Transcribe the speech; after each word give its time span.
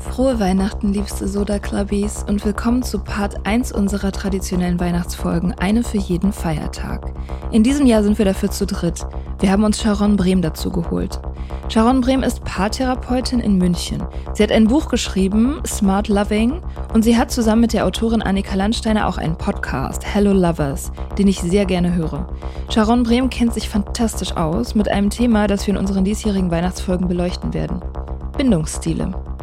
Frohe 0.00 0.40
Weihnachten, 0.40 0.92
liebste 0.92 1.28
Soda 1.28 1.58
Clubbies, 1.58 2.24
und 2.28 2.44
willkommen 2.44 2.82
zu 2.82 2.98
Part 2.98 3.46
1 3.46 3.72
unserer 3.72 4.12
traditionellen 4.12 4.80
Weihnachtsfolgen, 4.80 5.54
eine 5.58 5.84
für 5.84 5.98
jeden 5.98 6.32
Feiertag. 6.32 7.12
In 7.52 7.62
diesem 7.62 7.86
Jahr 7.86 8.02
sind 8.02 8.18
wir 8.18 8.24
dafür 8.24 8.50
zu 8.50 8.66
dritt. 8.66 9.06
Wir 9.40 9.50
haben 9.50 9.64
uns 9.64 9.80
Sharon 9.80 10.16
Brehm 10.16 10.42
dazu 10.42 10.70
geholt. 10.70 11.20
Sharon 11.68 12.00
Brehm 12.00 12.22
ist 12.22 12.44
Paartherapeutin 12.44 13.40
in 13.40 13.56
München. 13.56 14.02
Sie 14.34 14.42
hat 14.42 14.52
ein 14.52 14.66
Buch 14.66 14.88
geschrieben, 14.88 15.60
Smart 15.66 16.08
Loving, 16.08 16.60
und 16.92 17.02
sie 17.02 17.16
hat 17.16 17.30
zusammen 17.30 17.62
mit 17.62 17.72
der 17.72 17.86
Autorin 17.86 18.22
Annika 18.22 18.54
Landsteiner 18.54 19.06
auch 19.06 19.18
einen 19.18 19.36
Podcast, 19.36 20.02
Hello 20.04 20.32
Lovers, 20.32 20.92
den 21.18 21.28
ich 21.28 21.40
sehr 21.40 21.66
gerne 21.66 21.94
höre. 21.94 22.26
Sharon 22.68 23.04
Brehm 23.04 23.30
kennt 23.30 23.54
sich 23.54 23.68
fantastisch 23.68 24.36
aus 24.36 24.74
mit 24.74 24.88
einem 24.88 25.10
Thema, 25.10 25.46
das 25.46 25.66
wir 25.66 25.74
in 25.74 25.80
unseren 25.80 26.04
diesjährigen 26.04 26.50
Weihnachtsfolgen 26.50 27.08
beleuchten 27.08 27.54
werden. 27.54 27.80
Bindungsstile. 28.36 29.33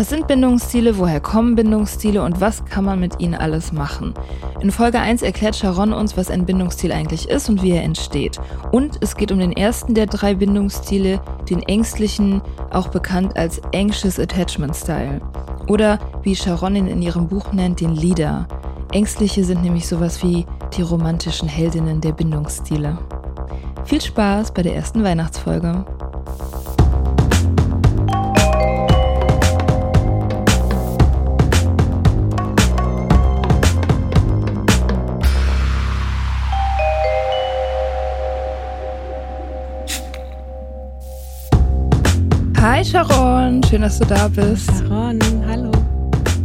Was 0.00 0.08
sind 0.08 0.28
Bindungsstile, 0.28 0.96
woher 0.96 1.20
kommen 1.20 1.56
Bindungsstile 1.56 2.22
und 2.22 2.40
was 2.40 2.64
kann 2.64 2.86
man 2.86 3.00
mit 3.00 3.20
ihnen 3.20 3.34
alles 3.34 3.70
machen? 3.70 4.14
In 4.62 4.70
Folge 4.70 4.98
1 4.98 5.20
erklärt 5.20 5.56
Sharon 5.56 5.92
uns, 5.92 6.16
was 6.16 6.30
ein 6.30 6.46
Bindungsstil 6.46 6.90
eigentlich 6.90 7.28
ist 7.28 7.50
und 7.50 7.62
wie 7.62 7.72
er 7.72 7.82
entsteht. 7.82 8.40
Und 8.72 8.96
es 9.02 9.14
geht 9.14 9.30
um 9.30 9.38
den 9.38 9.52
ersten 9.52 9.92
der 9.92 10.06
drei 10.06 10.34
Bindungsstile, 10.34 11.20
den 11.50 11.62
ängstlichen, 11.64 12.40
auch 12.70 12.88
bekannt 12.88 13.36
als 13.36 13.60
Anxious 13.74 14.18
Attachment 14.18 14.74
Style. 14.74 15.20
Oder 15.68 15.98
wie 16.22 16.34
Sharon 16.34 16.76
ihn 16.76 16.86
in 16.86 17.02
ihrem 17.02 17.28
Buch 17.28 17.52
nennt, 17.52 17.82
den 17.82 17.94
Leader. 17.94 18.48
Ängstliche 18.92 19.44
sind 19.44 19.62
nämlich 19.62 19.86
sowas 19.86 20.22
wie 20.22 20.46
die 20.78 20.82
romantischen 20.82 21.46
Heldinnen 21.46 22.00
der 22.00 22.12
Bindungsstile. 22.12 22.96
Viel 23.84 24.00
Spaß 24.00 24.54
bei 24.54 24.62
der 24.62 24.76
ersten 24.76 25.04
Weihnachtsfolge. 25.04 25.84
Hi 42.80 42.86
Sharon, 42.86 43.62
schön, 43.64 43.82
dass 43.82 43.98
du 43.98 44.06
da 44.06 44.26
bist. 44.28 44.66
Sharon, 44.68 45.20
hallo. 45.46 45.70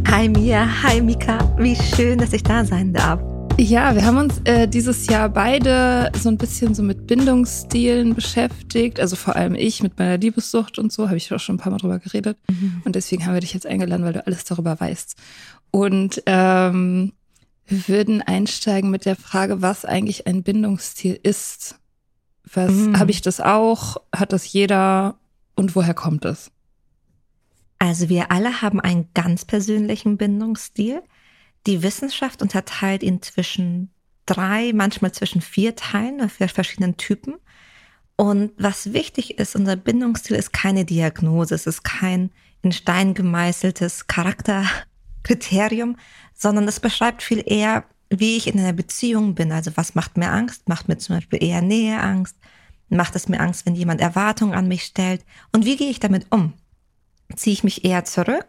Hi 0.08 0.28
Mia, 0.28 0.68
hi 0.82 1.00
Mika, 1.00 1.38
wie 1.56 1.74
schön, 1.74 2.18
dass 2.18 2.34
ich 2.34 2.42
da 2.42 2.62
sein 2.62 2.92
darf. 2.92 3.22
Ja, 3.56 3.94
wir 3.94 4.04
haben 4.04 4.18
uns 4.18 4.42
äh, 4.44 4.68
dieses 4.68 5.06
Jahr 5.06 5.30
beide 5.30 6.12
so 6.14 6.28
ein 6.28 6.36
bisschen 6.36 6.74
so 6.74 6.82
mit 6.82 7.06
Bindungsstilen 7.06 8.14
beschäftigt. 8.14 9.00
Also 9.00 9.16
vor 9.16 9.34
allem 9.34 9.54
ich 9.54 9.82
mit 9.82 9.98
meiner 9.98 10.18
Liebessucht 10.18 10.78
und 10.78 10.92
so, 10.92 11.06
habe 11.06 11.16
ich 11.16 11.32
auch 11.32 11.40
schon 11.40 11.54
ein 11.54 11.58
paar 11.58 11.72
Mal 11.72 11.78
drüber 11.78 12.00
geredet. 12.00 12.36
Mhm. 12.50 12.82
Und 12.84 12.96
deswegen 12.96 13.24
haben 13.24 13.32
wir 13.32 13.40
dich 13.40 13.54
jetzt 13.54 13.66
eingeladen, 13.66 14.04
weil 14.04 14.12
du 14.12 14.26
alles 14.26 14.44
darüber 14.44 14.78
weißt. 14.78 15.16
Und 15.70 16.22
ähm, 16.26 17.14
wir 17.66 17.88
würden 17.88 18.20
einsteigen 18.20 18.90
mit 18.90 19.06
der 19.06 19.16
Frage, 19.16 19.62
was 19.62 19.86
eigentlich 19.86 20.26
ein 20.26 20.42
Bindungsstil 20.42 21.18
ist. 21.22 21.76
Was 22.52 22.72
mhm. 22.72 22.98
habe 22.98 23.10
ich 23.10 23.22
das 23.22 23.40
auch? 23.40 23.96
Hat 24.14 24.34
das 24.34 24.52
jeder? 24.52 25.14
Und 25.56 25.74
woher 25.74 25.94
kommt 25.94 26.24
es? 26.24 26.52
Also 27.78 28.08
wir 28.08 28.30
alle 28.30 28.62
haben 28.62 28.80
einen 28.80 29.08
ganz 29.14 29.44
persönlichen 29.44 30.16
Bindungsstil. 30.16 31.02
Die 31.66 31.82
Wissenschaft 31.82 32.40
unterteilt 32.40 33.02
ihn 33.02 33.20
zwischen 33.22 33.90
drei, 34.24 34.72
manchmal 34.74 35.12
zwischen 35.12 35.40
vier 35.40 35.74
Teilen, 35.74 36.28
vier 36.28 36.48
verschiedenen 36.48 36.96
Typen. 36.96 37.34
Und 38.16 38.52
was 38.56 38.92
wichtig 38.92 39.38
ist, 39.38 39.56
unser 39.56 39.76
Bindungsstil 39.76 40.36
ist 40.36 40.52
keine 40.52 40.84
Diagnose, 40.84 41.54
es 41.54 41.66
ist 41.66 41.82
kein 41.82 42.30
in 42.62 42.72
Stein 42.72 43.14
gemeißeltes 43.14 44.06
Charakterkriterium, 44.06 45.96
sondern 46.34 46.66
es 46.66 46.80
beschreibt 46.80 47.22
viel 47.22 47.42
eher, 47.44 47.84
wie 48.08 48.36
ich 48.36 48.46
in 48.46 48.58
einer 48.58 48.72
Beziehung 48.72 49.34
bin. 49.34 49.52
Also 49.52 49.72
was 49.76 49.94
macht 49.94 50.16
mir 50.16 50.30
Angst? 50.30 50.68
Macht 50.68 50.88
mir 50.88 50.96
zum 50.96 51.16
Beispiel 51.16 51.42
eher 51.42 51.60
Nähe 51.60 52.00
Angst? 52.00 52.36
Macht 52.88 53.16
es 53.16 53.28
mir 53.28 53.40
Angst, 53.40 53.66
wenn 53.66 53.74
jemand 53.74 54.00
Erwartungen 54.00 54.54
an 54.54 54.68
mich 54.68 54.84
stellt? 54.84 55.24
Und 55.52 55.64
wie 55.64 55.76
gehe 55.76 55.90
ich 55.90 56.00
damit 56.00 56.26
um? 56.30 56.52
Ziehe 57.34 57.54
ich 57.54 57.64
mich 57.64 57.84
eher 57.84 58.04
zurück 58.04 58.46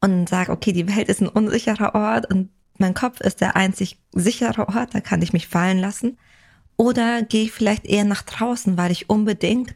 und 0.00 0.28
sage, 0.28 0.50
okay, 0.50 0.72
die 0.72 0.88
Welt 0.88 1.08
ist 1.08 1.20
ein 1.20 1.28
unsicherer 1.28 1.94
Ort 1.94 2.28
und 2.30 2.50
mein 2.78 2.94
Kopf 2.94 3.20
ist 3.20 3.40
der 3.40 3.56
einzig 3.56 3.98
sichere 4.12 4.68
Ort, 4.68 4.94
da 4.94 5.00
kann 5.00 5.22
ich 5.22 5.32
mich 5.32 5.46
fallen 5.46 5.78
lassen? 5.78 6.18
Oder 6.76 7.22
gehe 7.22 7.44
ich 7.44 7.52
vielleicht 7.52 7.84
eher 7.84 8.04
nach 8.04 8.22
draußen, 8.22 8.78
weil 8.78 8.90
ich 8.90 9.10
unbedingt 9.10 9.74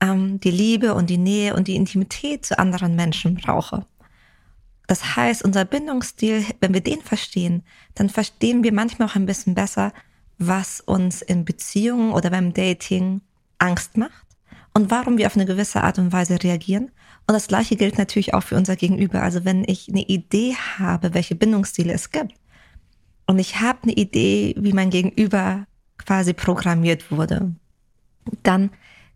ähm, 0.00 0.40
die 0.40 0.50
Liebe 0.50 0.94
und 0.94 1.10
die 1.10 1.18
Nähe 1.18 1.54
und 1.54 1.68
die 1.68 1.76
Intimität 1.76 2.46
zu 2.46 2.58
anderen 2.58 2.96
Menschen 2.96 3.34
brauche? 3.34 3.86
Das 4.86 5.14
heißt, 5.14 5.44
unser 5.44 5.64
Bindungsstil, 5.64 6.44
wenn 6.60 6.74
wir 6.74 6.80
den 6.80 7.02
verstehen, 7.02 7.62
dann 7.94 8.08
verstehen 8.08 8.64
wir 8.64 8.72
manchmal 8.72 9.08
auch 9.08 9.14
ein 9.14 9.26
bisschen 9.26 9.54
besser, 9.54 9.92
was 10.46 10.80
uns 10.80 11.22
in 11.22 11.44
Beziehungen 11.44 12.12
oder 12.12 12.30
beim 12.30 12.52
Dating 12.52 13.20
Angst 13.58 13.96
macht 13.96 14.26
und 14.74 14.90
warum 14.90 15.18
wir 15.18 15.26
auf 15.26 15.36
eine 15.36 15.46
gewisse 15.46 15.82
Art 15.82 15.98
und 15.98 16.12
Weise 16.12 16.42
reagieren. 16.42 16.90
Und 17.26 17.34
das 17.34 17.48
Gleiche 17.48 17.76
gilt 17.76 17.98
natürlich 17.98 18.34
auch 18.34 18.42
für 18.42 18.56
unser 18.56 18.76
Gegenüber. 18.76 19.22
Also 19.22 19.44
wenn 19.44 19.64
ich 19.66 19.88
eine 19.88 20.02
Idee 20.02 20.56
habe, 20.78 21.14
welche 21.14 21.34
Bindungsstile 21.34 21.92
es 21.92 22.10
gibt, 22.10 22.34
und 23.26 23.38
ich 23.38 23.60
habe 23.60 23.84
eine 23.84 23.92
Idee, 23.92 24.54
wie 24.58 24.72
mein 24.72 24.90
Gegenüber 24.90 25.66
quasi 25.96 26.34
programmiert 26.34 27.10
wurde, 27.10 27.54
dann 28.42 28.70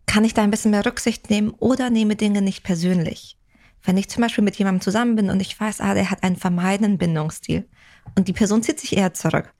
kann 0.05 0.23
ich 0.23 0.33
da 0.33 0.41
ein 0.41 0.51
bisschen 0.51 0.71
mehr 0.71 0.85
Rücksicht 0.85 1.29
nehmen 1.29 1.51
oder 1.51 1.89
nehme 1.89 2.15
Dinge 2.15 2.41
nicht 2.41 2.63
persönlich. 2.63 3.37
Wenn 3.83 3.97
ich 3.97 4.09
zum 4.09 4.21
Beispiel 4.21 4.43
mit 4.43 4.55
jemandem 4.55 4.81
zusammen 4.81 5.15
bin 5.15 5.29
und 5.29 5.41
ich 5.41 5.59
weiß, 5.59 5.81
ah, 5.81 5.93
der 5.93 6.09
hat 6.09 6.23
einen 6.23 6.37
vermeidenden 6.37 6.97
Bindungsstil 6.97 7.67
und 8.15 8.27
die 8.27 8.33
Person 8.33 8.63
zieht 8.63 8.79
sich 8.79 8.97
eher 8.97 9.13
zurück, 9.13 9.53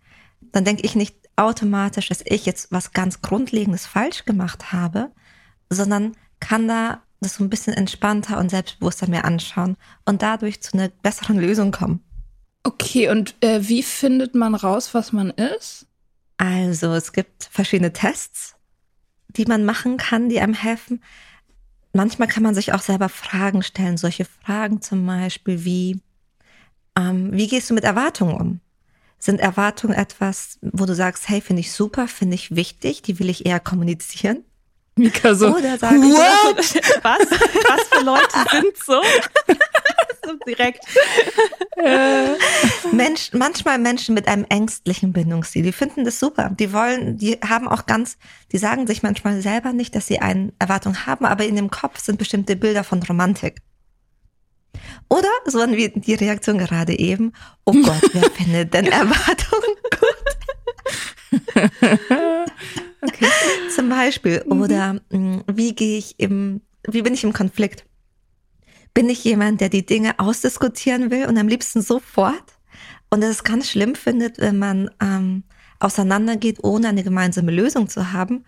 dann 0.52 0.66
denke 0.66 0.84
ich 0.84 0.96
nicht, 0.96 1.16
automatisch, 1.38 2.10
dass 2.10 2.24
ich 2.26 2.46
jetzt 2.46 2.72
was 2.72 2.92
ganz 2.92 3.22
Grundlegendes 3.22 3.86
falsch 3.86 4.26
gemacht 4.26 4.74
habe, 4.74 5.12
sondern 5.70 6.16
kann 6.40 6.68
da 6.68 7.02
das 7.22 7.36
so 7.36 7.44
ein 7.44 7.50
bisschen 7.50 7.74
entspannter 7.74 8.38
und 8.38 8.50
selbstbewusster 8.50 9.10
mir 9.10 9.26
anschauen 9.26 9.76
und 10.06 10.22
dadurch 10.22 10.62
zu 10.62 10.74
einer 10.74 10.90
besseren 10.90 11.40
Lösung 11.40 11.72
kommen. 11.72 12.04
Okay, 12.64 13.10
und 13.10 13.36
äh, 13.42 13.68
wie 13.68 13.82
findet 13.82 14.36
man 14.36 14.54
raus, 14.54 14.94
was 14.94 15.14
man 15.14 15.30
ist? 15.32 15.88
Also 16.38 16.94
es 16.94 17.14
gibt 17.14 17.46
verschiedene 17.52 17.94
Tests, 17.94 18.56
die 19.30 19.46
man 19.46 19.66
machen 19.66 19.98
kann, 19.98 20.30
die 20.30 20.40
einem 20.40 20.54
helfen. 20.54 21.02
manchmal 21.94 22.28
kann 22.28 22.44
man 22.44 22.54
sich 22.54 22.74
auch 22.74 22.82
selber 22.82 23.10
Fragen 23.10 23.64
stellen. 23.64 23.98
Solche 23.98 24.26
Fragen 24.26 24.82
zum 24.82 25.06
Beispiel 25.06 25.66
wie, 25.66 26.02
ähm, 26.96 27.32
wie 27.32 27.48
gehst 27.48 27.70
du 27.70 27.74
mit 27.74 27.84
Erwartungen 27.84 28.36
um? 28.36 28.60
Sind 29.20 29.40
Erwartungen 29.40 29.96
etwas, 29.96 30.60
wo 30.62 30.86
du 30.86 30.94
sagst, 30.94 31.28
hey, 31.28 31.42
finde 31.42 31.62
ich 31.62 31.72
super, 31.72 32.08
finde 32.08 32.36
ich 32.36 32.56
wichtig, 32.56 33.02
die 33.02 33.20
will 33.20 33.30
ich 33.30 33.46
eher 33.46 33.60
kommunizieren? 33.60 34.44
Mika 34.96 35.36
so, 35.36 35.56
Oder 35.56 35.78
sage 35.78 35.98
ich, 35.98 36.04
Was? 37.04 37.20
Was 37.20 37.88
für 37.90 38.04
Leute 38.04 38.52
sind 38.52 38.78
so? 38.78 39.02
so 40.26 40.34
direkt. 40.46 40.84
Mensch, 42.92 43.32
manchmal 43.34 43.78
Menschen 43.78 44.16
mit 44.16 44.28
einem 44.28 44.46
ängstlichen 44.50 45.14
Bindungsstil, 45.14 45.64
die 45.64 45.72
finden 45.72 46.06
das 46.06 46.20
super. 46.20 46.50
Die 46.60 46.74
wollen, 46.74 47.18
die 47.18 47.40
haben 47.48 47.68
auch 47.68 47.86
ganz, 47.86 48.18
die 48.52 48.58
sagen 48.58 48.88
sich 48.88 49.04
manchmal 49.04 49.42
selber 49.42 49.74
nicht, 49.74 49.96
dass 49.96 50.08
sie 50.08 50.20
eine 50.20 50.52
Erwartung 50.60 51.06
haben, 51.06 51.26
aber 51.26 51.46
in 51.46 51.56
dem 51.56 51.70
Kopf 51.70 52.00
sind 52.00 52.18
bestimmte 52.18 52.56
Bilder 52.56 52.84
von 52.84 53.02
Romantik. 53.04 53.62
Oder 55.10 55.30
so 55.46 55.60
wie 55.60 55.90
die 55.90 56.14
Reaktion 56.16 56.58
gerade 56.58 56.98
eben, 56.98 57.34
oh 57.66 57.74
Gott, 57.74 58.02
wer 58.14 58.32
findet 58.32 58.74
denn 58.74 58.88
Erwartungen 58.88 59.76
gut? 60.00 60.28
okay. 63.02 63.28
Zum 63.74 63.90
Beispiel. 63.90 64.44
Oder 64.50 65.00
mh, 65.10 65.44
wie 65.52 65.76
gehe 65.76 65.98
ich 65.98 66.20
im, 66.20 66.62
wie 66.88 67.02
bin 67.02 67.14
ich 67.14 67.24
im 67.24 67.34
Konflikt? 67.34 67.86
Bin 68.94 69.10
ich 69.10 69.24
jemand, 69.24 69.62
der 69.62 69.70
die 69.70 69.86
Dinge 69.86 70.20
ausdiskutieren 70.20 71.12
will 71.12 71.28
und 71.28 71.38
am 71.38 71.48
liebsten 71.48 71.82
sofort? 71.82 72.58
Und 73.10 73.24
es 73.24 73.44
ganz 73.44 73.70
schlimm 73.70 73.96
findet, 73.96 74.40
wenn 74.40 74.58
man 74.58 74.90
ähm, 75.02 75.44
auseinandergeht, 75.80 76.64
ohne 76.64 76.90
eine 76.90 77.04
gemeinsame 77.04 77.52
Lösung 77.52 77.88
zu 77.88 78.12
haben? 78.12 78.44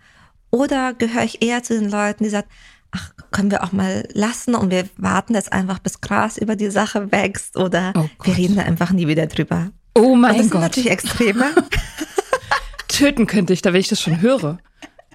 Oder 0.50 0.94
gehöre 0.94 1.24
ich 1.24 1.42
eher 1.42 1.62
zu 1.62 1.78
den 1.78 1.90
Leuten, 1.90 2.24
die 2.24 2.30
sagen, 2.30 2.48
ach, 2.92 3.10
können 3.30 3.50
wir 3.50 3.62
auch 3.64 3.72
mal 3.72 4.06
lassen 4.12 4.54
und 4.54 4.70
wir 4.70 4.88
warten 4.96 5.34
jetzt 5.34 5.52
einfach, 5.52 5.78
bis 5.78 6.00
Gras 6.00 6.36
über 6.38 6.56
die 6.56 6.70
Sache 6.70 7.10
wächst 7.12 7.56
oder 7.56 7.92
Oh 7.96 8.02
wir 8.02 8.10
Gott. 8.18 8.36
reden 8.36 8.56
da 8.56 8.62
einfach 8.62 8.90
nie 8.90 9.06
wieder 9.08 9.26
drüber. 9.26 9.70
Oh 9.94 10.12
Und 10.12 10.22
das 10.22 10.32
mein 10.32 10.40
sind 10.42 10.50
Gott. 10.50 10.60
natürlich 10.62 10.90
Extreme. 10.90 11.46
Töten 12.88 13.26
könnte 13.26 13.52
ich, 13.52 13.62
da 13.62 13.72
wenn 13.72 13.80
ich 13.80 13.88
das 13.88 14.00
schon 14.00 14.20
höre. 14.20 14.58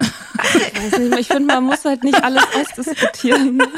Ich, 0.00 0.82
weiß 0.92 0.98
nicht, 0.98 1.18
ich 1.18 1.26
finde, 1.28 1.46
man 1.54 1.64
muss 1.64 1.84
halt 1.84 2.04
nicht 2.04 2.22
alles 2.22 2.42
ausdiskutieren. 2.54 3.62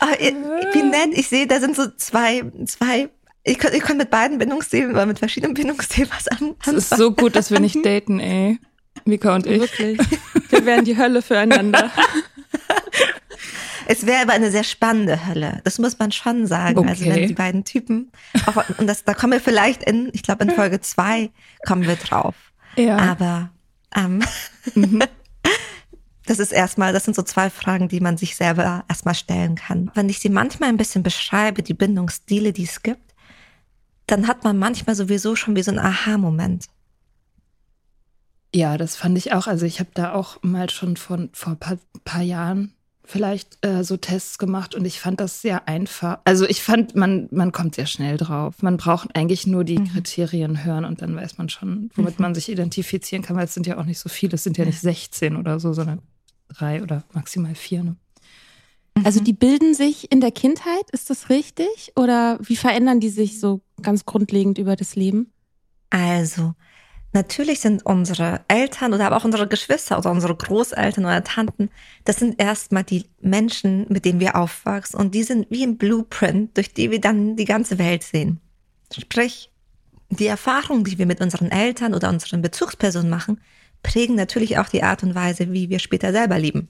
Ah, 0.00 0.14
ihr- 0.20 0.32
wie 0.72 0.82
nett, 0.82 1.08
ich 1.12 1.28
sehe, 1.28 1.46
da 1.46 1.58
sind 1.60 1.74
so 1.74 1.86
zwei, 1.96 2.44
zwei, 2.66 3.08
ich 3.42 3.58
kann, 3.58 3.74
ich 3.74 3.80
kann 3.82 3.96
mit 3.96 4.10
beiden 4.10 4.38
Bindungsstilen 4.38 4.92
oder 4.92 5.06
mit 5.06 5.18
verschiedenen 5.18 5.54
Bindungsstilen 5.54 6.08
was 6.16 6.28
an. 6.28 6.54
Es 6.64 6.72
ist 6.72 6.96
so 6.96 7.10
gut, 7.12 7.34
dass 7.34 7.50
wir 7.50 7.58
nicht 7.60 7.84
daten, 7.84 8.20
ey. 8.20 8.58
Mika 9.04 9.34
und 9.34 9.46
ich. 9.46 9.60
Wirklich. 9.60 9.98
Wir 10.50 10.64
wären 10.66 10.84
die 10.84 10.96
Hölle 10.96 11.22
füreinander. 11.22 11.90
Es 13.90 14.04
wäre 14.04 14.20
aber 14.22 14.32
eine 14.34 14.50
sehr 14.50 14.64
spannende 14.64 15.26
Hölle. 15.26 15.60
Das 15.64 15.78
muss 15.78 15.98
man 15.98 16.12
schon 16.12 16.46
sagen. 16.46 16.86
Also 16.88 17.04
Okay. 17.04 17.14
wenn 17.14 17.28
die 17.28 17.34
beiden 17.34 17.64
Typen, 17.64 18.12
auch, 18.46 18.62
und 18.78 18.86
das, 18.86 19.04
da 19.04 19.14
kommen 19.14 19.32
wir 19.32 19.40
vielleicht 19.40 19.82
in, 19.82 20.10
ich 20.12 20.22
glaube 20.22 20.44
in 20.44 20.50
Folge 20.50 20.80
zwei 20.82 21.30
kommen 21.66 21.86
wir 21.86 21.96
drauf. 21.96 22.34
Ja. 22.76 22.98
Aber 22.98 23.50
ähm, 23.96 24.22
das 26.26 26.38
ist 26.38 26.52
erstmal, 26.52 26.92
das 26.92 27.04
sind 27.04 27.16
so 27.16 27.22
zwei 27.22 27.48
Fragen, 27.48 27.88
die 27.88 28.00
man 28.00 28.18
sich 28.18 28.36
selber 28.36 28.84
erstmal 28.90 29.14
stellen 29.14 29.54
kann. 29.54 29.90
Wenn 29.94 30.10
ich 30.10 30.18
sie 30.18 30.28
manchmal 30.28 30.68
ein 30.68 30.76
bisschen 30.76 31.02
beschreibe, 31.02 31.62
die 31.62 31.74
Bindungsstile, 31.74 32.52
die 32.52 32.64
es 32.64 32.82
gibt, 32.82 33.14
dann 34.06 34.26
hat 34.28 34.44
man 34.44 34.58
manchmal 34.58 34.96
sowieso 34.96 35.34
schon 35.34 35.56
wie 35.56 35.62
so 35.62 35.70
ein 35.70 35.78
Aha-Moment. 35.78 36.66
Ja, 38.54 38.78
das 38.78 38.96
fand 38.96 39.18
ich 39.18 39.32
auch. 39.32 39.46
Also 39.46 39.66
ich 39.66 39.80
habe 39.80 39.90
da 39.94 40.12
auch 40.14 40.42
mal 40.42 40.70
schon 40.70 40.96
von 40.96 41.30
vor 41.32 41.52
ein 41.52 41.58
paar, 41.58 41.78
paar 42.04 42.22
Jahren 42.22 42.72
vielleicht 43.04 43.64
äh, 43.64 43.84
so 43.84 43.96
Tests 43.96 44.36
gemacht 44.38 44.74
und 44.74 44.84
ich 44.84 45.00
fand 45.00 45.18
das 45.18 45.40
sehr 45.40 45.66
einfach. 45.66 46.18
Also 46.24 46.46
ich 46.46 46.62
fand, 46.62 46.94
man, 46.94 47.28
man 47.30 47.52
kommt 47.52 47.74
sehr 47.74 47.86
schnell 47.86 48.18
drauf. 48.18 48.62
Man 48.62 48.76
braucht 48.76 49.16
eigentlich 49.16 49.46
nur 49.46 49.64
die 49.64 49.82
Kriterien 49.82 50.62
hören 50.64 50.84
und 50.84 51.00
dann 51.00 51.16
weiß 51.16 51.38
man 51.38 51.48
schon, 51.48 51.90
womit 51.94 52.20
man 52.20 52.34
sich 52.34 52.50
identifizieren 52.50 53.22
kann, 53.22 53.36
weil 53.36 53.46
es 53.46 53.54
sind 53.54 53.66
ja 53.66 53.78
auch 53.78 53.84
nicht 53.84 53.98
so 53.98 54.10
viele, 54.10 54.34
es 54.34 54.44
sind 54.44 54.58
ja 54.58 54.66
nicht 54.66 54.80
16 54.80 55.36
oder 55.36 55.58
so, 55.58 55.72
sondern 55.72 56.02
drei 56.48 56.82
oder 56.82 57.02
maximal 57.14 57.54
vier. 57.54 57.82
Ne? 57.82 57.96
Also 59.04 59.20
die 59.20 59.32
bilden 59.32 59.74
sich 59.74 60.12
in 60.12 60.20
der 60.20 60.32
Kindheit, 60.32 60.90
ist 60.92 61.08
das 61.08 61.30
richtig? 61.30 61.92
Oder 61.96 62.38
wie 62.42 62.56
verändern 62.56 63.00
die 63.00 63.10
sich 63.10 63.40
so 63.40 63.62
ganz 63.82 64.04
grundlegend 64.04 64.58
über 64.58 64.76
das 64.76 64.96
Leben? 64.96 65.32
Also, 65.90 66.54
natürlich 67.12 67.60
sind 67.60 67.84
unsere 67.84 68.40
Eltern 68.48 68.94
oder 68.94 69.06
aber 69.06 69.16
auch 69.16 69.24
unsere 69.24 69.48
Geschwister 69.48 69.98
oder 69.98 70.10
unsere 70.10 70.34
Großeltern 70.34 71.04
oder 71.04 71.24
Tanten, 71.24 71.70
das 72.04 72.16
sind 72.16 72.40
erstmal 72.40 72.84
die 72.84 73.06
Menschen, 73.20 73.86
mit 73.88 74.04
denen 74.04 74.20
wir 74.20 74.36
aufwachsen 74.36 74.98
und 74.98 75.14
die 75.14 75.22
sind 75.22 75.46
wie 75.50 75.64
ein 75.64 75.78
Blueprint, 75.78 76.56
durch 76.56 76.72
die 76.72 76.90
wir 76.90 77.00
dann 77.00 77.36
die 77.36 77.44
ganze 77.44 77.78
Welt 77.78 78.02
sehen. 78.02 78.40
Sprich, 78.96 79.50
die 80.10 80.26
Erfahrungen, 80.26 80.84
die 80.84 80.98
wir 80.98 81.06
mit 81.06 81.20
unseren 81.20 81.50
Eltern 81.50 81.94
oder 81.94 82.08
unseren 82.08 82.42
Bezugspersonen 82.42 83.10
machen, 83.10 83.40
prägen 83.82 84.16
natürlich 84.16 84.58
auch 84.58 84.68
die 84.68 84.82
Art 84.82 85.02
und 85.02 85.14
Weise, 85.14 85.52
wie 85.52 85.68
wir 85.68 85.78
später 85.78 86.12
selber 86.12 86.38
lieben. 86.38 86.68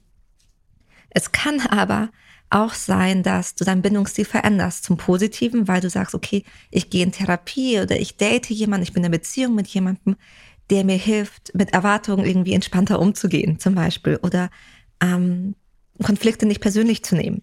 Es 1.10 1.32
kann 1.32 1.60
aber 1.60 2.10
auch 2.50 2.74
sein, 2.74 3.22
dass 3.22 3.54
du 3.54 3.64
deinen 3.64 3.82
Bindungsstil 3.82 4.24
veränderst 4.24 4.84
zum 4.84 4.96
Positiven, 4.96 5.68
weil 5.68 5.80
du 5.80 5.90
sagst, 5.90 6.14
okay, 6.14 6.44
ich 6.70 6.90
gehe 6.90 7.04
in 7.04 7.12
Therapie 7.12 7.80
oder 7.80 7.98
ich 7.98 8.16
date 8.16 8.50
jemanden, 8.50 8.84
ich 8.84 8.92
bin 8.92 9.02
in 9.02 9.06
einer 9.06 9.18
Beziehung 9.18 9.54
mit 9.54 9.68
jemandem, 9.68 10.16
der 10.70 10.84
mir 10.84 10.96
hilft, 10.96 11.54
mit 11.54 11.72
Erwartungen 11.72 12.26
irgendwie 12.26 12.54
entspannter 12.54 13.00
umzugehen, 13.00 13.58
zum 13.58 13.74
Beispiel, 13.74 14.18
oder 14.22 14.50
ähm, 15.00 15.54
Konflikte 16.02 16.46
nicht 16.46 16.60
persönlich 16.60 17.02
zu 17.04 17.16
nehmen. 17.16 17.42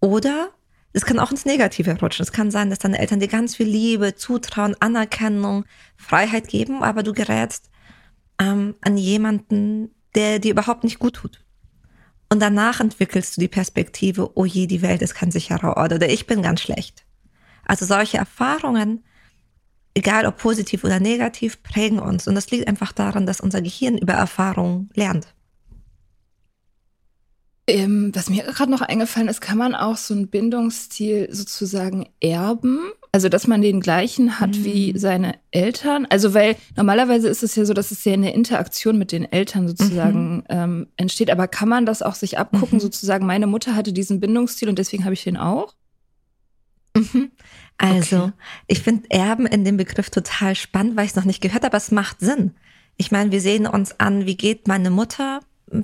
Oder 0.00 0.50
es 0.92 1.04
kann 1.04 1.18
auch 1.18 1.30
ins 1.30 1.44
Negative 1.44 1.98
rutschen. 2.00 2.22
Es 2.22 2.32
kann 2.32 2.50
sein, 2.50 2.70
dass 2.70 2.78
deine 2.78 2.98
Eltern 2.98 3.20
dir 3.20 3.28
ganz 3.28 3.56
viel 3.56 3.66
Liebe, 3.66 4.14
Zutrauen, 4.14 4.76
Anerkennung, 4.80 5.64
Freiheit 5.96 6.48
geben, 6.48 6.82
aber 6.82 7.02
du 7.02 7.12
gerätst 7.12 7.70
ähm, 8.38 8.74
an 8.80 8.96
jemanden, 8.96 9.90
der 10.14 10.38
dir 10.38 10.52
überhaupt 10.52 10.84
nicht 10.84 10.98
gut 10.98 11.16
tut. 11.16 11.45
Und 12.28 12.40
danach 12.40 12.80
entwickelst 12.80 13.36
du 13.36 13.40
die 13.40 13.48
Perspektive, 13.48 14.36
oh 14.36 14.44
je, 14.44 14.66
die 14.66 14.82
Welt 14.82 15.02
ist 15.02 15.14
kein 15.14 15.30
sicherer 15.30 15.76
Ort 15.76 15.92
oder 15.92 16.08
ich 16.08 16.26
bin 16.26 16.42
ganz 16.42 16.60
schlecht. 16.60 17.04
Also 17.64 17.84
solche 17.84 18.18
Erfahrungen, 18.18 19.04
egal 19.94 20.26
ob 20.26 20.36
positiv 20.36 20.84
oder 20.84 21.00
negativ, 21.00 21.62
prägen 21.62 21.98
uns. 21.98 22.26
Und 22.26 22.34
das 22.34 22.50
liegt 22.50 22.68
einfach 22.68 22.92
daran, 22.92 23.26
dass 23.26 23.40
unser 23.40 23.62
Gehirn 23.62 23.98
über 23.98 24.14
Erfahrungen 24.14 24.90
lernt. 24.94 25.34
Ähm, 27.68 28.12
was 28.14 28.30
mir 28.30 28.44
gerade 28.44 28.70
noch 28.70 28.80
eingefallen 28.80 29.28
ist, 29.28 29.40
kann 29.40 29.58
man 29.58 29.74
auch 29.74 29.96
so 29.96 30.14
einen 30.14 30.28
Bindungsstil 30.28 31.28
sozusagen 31.32 32.08
erben? 32.20 32.78
Also, 33.16 33.30
dass 33.30 33.46
man 33.46 33.62
den 33.62 33.80
gleichen 33.80 34.40
hat 34.40 34.62
wie 34.62 34.92
seine 34.94 35.36
Eltern? 35.50 36.06
Also, 36.10 36.34
weil 36.34 36.54
normalerweise 36.76 37.28
ist 37.28 37.42
es 37.42 37.56
ja 37.56 37.64
so, 37.64 37.72
dass 37.72 37.90
es 37.90 38.04
ja 38.04 38.12
eine 38.12 38.34
Interaktion 38.34 38.98
mit 38.98 39.10
den 39.10 39.24
Eltern 39.32 39.66
sozusagen 39.68 40.44
ähm, 40.50 40.88
entsteht. 40.98 41.30
Aber 41.30 41.48
kann 41.48 41.70
man 41.70 41.86
das 41.86 42.02
auch 42.02 42.14
sich 42.14 42.36
abgucken, 42.36 42.76
Mhm. 42.76 42.80
sozusagen, 42.82 43.24
meine 43.24 43.46
Mutter 43.46 43.74
hatte 43.74 43.94
diesen 43.94 44.20
Bindungsstil 44.20 44.68
und 44.68 44.78
deswegen 44.78 45.04
habe 45.04 45.14
ich 45.14 45.24
den 45.24 45.38
auch? 45.38 45.74
Mhm. 46.94 47.30
Also, 47.78 48.16
Okay. 48.24 48.32
ich 48.66 48.80
finde 48.80 49.10
Erben 49.10 49.46
in 49.46 49.64
dem 49.64 49.78
Begriff 49.78 50.10
total 50.10 50.54
spannend, 50.54 50.94
weil 50.98 51.06
ich 51.06 51.12
es 51.12 51.16
noch 51.16 51.24
nicht 51.24 51.40
gehört 51.40 51.62
habe, 51.64 51.68
aber 51.68 51.78
es 51.78 51.90
macht 51.90 52.20
Sinn. 52.20 52.52
Ich 52.98 53.10
meine, 53.12 53.30
wir 53.30 53.40
sehen 53.40 53.66
uns 53.66 53.98
an, 53.98 54.26
wie 54.26 54.36
geht 54.36 54.68
meine 54.68 54.90
Mutter 54.90 55.40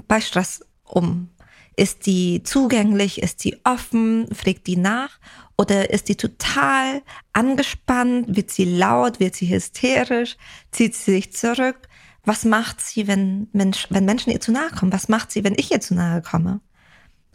bei 0.06 0.20
Stress 0.20 0.66
um? 0.84 1.30
Ist 1.76 2.04
die 2.04 2.42
zugänglich? 2.42 3.22
Ist 3.22 3.42
die 3.44 3.56
offen? 3.64 4.28
Fragt 4.34 4.66
die 4.66 4.76
nach? 4.76 5.18
Oder 5.62 5.90
ist 5.90 6.08
die 6.08 6.16
total 6.16 7.02
angespannt? 7.32 8.34
Wird 8.34 8.50
sie 8.50 8.64
laut? 8.64 9.20
Wird 9.20 9.36
sie 9.36 9.48
hysterisch? 9.48 10.36
Zieht 10.72 10.96
sie 10.96 11.12
sich 11.12 11.32
zurück? 11.32 11.88
Was 12.24 12.44
macht 12.44 12.80
sie, 12.80 13.06
wenn, 13.06 13.46
Mensch, 13.52 13.86
wenn 13.88 14.04
Menschen 14.04 14.32
ihr 14.32 14.40
zu 14.40 14.50
nahe 14.50 14.70
kommen? 14.70 14.92
Was 14.92 15.08
macht 15.08 15.30
sie, 15.30 15.44
wenn 15.44 15.54
ich 15.56 15.70
ihr 15.70 15.80
zu 15.80 15.94
nahe 15.94 16.20
komme? 16.20 16.60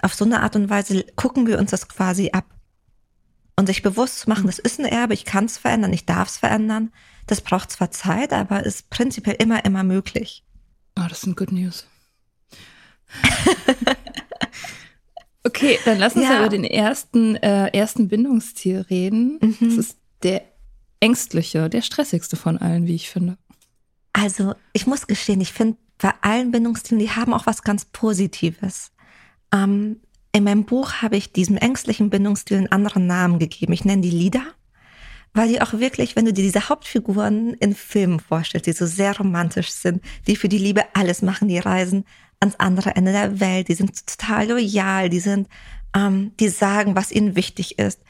Auf 0.01 0.13
so 0.13 0.25
eine 0.25 0.41
Art 0.43 0.57
und 0.57 0.69
Weise 0.69 1.05
gucken 1.15 1.48
wir 1.48 1.57
uns 1.57 1.72
das 1.72 1.88
quasi 1.88 2.31
ab. 2.34 2.43
Und 3.55 3.67
sich 3.67 3.81
bewusst 3.81 4.19
zu 4.19 4.29
machen, 4.29 4.48
das 4.48 4.60
ist 4.60 4.77
ein 4.77 4.86
Erbe, 4.86 5.13
ich 5.13 5.24
kann 5.24 5.46
es 5.46 5.57
verändern, 5.57 5.93
ich 5.93 6.05
darf 6.05 6.27
es 6.27 6.38
verändern. 6.38 6.91
Das 7.27 7.39
braucht 7.39 7.72
zwar 7.72 7.91
Zeit, 7.91 8.34
aber 8.34 8.65
ist 8.65 8.89
prinzipiell 8.89 9.38
immer, 9.39 9.63
immer 9.63 9.84
möglich. 9.84 10.43
Oh, 11.00 11.05
das 11.07 11.22
sind 11.22 11.38
Good 11.38 11.53
News. 11.53 11.88
okay, 15.48 15.80
dann 15.86 15.98
lass 15.98 16.16
uns 16.16 16.25
Ja. 16.25 16.39
über 16.39 16.50
den 16.50 16.63
ersten, 16.63 17.36
äh, 17.38 17.68
ersten 17.70 18.08
Bindungsstil 18.08 18.82
reden. 18.89 19.39
Mhm. 19.42 19.58
Das 19.62 19.77
ist 19.77 19.98
der 20.24 20.44
ängstliche, 21.00 21.70
der 21.70 21.82
stressigste 21.82 22.36
von 22.36 22.58
allen, 22.58 22.86
wie 22.88 22.96
ich 22.96 23.10
finde. 23.10 23.38
Also 24.13 24.54
ich 24.74 24.88
muss 24.88 25.08
gestehen, 25.08 25.42
ich 25.42 25.54
finde 25.54 25.77
bei 26.00 26.12
allen 26.22 26.51
Bindungsstilen, 26.51 27.00
die 27.00 27.12
haben 27.12 27.34
auch 27.34 27.46
was 27.46 27.63
ganz 27.63 27.86
Positives. 27.86 28.92
Ähm, 29.54 30.01
in 30.32 30.44
meinem 30.44 30.66
Buch 30.66 30.94
habe 31.01 31.18
ich 31.18 31.32
diesem 31.34 31.58
ängstlichen 31.58 32.10
Bindungsstil 32.10 32.58
einen 32.58 32.72
anderen 32.72 33.08
Namen 33.08 33.39
gegeben. 33.39 33.74
Ich 33.74 33.86
nenne 33.86 34.01
die 34.01 34.12
Lieder, 34.12 34.44
weil 35.34 35.48
die 35.50 35.62
auch 35.62 35.74
wirklich, 35.74 36.16
wenn 36.16 36.25
du 36.25 36.34
dir 36.34 36.44
diese 36.44 36.70
Hauptfiguren 36.70 37.54
in 37.56 37.74
Filmen 37.75 38.20
vorstellst, 38.20 38.68
die 38.68 38.74
so 38.74 38.86
sehr 38.86 39.18
romantisch 39.18 39.70
sind, 39.72 40.04
die 40.27 40.36
für 40.36 40.50
die 40.50 40.58
Liebe 40.58 40.84
alles 40.94 41.22
machen, 41.22 41.48
die 41.48 41.60
reisen 41.60 42.06
ans 42.39 42.56
andere 42.60 42.96
Ende 42.96 43.12
der 43.12 43.39
Welt, 43.39 43.67
die 43.67 43.74
sind 43.74 44.06
total 44.06 44.50
loyal, 44.50 45.10
die 45.10 45.20
sind, 45.20 45.48
ähm, 45.96 46.32
die 46.39 46.50
sagen, 46.50 46.96
was 46.96 47.12
ihnen 47.12 47.36
wichtig 47.36 47.79
ist. 47.79 48.01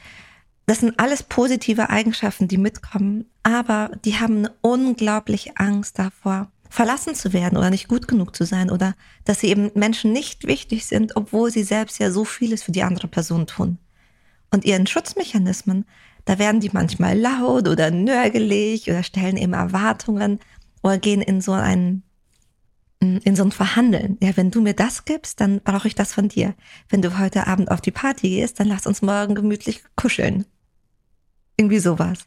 Das 0.66 0.80
sind 0.80 1.00
alles 1.00 1.24
positive 1.24 1.90
Eigenschaften, 1.90 2.50
die 2.50 2.58
mitkommen, 2.58 3.26
aber 3.44 3.92
die 4.04 4.20
haben 4.20 4.40
eine 4.40 4.54
unglaubliche 4.62 5.52
Angst 5.56 5.98
davor, 5.98 6.52
verlassen 6.70 7.16
zu 7.16 7.32
werden 7.32 7.58
oder 7.58 7.70
nicht 7.70 7.88
gut 7.88 8.10
genug 8.10 8.36
zu 8.36 8.46
sein 8.46 8.70
oder 8.70 8.94
dass 9.24 9.40
sie 9.40 9.48
eben 9.48 9.72
Menschen 9.76 10.12
nicht 10.12 10.46
wichtig 10.46 10.86
sind, 10.86 11.16
obwohl 11.16 11.52
sie 11.52 11.64
selbst 11.64 12.00
ja 12.00 12.12
so 12.12 12.26
vieles 12.26 12.64
für 12.64 12.74
die 12.74 12.84
andere 12.84 13.08
Person 13.08 13.48
tun. 13.48 13.78
Und 14.52 14.66
ihren 14.66 14.88
Schutzmechanismen, 14.88 15.86
da 16.26 16.40
werden 16.40 16.60
die 16.60 16.72
manchmal 16.74 17.18
laut 17.18 17.70
oder 17.70 17.90
nörgelig 17.90 18.90
oder 18.90 19.04
stellen 19.04 19.38
eben 19.38 19.54
Erwartungen 19.54 20.40
oder 20.84 20.98
gehen 20.98 21.22
in 21.22 21.40
so 21.40 21.54
ein 21.54 22.04
in 23.00 23.36
so 23.36 23.44
ein 23.44 23.52
Verhandeln. 23.52 24.18
Ja, 24.22 24.36
wenn 24.36 24.52
du 24.52 24.62
mir 24.62 24.74
das 24.74 25.06
gibst, 25.06 25.40
dann 25.40 25.62
brauche 25.62 25.88
ich 25.88 25.96
das 25.96 26.14
von 26.14 26.30
dir. 26.30 26.56
Wenn 26.90 27.02
du 27.02 27.20
heute 27.20 27.46
Abend 27.48 27.70
auf 27.70 27.82
die 27.82 27.92
Party 27.92 28.30
gehst, 28.30 28.60
dann 28.60 28.68
lass 28.68 28.88
uns 28.88 29.02
morgen 29.02 29.36
gemütlich 29.36 29.84
kuscheln. 29.96 30.46
Irgendwie 31.58 31.80
sowas. 31.80 32.26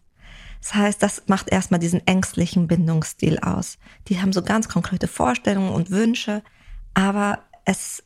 Das 0.61 0.75
heißt, 0.75 1.03
das 1.03 1.23
macht 1.27 1.51
erstmal 1.51 1.81
diesen 1.81 2.07
ängstlichen 2.07 2.69
Bindungsstil 2.69 3.39
aus. 3.41 3.79
Die 4.09 4.21
haben 4.21 4.33
so 4.33 4.43
ganz 4.43 4.69
konkrete 4.69 5.09
Vorstellungen 5.09 5.71
und 5.71 5.91
Wünsche, 5.91 6.43
aber 6.95 7.41
es, 7.65 8.03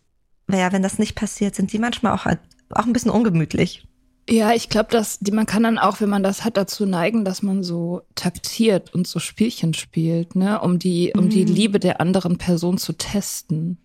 ja, 0.51 0.73
wenn 0.73 0.83
das 0.83 0.99
nicht 0.99 1.17
passiert, 1.17 1.55
sind 1.55 1.73
die 1.73 1.79
manchmal 1.79 2.13
auch, 2.13 2.27
auch 2.71 2.87
ein 2.87 2.93
bisschen 2.93 3.11
ungemütlich. 3.11 3.87
Ja, 4.29 4.55
ich 4.55 4.71
glaube, 4.71 4.91
dass 4.91 5.19
die, 5.19 5.33
man 5.33 5.45
kann 5.45 5.65
dann 5.65 5.79
auch, 5.79 6.01
wenn 6.01 6.09
man 6.09 6.23
das 6.23 6.45
hat, 6.45 6.57
dazu 6.57 6.87
neigen, 6.87 7.25
dass 7.25 7.43
man 7.43 7.63
so 7.63 8.03
taktiert 8.15 8.95
und 8.95 9.07
so 9.07 9.19
Spielchen 9.19 9.75
spielt, 9.75 10.35
ne, 10.35 10.61
um 10.63 10.79
die, 10.79 11.13
um 11.15 11.25
mhm. 11.25 11.31
die 11.31 11.45
Liebe 11.45 11.79
der 11.79 12.01
anderen 12.01 12.39
Person 12.39 12.79
zu 12.79 12.95
testen. 12.95 13.79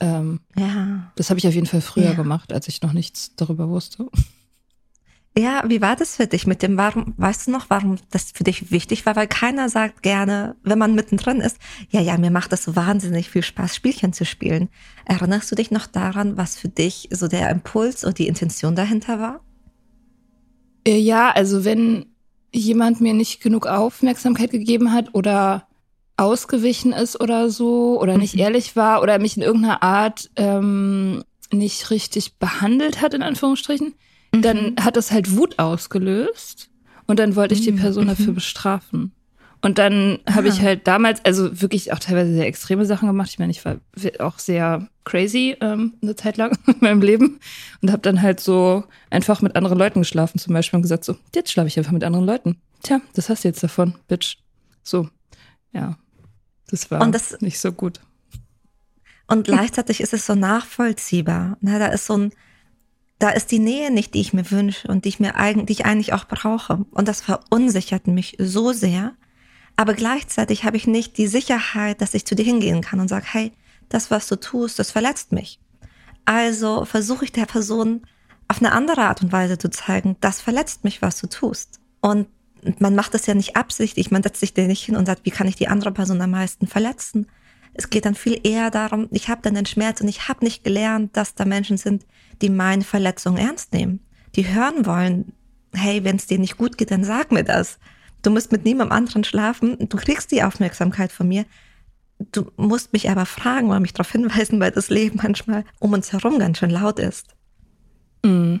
Ähm, 0.00 0.40
ja. 0.56 1.10
Das 1.16 1.30
habe 1.30 1.38
ich 1.38 1.48
auf 1.48 1.54
jeden 1.54 1.66
Fall 1.66 1.80
früher 1.80 2.10
ja. 2.10 2.12
gemacht, 2.12 2.52
als 2.52 2.68
ich 2.68 2.82
noch 2.82 2.92
nichts 2.92 3.34
darüber 3.36 3.68
wusste. 3.70 4.08
Ja, 5.38 5.62
wie 5.66 5.80
war 5.80 5.94
das 5.94 6.16
für 6.16 6.26
dich 6.26 6.46
mit 6.46 6.62
dem, 6.62 6.76
warum, 6.76 7.14
weißt 7.16 7.46
du 7.46 7.52
noch, 7.52 7.70
warum 7.70 7.96
das 8.10 8.32
für 8.34 8.44
dich 8.44 8.72
wichtig 8.72 9.06
war? 9.06 9.14
Weil 9.14 9.28
keiner 9.28 9.68
sagt 9.68 10.02
gerne, 10.02 10.56
wenn 10.64 10.78
man 10.78 10.96
mittendrin 10.96 11.40
ist, 11.40 11.58
ja, 11.90 12.00
ja, 12.00 12.18
mir 12.18 12.32
macht 12.32 12.50
das 12.50 12.74
wahnsinnig 12.74 13.30
viel 13.30 13.44
Spaß, 13.44 13.74
Spielchen 13.74 14.12
zu 14.12 14.24
spielen. 14.24 14.68
Erinnerst 15.04 15.50
du 15.50 15.54
dich 15.54 15.70
noch 15.70 15.86
daran, 15.86 16.36
was 16.36 16.58
für 16.58 16.68
dich 16.68 17.08
so 17.12 17.28
der 17.28 17.50
Impuls 17.50 18.04
und 18.04 18.18
die 18.18 18.26
Intention 18.26 18.74
dahinter 18.74 19.20
war? 19.20 19.40
Äh, 20.86 20.98
ja, 20.98 21.30
also 21.30 21.64
wenn 21.64 22.06
jemand 22.52 23.00
mir 23.00 23.14
nicht 23.14 23.40
genug 23.40 23.66
Aufmerksamkeit 23.66 24.50
gegeben 24.50 24.92
hat 24.92 25.14
oder 25.14 25.66
ausgewichen 26.16 26.92
ist 26.92 27.20
oder 27.20 27.50
so 27.50 28.00
oder 28.00 28.18
nicht 28.18 28.34
mhm. 28.34 28.40
ehrlich 28.40 28.74
war 28.74 29.02
oder 29.02 29.18
mich 29.18 29.36
in 29.36 29.42
irgendeiner 29.42 29.82
Art 29.82 30.30
ähm, 30.36 31.22
nicht 31.52 31.90
richtig 31.90 32.34
behandelt 32.38 33.00
hat, 33.00 33.14
in 33.14 33.22
Anführungsstrichen, 33.22 33.94
mhm. 34.34 34.42
dann 34.42 34.76
hat 34.80 34.96
das 34.96 35.12
halt 35.12 35.36
Wut 35.36 35.58
ausgelöst 35.58 36.70
und 37.06 37.18
dann 37.18 37.36
wollte 37.36 37.54
ich 37.54 37.62
die 37.62 37.72
mhm. 37.72 37.76
Person 37.76 38.04
mhm. 38.04 38.08
dafür 38.08 38.32
bestrafen. 38.32 39.12
Und 39.60 39.78
dann 39.78 40.20
habe 40.30 40.48
ich 40.48 40.60
halt 40.60 40.86
damals, 40.86 41.24
also 41.24 41.60
wirklich 41.60 41.92
auch 41.92 41.98
teilweise 41.98 42.32
sehr 42.32 42.46
extreme 42.46 42.86
Sachen 42.86 43.08
gemacht. 43.08 43.30
Ich 43.30 43.40
meine, 43.40 43.50
ich 43.50 43.64
war 43.64 43.78
auch 44.20 44.38
sehr 44.38 44.88
crazy 45.08 45.56
ähm, 45.60 45.94
eine 46.02 46.14
Zeit 46.16 46.36
lang 46.36 46.56
in 46.66 46.76
meinem 46.80 47.00
Leben 47.00 47.40
und 47.80 47.90
habe 47.90 48.02
dann 48.02 48.22
halt 48.22 48.40
so 48.40 48.84
einfach 49.10 49.40
mit 49.40 49.56
anderen 49.56 49.78
Leuten 49.78 50.00
geschlafen 50.00 50.38
zum 50.38 50.54
Beispiel 50.54 50.76
und 50.76 50.82
gesagt 50.82 51.04
so, 51.04 51.16
jetzt 51.34 51.50
schlafe 51.50 51.68
ich 51.68 51.78
einfach 51.78 51.92
mit 51.92 52.04
anderen 52.04 52.26
Leuten. 52.26 52.60
Tja, 52.82 53.00
das 53.14 53.28
hast 53.28 53.44
du 53.44 53.48
jetzt 53.48 53.62
davon, 53.62 53.94
Bitch. 54.06 54.36
So, 54.82 55.08
ja, 55.72 55.96
das 56.68 56.90
war 56.90 57.06
das, 57.10 57.40
nicht 57.40 57.58
so 57.58 57.72
gut. 57.72 58.00
Und 59.26 59.44
gleichzeitig 59.44 60.00
ist 60.00 60.12
es 60.12 60.26
so 60.26 60.34
nachvollziehbar. 60.34 61.58
Ne? 61.60 61.78
Da 61.78 61.86
ist 61.86 62.06
so 62.06 62.16
ein, 62.16 62.32
da 63.18 63.30
ist 63.30 63.50
die 63.50 63.58
Nähe 63.58 63.90
nicht, 63.90 64.14
die 64.14 64.20
ich 64.20 64.32
mir 64.32 64.50
wünsche 64.50 64.88
und 64.88 65.04
die 65.04 65.10
ich 65.10 65.20
mir 65.20 65.36
eigentlich, 65.36 65.66
die 65.66 65.72
ich 65.72 65.86
eigentlich 65.86 66.12
auch 66.12 66.24
brauche. 66.26 66.84
Und 66.90 67.08
das 67.08 67.20
verunsichert 67.20 68.06
mich 68.06 68.36
so 68.38 68.72
sehr. 68.72 69.14
Aber 69.76 69.94
gleichzeitig 69.94 70.64
habe 70.64 70.76
ich 70.76 70.86
nicht 70.86 71.18
die 71.18 71.26
Sicherheit, 71.26 72.00
dass 72.00 72.14
ich 72.14 72.24
zu 72.24 72.34
dir 72.34 72.44
hingehen 72.44 72.80
kann 72.80 73.00
und 73.00 73.08
sage, 73.08 73.26
hey, 73.28 73.52
das, 73.88 74.10
was 74.10 74.28
du 74.28 74.36
tust, 74.36 74.78
das 74.78 74.90
verletzt 74.90 75.32
mich. 75.32 75.60
Also 76.24 76.84
versuche 76.84 77.24
ich 77.24 77.32
der 77.32 77.46
Person 77.46 78.02
auf 78.48 78.58
eine 78.58 78.72
andere 78.72 79.02
Art 79.02 79.22
und 79.22 79.32
Weise 79.32 79.58
zu 79.58 79.70
zeigen, 79.70 80.16
das 80.20 80.40
verletzt 80.40 80.84
mich, 80.84 81.02
was 81.02 81.20
du 81.20 81.26
tust. 81.26 81.80
Und 82.00 82.28
man 82.78 82.94
macht 82.94 83.14
das 83.14 83.26
ja 83.26 83.34
nicht 83.34 83.56
absichtlich, 83.56 84.10
man 84.10 84.22
setzt 84.22 84.40
sich 84.40 84.54
da 84.54 84.62
nicht 84.62 84.84
hin 84.84 84.96
und 84.96 85.06
sagt, 85.06 85.24
wie 85.24 85.30
kann 85.30 85.46
ich 85.46 85.56
die 85.56 85.68
andere 85.68 85.92
Person 85.92 86.20
am 86.20 86.30
meisten 86.30 86.66
verletzen. 86.66 87.26
Es 87.74 87.90
geht 87.90 88.04
dann 88.04 88.14
viel 88.14 88.40
eher 88.42 88.70
darum, 88.70 89.08
ich 89.10 89.28
habe 89.28 89.42
dann 89.42 89.54
den 89.54 89.66
Schmerz 89.66 90.00
und 90.00 90.08
ich 90.08 90.28
habe 90.28 90.44
nicht 90.44 90.64
gelernt, 90.64 91.16
dass 91.16 91.34
da 91.34 91.44
Menschen 91.44 91.76
sind, 91.76 92.06
die 92.42 92.50
meine 92.50 92.84
Verletzung 92.84 93.36
ernst 93.36 93.72
nehmen. 93.72 94.00
Die 94.34 94.48
hören 94.48 94.86
wollen, 94.86 95.32
hey, 95.72 96.02
wenn 96.04 96.16
es 96.16 96.26
dir 96.26 96.38
nicht 96.38 96.56
gut 96.56 96.78
geht, 96.78 96.90
dann 96.90 97.04
sag 97.04 97.30
mir 97.30 97.44
das. 97.44 97.78
Du 98.22 98.30
musst 98.30 98.50
mit 98.50 98.64
niemandem 98.64 98.96
anderen 98.96 99.24
schlafen, 99.24 99.76
du 99.88 99.96
kriegst 99.96 100.32
die 100.32 100.42
Aufmerksamkeit 100.42 101.12
von 101.12 101.28
mir. 101.28 101.44
Du 102.32 102.50
musst 102.56 102.92
mich 102.92 103.10
aber 103.10 103.26
fragen 103.26 103.68
oder 103.68 103.80
mich 103.80 103.92
darauf 103.92 104.10
hinweisen, 104.10 104.58
weil 104.60 104.72
das 104.72 104.90
Leben 104.90 105.20
manchmal 105.22 105.64
um 105.78 105.92
uns 105.92 106.12
herum 106.12 106.38
ganz 106.38 106.58
schön 106.58 106.70
laut 106.70 106.98
ist. 106.98 107.28
Mhm. 108.24 108.60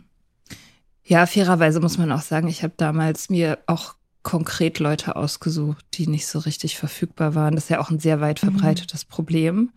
Ja, 1.04 1.26
fairerweise 1.26 1.80
muss 1.80 1.98
man 1.98 2.12
auch 2.12 2.20
sagen, 2.20 2.48
ich 2.48 2.62
habe 2.62 2.74
damals 2.76 3.30
mir 3.30 3.58
auch 3.66 3.94
konkret 4.22 4.78
Leute 4.78 5.16
ausgesucht, 5.16 5.84
die 5.94 6.06
nicht 6.06 6.26
so 6.26 6.38
richtig 6.40 6.76
verfügbar 6.76 7.34
waren. 7.34 7.54
Das 7.54 7.64
ist 7.64 7.70
ja 7.70 7.80
auch 7.80 7.90
ein 7.90 7.98
sehr 7.98 8.20
weit 8.20 8.42
mhm. 8.42 8.52
verbreitetes 8.52 9.06
mhm. 9.06 9.08
Problem. 9.08 9.72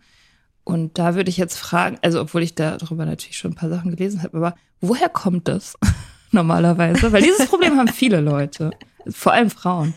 Und 0.64 0.98
da 0.98 1.14
würde 1.14 1.30
ich 1.30 1.38
jetzt 1.38 1.58
fragen, 1.58 1.98
also 2.02 2.20
obwohl 2.20 2.42
ich 2.42 2.54
darüber 2.54 3.04
natürlich 3.04 3.36
schon 3.36 3.52
ein 3.52 3.56
paar 3.56 3.70
Sachen 3.70 3.90
gelesen 3.96 4.22
habe, 4.22 4.36
aber 4.36 4.54
woher 4.80 5.08
kommt 5.08 5.48
das 5.48 5.76
normalerweise? 6.30 7.12
Weil 7.12 7.22
dieses 7.22 7.46
Problem 7.46 7.78
haben 7.78 7.88
viele 7.88 8.20
Leute, 8.20 8.70
vor 9.08 9.32
allem 9.32 9.50
Frauen. 9.50 9.94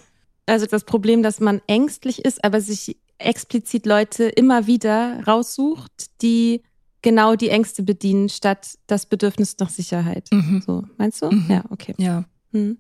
Also 0.48 0.66
das 0.66 0.84
Problem, 0.84 1.22
dass 1.22 1.40
man 1.40 1.62
ängstlich 1.68 2.24
ist, 2.24 2.44
aber 2.44 2.62
sich 2.62 2.98
explizit 3.18 3.86
Leute 3.86 4.26
immer 4.26 4.68
wieder 4.68 5.24
raussucht, 5.26 6.22
die 6.22 6.62
genau 7.02 7.36
die 7.36 7.50
Ängste 7.50 7.84
bedienen, 7.84 8.30
statt 8.30 8.78
das 8.88 9.06
Bedürfnis 9.06 9.56
nach 9.60 9.70
Sicherheit. 9.70 10.28
Mhm. 10.32 10.64
So, 10.66 10.84
meinst 10.98 11.22
du? 11.22 11.30
Mhm. 11.30 11.46
Ja, 11.50 11.64
okay. 11.70 11.94
Ja. 11.98 12.26
Mhm. 12.52 12.78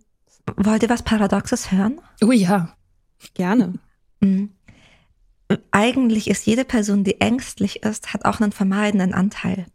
Wollt 0.57 0.83
ihr 0.83 0.89
was 0.89 1.03
Paradoxes 1.03 1.71
hören? 1.71 2.01
Oh 2.23 2.31
ja. 2.31 2.75
Gerne. 3.33 3.73
Mhm. 4.19 4.51
Eigentlich 5.71 6.29
ist 6.29 6.45
jede 6.45 6.65
Person, 6.65 7.03
die 7.03 7.21
ängstlich 7.21 7.83
ist, 7.83 8.13
hat 8.13 8.25
auch 8.25 8.39
einen 8.39 8.51
vermeidenden 8.51 9.13
Anteil. 9.13 9.67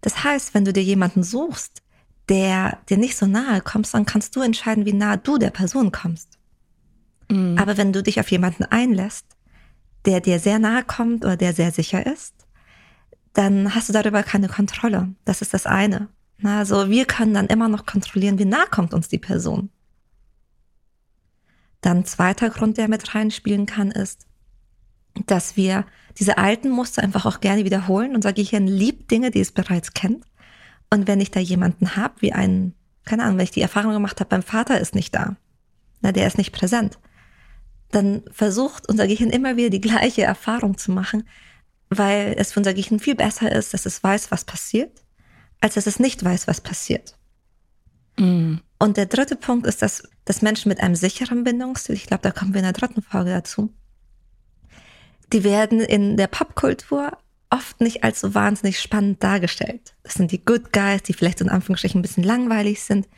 Das 0.00 0.22
heißt, 0.22 0.54
wenn 0.54 0.64
du 0.64 0.72
dir 0.72 0.82
jemanden 0.82 1.22
suchst, 1.22 1.82
der 2.28 2.78
dir 2.88 2.98
nicht 2.98 3.16
so 3.16 3.26
nahe 3.26 3.60
kommst, 3.60 3.94
dann 3.94 4.06
kannst 4.06 4.36
du 4.36 4.42
entscheiden, 4.42 4.84
wie 4.84 4.92
nah 4.92 5.16
du 5.16 5.38
der 5.38 5.50
Person 5.50 5.92
kommst. 5.92 6.37
Mhm. 7.30 7.58
Aber 7.58 7.76
wenn 7.76 7.92
du 7.92 8.02
dich 8.02 8.20
auf 8.20 8.30
jemanden 8.30 8.64
einlässt, 8.64 9.26
der 10.04 10.20
dir 10.20 10.38
sehr 10.38 10.58
nahe 10.58 10.84
kommt 10.84 11.24
oder 11.24 11.36
der 11.36 11.52
sehr 11.52 11.72
sicher 11.72 12.06
ist, 12.06 12.34
dann 13.32 13.74
hast 13.74 13.88
du 13.88 13.92
darüber 13.92 14.22
keine 14.22 14.48
Kontrolle. 14.48 15.14
Das 15.24 15.42
ist 15.42 15.54
das 15.54 15.66
eine. 15.66 16.08
Also 16.42 16.88
wir 16.88 17.04
können 17.04 17.34
dann 17.34 17.48
immer 17.48 17.68
noch 17.68 17.84
kontrollieren, 17.84 18.38
wie 18.38 18.44
nah 18.44 18.64
kommt 18.66 18.94
uns 18.94 19.08
die 19.08 19.18
Person. 19.18 19.70
Dann 21.80 22.04
zweiter 22.04 22.50
Grund, 22.50 22.76
der 22.78 22.88
mit 22.88 23.14
reinspielen 23.14 23.66
kann, 23.66 23.90
ist, 23.90 24.26
dass 25.26 25.56
wir 25.56 25.84
diese 26.18 26.38
alten 26.38 26.70
Muster 26.70 27.02
einfach 27.02 27.26
auch 27.26 27.40
gerne 27.40 27.64
wiederholen. 27.64 28.14
Unser 28.14 28.32
Gehirn 28.32 28.66
liebt 28.66 29.10
Dinge, 29.10 29.30
die 29.30 29.40
es 29.40 29.52
bereits 29.52 29.94
kennt. 29.94 30.24
Und 30.90 31.06
wenn 31.06 31.20
ich 31.20 31.30
da 31.30 31.40
jemanden 31.40 31.96
habe, 31.96 32.14
wie 32.20 32.32
einen, 32.32 32.74
keine 33.04 33.24
Ahnung, 33.24 33.38
wenn 33.38 33.44
ich 33.44 33.50
die 33.50 33.62
Erfahrung 33.62 33.92
gemacht 33.92 34.20
habe, 34.20 34.28
beim 34.28 34.42
Vater 34.42 34.80
ist 34.80 34.94
nicht 34.94 35.14
da, 35.14 35.36
na, 36.00 36.12
der 36.12 36.26
ist 36.26 36.38
nicht 36.38 36.52
präsent, 36.52 36.98
dann 37.90 38.22
versucht 38.30 38.88
unser 38.88 39.06
Gehirn 39.06 39.30
immer 39.30 39.56
wieder 39.56 39.70
die 39.70 39.80
gleiche 39.80 40.22
Erfahrung 40.22 40.76
zu 40.76 40.92
machen, 40.92 41.26
weil 41.90 42.34
es 42.36 42.52
für 42.52 42.60
unser 42.60 42.74
Gehirn 42.74 43.00
viel 43.00 43.14
besser 43.14 43.50
ist, 43.50 43.72
dass 43.72 43.86
es 43.86 44.02
weiß, 44.02 44.30
was 44.30 44.44
passiert, 44.44 45.02
als 45.60 45.74
dass 45.74 45.86
es 45.86 45.98
nicht 45.98 46.22
weiß, 46.22 46.46
was 46.46 46.60
passiert. 46.60 47.16
Mm. 48.18 48.56
Und 48.78 48.96
der 48.96 49.06
dritte 49.06 49.36
Punkt 49.36 49.66
ist, 49.66 49.82
dass, 49.82 50.02
dass 50.24 50.42
Menschen 50.42 50.68
mit 50.68 50.80
einem 50.80 50.94
sicheren 50.94 51.44
Bindungsstil, 51.44 51.96
ich 51.96 52.06
glaube, 52.06 52.22
da 52.22 52.30
kommen 52.30 52.52
wir 52.54 52.60
in 52.60 52.64
der 52.64 52.72
dritten 52.72 53.02
Folge 53.02 53.30
dazu, 53.30 53.72
die 55.32 55.44
werden 55.44 55.80
in 55.80 56.16
der 56.16 56.28
Popkultur 56.28 57.16
oft 57.50 57.80
nicht 57.80 58.04
als 58.04 58.20
so 58.20 58.34
wahnsinnig 58.34 58.78
spannend 58.78 59.22
dargestellt. 59.22 59.94
Das 60.02 60.14
sind 60.14 60.30
die 60.32 60.44
Good 60.44 60.72
Guys, 60.72 61.02
die 61.02 61.14
vielleicht 61.14 61.40
in 61.40 61.48
Anführungsstrichen 61.48 61.98
ein 61.98 62.02
bisschen 62.02 62.24
langweilig 62.24 62.82
sind. 62.82 63.08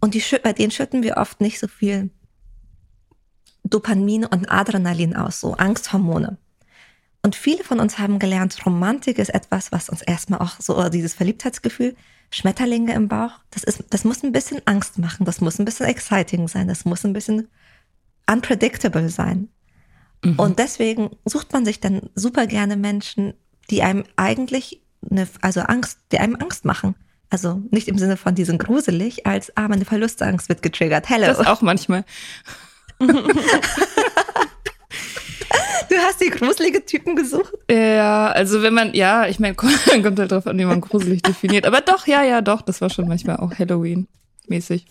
Und 0.00 0.14
die, 0.14 0.22
bei 0.42 0.52
denen 0.52 0.70
schütten 0.70 1.02
wir 1.02 1.16
oft 1.16 1.40
nicht 1.40 1.58
so 1.58 1.68
viel 1.68 2.10
Dopamin 3.70 4.24
und 4.24 4.50
Adrenalin 4.50 5.16
aus, 5.16 5.40
so 5.40 5.54
Angsthormone. 5.54 6.38
Und 7.22 7.34
viele 7.34 7.64
von 7.64 7.80
uns 7.80 7.98
haben 7.98 8.18
gelernt, 8.18 8.64
Romantik 8.64 9.18
ist 9.18 9.34
etwas, 9.34 9.72
was 9.72 9.88
uns 9.88 10.02
erstmal 10.02 10.40
auch 10.40 10.60
so, 10.60 10.88
dieses 10.88 11.14
Verliebtheitsgefühl, 11.14 11.96
Schmetterlinge 12.30 12.94
im 12.94 13.08
Bauch, 13.08 13.32
das 13.50 13.64
ist, 13.64 13.84
das 13.90 14.04
muss 14.04 14.22
ein 14.22 14.32
bisschen 14.32 14.60
Angst 14.64 14.98
machen, 14.98 15.24
das 15.24 15.40
muss 15.40 15.58
ein 15.58 15.64
bisschen 15.64 15.86
exciting 15.86 16.48
sein, 16.48 16.68
das 16.68 16.84
muss 16.84 17.04
ein 17.04 17.12
bisschen 17.12 17.48
unpredictable 18.30 19.08
sein. 19.08 19.48
Mhm. 20.24 20.38
Und 20.38 20.58
deswegen 20.58 21.10
sucht 21.24 21.52
man 21.52 21.64
sich 21.64 21.80
dann 21.80 22.10
super 22.14 22.46
gerne 22.46 22.76
Menschen, 22.76 23.34
die 23.70 23.82
einem 23.82 24.04
eigentlich 24.16 24.82
eine, 25.10 25.26
also 25.40 25.60
Angst, 25.60 25.98
die 26.12 26.18
einem 26.18 26.36
Angst 26.36 26.64
machen. 26.64 26.94
Also 27.28 27.60
nicht 27.70 27.88
im 27.88 27.98
Sinne 27.98 28.16
von, 28.16 28.34
die 28.34 28.44
sind 28.44 28.62
gruselig, 28.62 29.26
als, 29.26 29.56
ah, 29.56 29.66
meine 29.66 29.84
Verlustangst 29.84 30.48
wird 30.48 30.62
getriggert. 30.62 31.08
Hello. 31.08 31.26
Das 31.26 31.44
auch 31.44 31.60
manchmal. 31.60 32.04
Du 32.98 33.08
hast 35.98 36.20
die 36.20 36.30
gruselige 36.30 36.84
Typen 36.84 37.16
gesucht? 37.16 37.54
Ja, 37.70 38.28
also 38.28 38.62
wenn 38.62 38.74
man, 38.74 38.94
ja, 38.94 39.26
ich 39.26 39.38
meine, 39.38 39.54
kommt 39.56 40.18
halt 40.18 40.32
drauf 40.32 40.46
an, 40.46 40.58
wie 40.58 40.64
man 40.64 40.80
gruselig 40.80 41.22
definiert. 41.22 41.66
Aber 41.66 41.80
doch, 41.80 42.06
ja, 42.06 42.22
ja, 42.22 42.40
doch, 42.40 42.62
das 42.62 42.80
war 42.80 42.90
schon 42.90 43.08
manchmal 43.08 43.36
auch 43.36 43.52
Halloween-mäßig. 43.58 44.86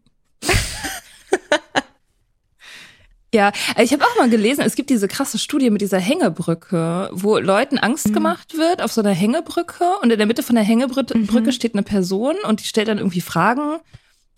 Ja, 3.35 3.53
ich 3.79 3.93
habe 3.93 4.05
auch 4.05 4.17
mal 4.17 4.31
gelesen, 4.31 4.63
es 4.63 4.75
gibt 4.75 4.89
diese 4.89 5.07
krasse 5.07 5.39
Studie 5.39 5.69
mit 5.69 5.83
dieser 5.83 5.99
Hängebrücke, 5.99 7.11
wo 7.13 7.37
Leuten 7.37 7.77
Angst 7.77 8.09
mhm. 8.09 8.15
gemacht 8.15 8.57
wird 8.57 8.81
auf 8.81 8.91
so 8.91 9.03
einer 9.03 9.13
Hängebrücke 9.13 9.85
und 10.03 10.11
in 10.11 10.17
der 10.17 10.27
Mitte 10.27 10.43
von 10.43 10.55
der 10.55 10.65
Hängebrücke 10.65 11.15
mhm. 11.15 11.53
steht 11.53 11.75
eine 11.75 11.83
Person 11.83 12.37
und 12.47 12.61
die 12.61 12.65
stellt 12.65 12.89
dann 12.89 12.97
irgendwie 12.97 13.21
Fragen 13.21 13.81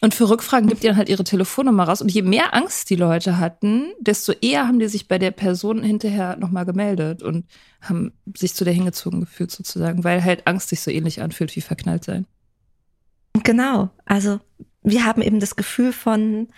und 0.00 0.14
für 0.14 0.28
Rückfragen 0.28 0.69
gibt 0.69 0.83
die 0.83 0.87
dann 0.87 0.97
halt 0.97 1.09
ihre 1.09 1.25
Telefonnummer 1.25 1.85
raus 1.85 2.00
und 2.00 2.11
je 2.11 2.23
mehr 2.23 2.54
Angst 2.54 2.88
die 2.90 2.97
Leute 2.97 3.38
hatten, 3.38 3.92
desto 4.00 4.33
eher 4.33 4.66
haben 4.66 4.78
die 4.78 4.88
sich 4.88 5.09
bei 5.09 5.19
der 5.19 5.30
Person 5.30 5.83
hinterher 5.83 6.37
nochmal 6.37 6.64
gemeldet 6.64 7.23
und 7.23 7.47
haben 7.80 8.12
sich 8.37 8.54
zu 8.54 8.64
der 8.64 8.73
hingezogen 8.73 9.21
gefühlt 9.21 9.50
sozusagen, 9.50 10.02
weil 10.04 10.25
halt 10.25 10.47
Angst 10.47 10.71
sich 10.71 10.80
so 10.80 10.90
ähnlich 10.90 11.21
anfühlt 11.21 11.54
wie 11.54 11.61
verknallt 11.61 12.04
sein. 12.04 12.26
Genau, 13.42 13.90
also 14.07 14.40
wir 14.83 15.04
haben 15.04 15.23
eben 15.23 15.40
das 15.40 15.57
Gefühl 15.57 15.92
von 15.92 16.49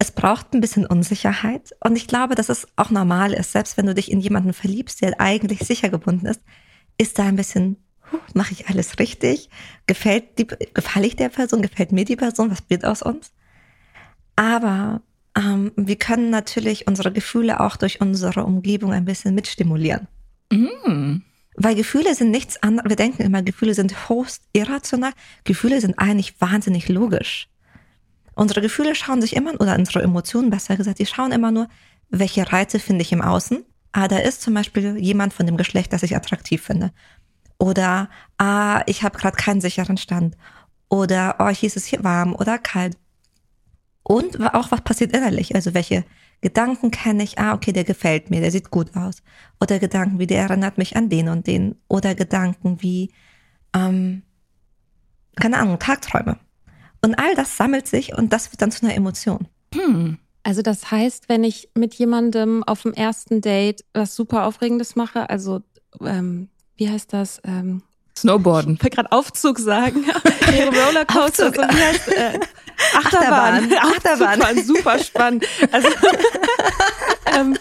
es 0.00 0.10
braucht 0.10 0.54
ein 0.54 0.62
bisschen 0.62 0.86
Unsicherheit. 0.86 1.76
Und 1.84 1.94
ich 1.94 2.06
glaube, 2.06 2.34
dass 2.34 2.48
es 2.48 2.66
auch 2.76 2.90
normal 2.90 3.34
ist, 3.34 3.52
selbst 3.52 3.76
wenn 3.76 3.84
du 3.84 3.94
dich 3.94 4.10
in 4.10 4.20
jemanden 4.20 4.54
verliebst, 4.54 5.02
der 5.02 5.20
eigentlich 5.20 5.60
sicher 5.60 5.90
gebunden 5.90 6.24
ist, 6.24 6.40
ist 6.96 7.18
da 7.18 7.24
ein 7.24 7.36
bisschen, 7.36 7.76
mache 8.34 8.52
ich 8.52 8.68
alles 8.68 8.98
richtig? 8.98 9.50
Gefällt 9.86 10.38
die, 10.38 10.46
gefalle 10.46 11.06
ich 11.06 11.16
der 11.16 11.28
Person? 11.28 11.62
Gefällt 11.62 11.92
mir 11.92 12.04
die 12.04 12.16
Person? 12.16 12.50
Was 12.50 12.62
wird 12.68 12.84
aus 12.84 13.02
uns? 13.02 13.32
Aber 14.36 15.02
ähm, 15.36 15.72
wir 15.76 15.96
können 15.96 16.30
natürlich 16.30 16.86
unsere 16.86 17.12
Gefühle 17.12 17.60
auch 17.60 17.76
durch 17.76 18.00
unsere 18.00 18.44
Umgebung 18.44 18.92
ein 18.92 19.04
bisschen 19.04 19.34
mitstimulieren. 19.34 20.08
Mm. 20.50 21.18
Weil 21.56 21.74
Gefühle 21.74 22.14
sind 22.14 22.30
nichts 22.30 22.62
anderes. 22.62 22.88
Wir 22.88 22.96
denken 22.96 23.22
immer, 23.22 23.42
Gefühle 23.42 23.74
sind 23.74 24.08
host 24.08 24.42
irrational. 24.52 25.12
Gefühle 25.44 25.80
sind 25.80 25.98
eigentlich 25.98 26.40
wahnsinnig 26.40 26.88
logisch. 26.88 27.48
Unsere 28.34 28.62
Gefühle 28.62 28.94
schauen 28.94 29.20
sich 29.20 29.36
immer, 29.36 29.60
oder 29.60 29.76
unsere 29.76 30.02
Emotionen 30.02 30.50
besser 30.50 30.76
gesagt, 30.76 30.98
die 30.98 31.06
schauen 31.06 31.32
immer 31.32 31.50
nur, 31.50 31.68
welche 32.08 32.50
Reize 32.50 32.78
finde 32.78 33.02
ich 33.02 33.12
im 33.12 33.22
Außen. 33.22 33.64
Ah, 33.92 34.08
da 34.08 34.18
ist 34.18 34.40
zum 34.40 34.54
Beispiel 34.54 34.96
jemand 34.98 35.34
von 35.34 35.46
dem 35.46 35.56
Geschlecht, 35.56 35.92
das 35.92 36.02
ich 36.02 36.16
attraktiv 36.16 36.62
finde. 36.62 36.92
Oder, 37.60 38.08
ah, 38.38 38.82
ich 38.86 39.02
habe 39.02 39.18
gerade 39.18 39.36
keinen 39.36 39.60
sicheren 39.60 39.98
Stand. 39.98 40.34
Oder, 40.88 41.36
oh, 41.38 41.48
hier 41.48 41.66
ist 41.66 41.76
es 41.76 41.84
hier 41.84 42.02
warm 42.02 42.34
oder 42.34 42.58
kalt. 42.58 42.96
Und 44.02 44.40
auch, 44.54 44.70
was 44.70 44.80
passiert 44.80 45.14
innerlich? 45.14 45.54
Also, 45.54 45.74
welche 45.74 46.04
Gedanken 46.40 46.90
kenne 46.90 47.22
ich? 47.22 47.38
Ah, 47.38 47.52
okay, 47.52 47.72
der 47.72 47.84
gefällt 47.84 48.30
mir, 48.30 48.40
der 48.40 48.50
sieht 48.50 48.70
gut 48.70 48.96
aus. 48.96 49.22
Oder 49.60 49.78
Gedanken 49.78 50.18
wie, 50.18 50.26
der 50.26 50.40
erinnert 50.44 50.78
mich 50.78 50.96
an 50.96 51.10
den 51.10 51.28
und 51.28 51.46
den. 51.46 51.76
Oder 51.86 52.14
Gedanken 52.14 52.80
wie, 52.80 53.12
ähm, 53.74 54.22
keine 55.36 55.58
Ahnung, 55.58 55.78
Tagträume. 55.78 56.38
Und 57.02 57.14
all 57.16 57.34
das 57.34 57.58
sammelt 57.58 57.86
sich 57.86 58.16
und 58.16 58.32
das 58.32 58.50
wird 58.50 58.62
dann 58.62 58.72
zu 58.72 58.86
einer 58.86 58.94
Emotion. 58.94 59.48
Hm. 59.74 60.18
Also 60.44 60.62
das 60.62 60.90
heißt, 60.90 61.28
wenn 61.28 61.44
ich 61.44 61.68
mit 61.74 61.94
jemandem 61.94 62.64
auf 62.64 62.82
dem 62.82 62.94
ersten 62.94 63.42
Date 63.42 63.84
was 63.92 64.16
super 64.16 64.46
Aufregendes 64.46 64.96
mache, 64.96 65.28
also 65.28 65.60
ähm, 66.00 66.48
wie 66.80 66.88
heißt 66.88 67.12
das? 67.12 67.40
Ähm, 67.44 67.82
Snowboarden. 68.16 68.74
Ich 68.74 68.82
wollte 68.82 68.96
gerade 68.96 69.12
Aufzug 69.12 69.58
sagen. 69.58 70.04
Rollercoaster. 70.48 71.48
Aufzug. 71.48 71.54
So, 71.56 71.62
wie 71.62 71.82
heißt, 71.82 72.08
äh, 72.08 72.40
Achterbahn. 72.94 73.72
Achterbahn. 73.72 74.42
Achterbahn. 74.42 74.64
Super 74.64 74.98
spannend. 74.98 75.46
Also, 75.70 75.88
ähm, 77.36 77.56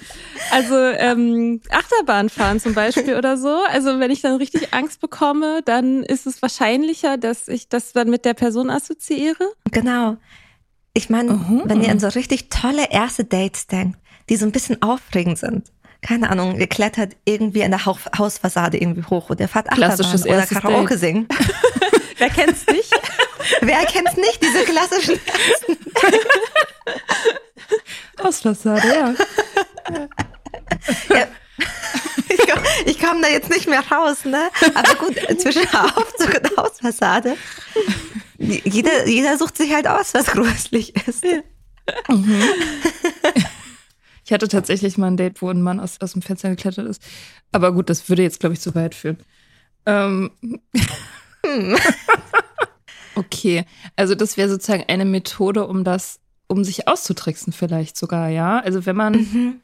also 0.51 0.75
ähm, 0.75 1.61
Achterbahn 1.69 2.29
fahren 2.29 2.61
zum 2.61 2.73
Beispiel 2.73 3.15
oder 3.15 3.37
so. 3.37 3.61
Also 3.67 3.99
wenn 3.99 4.09
ich 4.09 4.21
dann 4.21 4.37
richtig 4.37 4.73
Angst 4.73 5.01
bekomme, 5.01 5.61
dann 5.65 6.03
ist 6.03 6.25
es 6.25 6.41
wahrscheinlicher, 6.41 7.17
dass 7.17 7.49
ich 7.49 7.67
das 7.67 7.91
dann 7.91 8.09
mit 8.09 8.23
der 8.23 8.33
Person 8.33 8.69
assoziiere. 8.69 9.51
Genau. 9.71 10.15
Ich 10.93 11.09
meine, 11.09 11.33
uh 11.33 11.61
wenn 11.65 11.83
ihr 11.83 11.91
an 11.91 11.99
so 11.99 12.07
richtig 12.07 12.49
tolle 12.49 12.89
erste 12.89 13.25
Dates 13.25 13.67
denkt, 13.67 13.99
die 14.29 14.37
so 14.37 14.45
ein 14.45 14.53
bisschen 14.53 14.81
aufregend 14.81 15.37
sind. 15.37 15.71
Keine 16.01 16.29
Ahnung, 16.29 16.57
ihr 16.57 16.67
klettert 16.67 17.17
irgendwie 17.25 17.61
in 17.61 17.71
der 17.71 17.85
Hausfassade 17.85 18.77
irgendwie 18.77 19.03
hoch 19.03 19.29
oder 19.29 19.41
ihr 19.41 19.47
fahrt 19.49 19.69
Achterbahn 19.69 20.21
oder 20.23 20.45
Karaoke 20.45 20.89
Date. 20.89 20.99
singen. 20.99 21.27
Wer 22.17 22.29
kennt's 22.29 22.65
nicht? 22.67 22.91
Wer 23.61 23.85
kennt's 23.85 24.15
nicht, 24.15 24.41
diese 24.41 24.63
klassischen 24.63 25.19
Hausfassade, 28.21 28.87
ja. 28.87 29.13
ja. 31.15 31.27
Ich 32.29 32.47
komme 32.47 32.61
komm 32.99 33.21
da 33.21 33.27
jetzt 33.27 33.49
nicht 33.49 33.67
mehr 33.67 33.83
raus, 33.91 34.25
ne? 34.25 34.49
Aber 34.73 34.95
gut, 34.95 35.15
zwischen 35.39 35.67
Aufzug 35.73 36.33
und 36.35 36.57
Hausfassade. 36.57 37.37
Jeder, 38.37 39.07
jeder 39.07 39.37
sucht 39.37 39.57
sich 39.57 39.73
halt 39.73 39.87
aus, 39.87 40.13
was 40.13 40.27
gruselig 40.27 40.95
ist. 41.07 41.25
Mhm. 42.07 42.43
Ich 44.29 44.33
hatte 44.33 44.47
tatsächlich 44.47 44.97
mal 44.97 45.07
ein 45.07 45.17
Date, 45.17 45.41
wo 45.41 45.49
ein 45.49 45.61
Mann 45.61 45.79
aus, 45.79 45.99
aus 46.01 46.13
dem 46.13 46.21
Fenster 46.21 46.49
geklettert 46.49 46.87
ist. 46.87 47.01
Aber 47.51 47.71
gut, 47.73 47.89
das 47.89 48.09
würde 48.09 48.21
jetzt, 48.21 48.39
glaube 48.39 48.53
ich, 48.53 48.61
zu 48.61 48.75
weit 48.75 48.93
führen. 48.93 49.17
Ähm. 49.85 50.31
Hm. 51.45 51.75
okay, 53.15 53.65
also 53.95 54.13
das 54.13 54.37
wäre 54.37 54.49
sozusagen 54.49 54.83
eine 54.87 55.05
Methode, 55.05 55.65
um 55.65 55.83
das, 55.83 56.19
um 56.47 56.63
sich 56.63 56.87
auszutricksen 56.87 57.53
vielleicht 57.53 57.97
sogar, 57.97 58.29
ja? 58.29 58.59
Also 58.59 58.85
wenn 58.85 58.95
man 58.95 59.13
mhm 59.13 59.61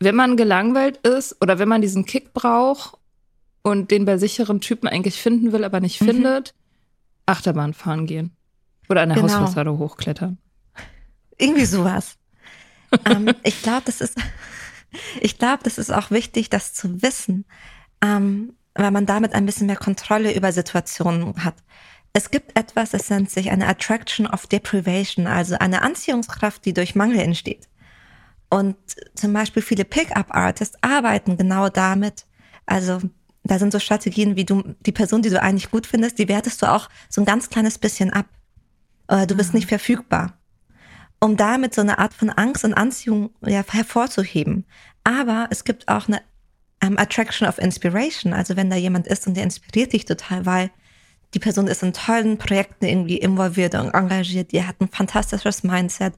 wenn 0.00 0.14
man 0.14 0.36
gelangweilt 0.36 0.98
ist 0.98 1.36
oder 1.40 1.58
wenn 1.58 1.68
man 1.68 1.80
diesen 1.80 2.04
Kick 2.04 2.32
braucht 2.32 2.98
und 3.62 3.90
den 3.90 4.04
bei 4.04 4.16
sicheren 4.18 4.60
Typen 4.60 4.88
eigentlich 4.88 5.20
finden 5.20 5.52
will, 5.52 5.64
aber 5.64 5.80
nicht 5.80 6.00
mhm. 6.00 6.06
findet, 6.06 6.54
Achterbahn 7.26 7.74
fahren 7.74 8.06
gehen. 8.06 8.32
Oder 8.88 9.02
eine 9.02 9.14
genau. 9.14 9.26
Hausfassade 9.26 9.76
hochklettern. 9.76 10.38
Irgendwie 11.36 11.66
sowas. 11.66 12.16
Ähm, 13.04 13.34
ich 13.42 13.62
glaube, 13.62 13.82
das 13.84 14.00
ist, 14.00 14.16
ich 15.20 15.38
glaube, 15.38 15.62
das 15.62 15.78
ist 15.78 15.90
auch 15.90 16.10
wichtig, 16.10 16.50
das 16.50 16.74
zu 16.74 17.02
wissen, 17.02 17.44
ähm, 18.02 18.54
weil 18.74 18.90
man 18.90 19.06
damit 19.06 19.34
ein 19.34 19.46
bisschen 19.46 19.66
mehr 19.66 19.76
Kontrolle 19.76 20.34
über 20.34 20.52
Situationen 20.52 21.44
hat. 21.44 21.56
Es 22.12 22.30
gibt 22.30 22.56
etwas, 22.58 22.90
das 22.90 23.10
nennt 23.10 23.30
sich 23.30 23.50
eine 23.50 23.68
Attraction 23.68 24.26
of 24.26 24.46
Deprivation, 24.46 25.26
also 25.26 25.56
eine 25.56 25.82
Anziehungskraft, 25.82 26.64
die 26.64 26.72
durch 26.72 26.94
Mangel 26.94 27.20
entsteht. 27.20 27.68
Und 28.50 28.76
zum 29.14 29.32
Beispiel 29.32 29.62
viele 29.62 29.84
Pickup-Artists 29.84 30.78
arbeiten 30.80 31.36
genau 31.36 31.68
damit. 31.68 32.24
Also 32.64 33.00
da 33.44 33.58
sind 33.58 33.72
so 33.72 33.78
Strategien, 33.78 34.36
wie 34.36 34.44
du 34.44 34.74
die 34.80 34.92
Person, 34.92 35.22
die 35.22 35.30
du 35.30 35.40
eigentlich 35.40 35.70
gut 35.70 35.86
findest, 35.86 36.18
die 36.18 36.28
wertest 36.28 36.62
du 36.62 36.66
auch 36.66 36.88
so 37.08 37.20
ein 37.20 37.26
ganz 37.26 37.50
kleines 37.50 37.78
bisschen 37.78 38.12
ab. 38.12 38.26
Äh, 39.08 39.26
du 39.26 39.36
bist 39.36 39.52
mhm. 39.52 39.58
nicht 39.58 39.68
verfügbar. 39.68 40.37
Um 41.20 41.36
damit 41.36 41.74
so 41.74 41.80
eine 41.80 41.98
Art 41.98 42.14
von 42.14 42.30
Angst 42.30 42.64
und 42.64 42.74
Anziehung 42.74 43.30
ja, 43.44 43.64
hervorzuheben. 43.68 44.64
Aber 45.04 45.48
es 45.50 45.64
gibt 45.64 45.88
auch 45.88 46.06
eine 46.06 46.20
um, 46.84 46.96
Attraction 46.98 47.48
of 47.48 47.58
Inspiration. 47.58 48.32
Also 48.32 48.56
wenn 48.56 48.70
da 48.70 48.76
jemand 48.76 49.06
ist 49.06 49.26
und 49.26 49.34
der 49.34 49.44
inspiriert 49.44 49.92
dich 49.92 50.04
total, 50.04 50.46
weil 50.46 50.70
die 51.34 51.38
Person 51.38 51.66
ist 51.66 51.82
in 51.82 51.92
tollen 51.92 52.38
Projekten 52.38 52.84
irgendwie 52.84 53.18
involviert 53.18 53.74
und 53.74 53.92
engagiert, 53.94 54.52
die 54.52 54.64
hat 54.64 54.80
ein 54.80 54.88
fantastisches 54.88 55.62
Mindset, 55.62 56.14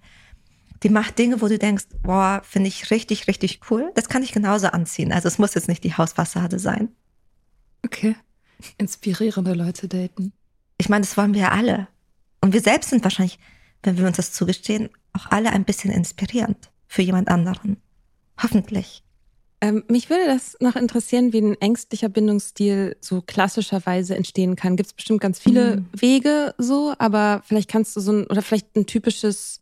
die 0.83 0.89
macht 0.89 1.19
Dinge, 1.19 1.41
wo 1.43 1.49
du 1.49 1.59
denkst, 1.59 1.87
boah, 2.03 2.43
finde 2.45 2.69
ich 2.69 2.91
richtig, 2.91 3.27
richtig 3.27 3.61
cool. 3.71 3.91
Das 3.95 4.09
kann 4.09 4.23
ich 4.23 4.33
genauso 4.33 4.69
anziehen. 4.69 5.13
Also 5.13 5.29
es 5.29 5.39
muss 5.39 5.55
jetzt 5.55 5.69
nicht 5.69 5.85
die 5.85 5.95
Hausfassade 5.95 6.59
sein. 6.59 6.89
Okay. 7.85 8.17
Inspirierende 8.79 9.55
Leute 9.55 9.89
daten. 9.89 10.33
Ich 10.79 10.89
meine, 10.89 11.05
das 11.05 11.17
wollen 11.17 11.35
wir 11.35 11.43
ja 11.43 11.51
alle. 11.51 11.89
Und 12.41 12.55
wir 12.55 12.63
selbst 12.63 12.91
sind 12.91 13.05
wahrscheinlich, 13.05 13.39
wenn 13.83 13.99
wir 13.99 14.07
uns 14.07 14.16
das 14.16 14.33
zugestehen, 14.33 14.90
auch 15.12 15.27
alle 15.31 15.51
ein 15.51 15.64
bisschen 15.64 15.90
inspirierend 15.90 16.71
für 16.87 17.03
jemand 17.03 17.29
anderen. 17.29 17.77
Hoffentlich. 18.43 19.03
Ähm, 19.62 19.85
mich 19.88 20.09
würde 20.09 20.27
das 20.27 20.57
noch 20.61 20.75
interessieren, 20.75 21.33
wie 21.33 21.43
ein 21.43 21.61
ängstlicher 21.61 22.09
Bindungsstil 22.09 22.97
so 23.01 23.21
klassischerweise 23.21 24.14
entstehen 24.16 24.57
kann. 24.57 24.77
Gibt 24.77 24.88
es 24.88 24.93
bestimmt 24.95 25.21
ganz 25.21 25.38
viele 25.38 25.77
mhm. 25.77 25.87
Wege 25.93 26.55
so, 26.57 26.95
aber 26.99 27.43
vielleicht 27.45 27.71
kannst 27.71 27.95
du 27.95 28.01
so 28.01 28.12
ein, 28.12 28.27
oder 28.27 28.40
vielleicht 28.40 28.75
ein 28.75 28.87
typisches 28.87 29.61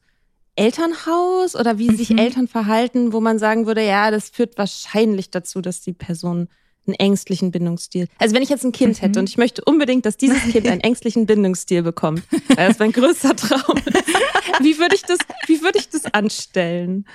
Elternhaus 0.55 1.57
oder 1.57 1.79
wie 1.79 1.91
mhm. 1.91 1.97
sich 1.97 2.17
Eltern 2.17 2.47
verhalten, 2.47 3.13
wo 3.13 3.21
man 3.21 3.41
sagen 3.41 3.67
würde, 3.67 3.85
ja, 3.85 4.11
das 4.13 4.31
führt 4.31 4.57
wahrscheinlich 4.57 5.31
dazu, 5.31 5.61
dass 5.61 5.81
die 5.81 5.93
Person 5.93 6.49
einen 6.89 6.95
ängstlichen 6.95 7.51
Bindungsstil. 7.51 8.09
Also 8.19 8.35
wenn 8.35 8.43
ich 8.43 8.49
jetzt 8.49 8.65
ein 8.65 8.73
Kind 8.73 8.97
mhm. 8.97 9.07
hätte 9.07 9.21
und 9.21 9.29
ich 9.29 9.39
möchte 9.39 9.63
unbedingt, 9.65 10.07
dass 10.07 10.17
dieses 10.17 10.41
Kind 10.43 10.67
einen 10.69 10.81
ängstlichen 10.81 11.27
Bindungsstil 11.27 11.83
bekommt, 11.83 12.23
weil 12.57 12.69
das 12.69 12.79
mein 12.79 12.93
größter 12.93 13.37
Traum 13.37 13.79
ist. 13.79 14.09
Wie 14.61 14.79
würde 14.79 14.95
ich 14.97 15.03
das, 15.03 15.19
wie 15.47 15.63
würde 15.63 15.79
ich 15.79 15.89
das 15.89 16.07
anstellen? 16.07 17.07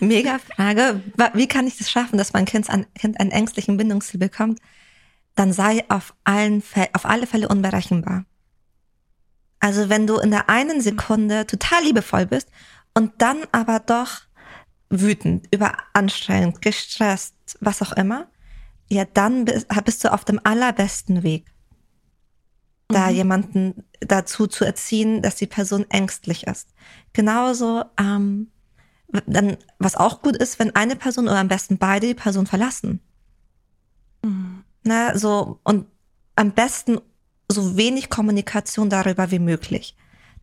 Mega 0.00 0.38
Frage. 0.38 1.00
Wie 1.34 1.46
kann 1.46 1.66
ich 1.66 1.76
das 1.76 1.90
schaffen, 1.90 2.18
dass 2.18 2.32
mein 2.32 2.44
Kind, 2.44 2.68
ein, 2.70 2.86
kind 2.94 3.20
einen 3.20 3.30
ängstlichen 3.30 3.76
Bindungsstil 3.76 4.18
bekommt? 4.18 4.58
Dann 5.34 5.52
sei 5.52 5.84
auf, 5.88 6.14
allen, 6.24 6.62
auf 6.92 7.04
alle 7.04 7.26
Fälle 7.26 7.48
unberechenbar. 7.48 8.24
Also 9.60 9.88
wenn 9.88 10.06
du 10.06 10.18
in 10.18 10.30
der 10.30 10.48
einen 10.48 10.80
Sekunde 10.80 11.46
total 11.46 11.84
liebevoll 11.84 12.26
bist 12.26 12.48
und 12.94 13.12
dann 13.18 13.38
aber 13.52 13.80
doch 13.80 14.25
wütend, 14.90 15.46
überanstrengend, 15.52 16.62
gestresst, 16.62 17.34
was 17.60 17.82
auch 17.82 17.92
immer, 17.92 18.28
ja, 18.88 19.04
dann 19.04 19.44
bist 19.44 20.04
du 20.04 20.12
auf 20.12 20.24
dem 20.24 20.40
allerbesten 20.44 21.22
Weg, 21.22 21.46
da 22.88 23.08
mhm. 23.08 23.16
jemanden 23.16 23.84
dazu 24.00 24.46
zu 24.46 24.64
erziehen, 24.64 25.22
dass 25.22 25.36
die 25.36 25.46
Person 25.46 25.86
ängstlich 25.90 26.46
ist. 26.46 26.68
Genauso, 27.12 27.84
ähm, 27.98 28.52
dann, 29.26 29.56
was 29.78 29.96
auch 29.96 30.22
gut 30.22 30.36
ist, 30.36 30.58
wenn 30.58 30.74
eine 30.74 30.96
Person 30.96 31.26
oder 31.26 31.38
am 31.38 31.48
besten 31.48 31.78
beide 31.78 32.08
die 32.08 32.14
Person 32.14 32.46
verlassen. 32.46 33.00
Mhm. 34.22 34.64
Na, 34.84 35.18
so, 35.18 35.58
und 35.64 35.86
am 36.36 36.52
besten 36.52 37.00
so 37.50 37.76
wenig 37.76 38.08
Kommunikation 38.08 38.90
darüber 38.90 39.30
wie 39.30 39.38
möglich, 39.38 39.96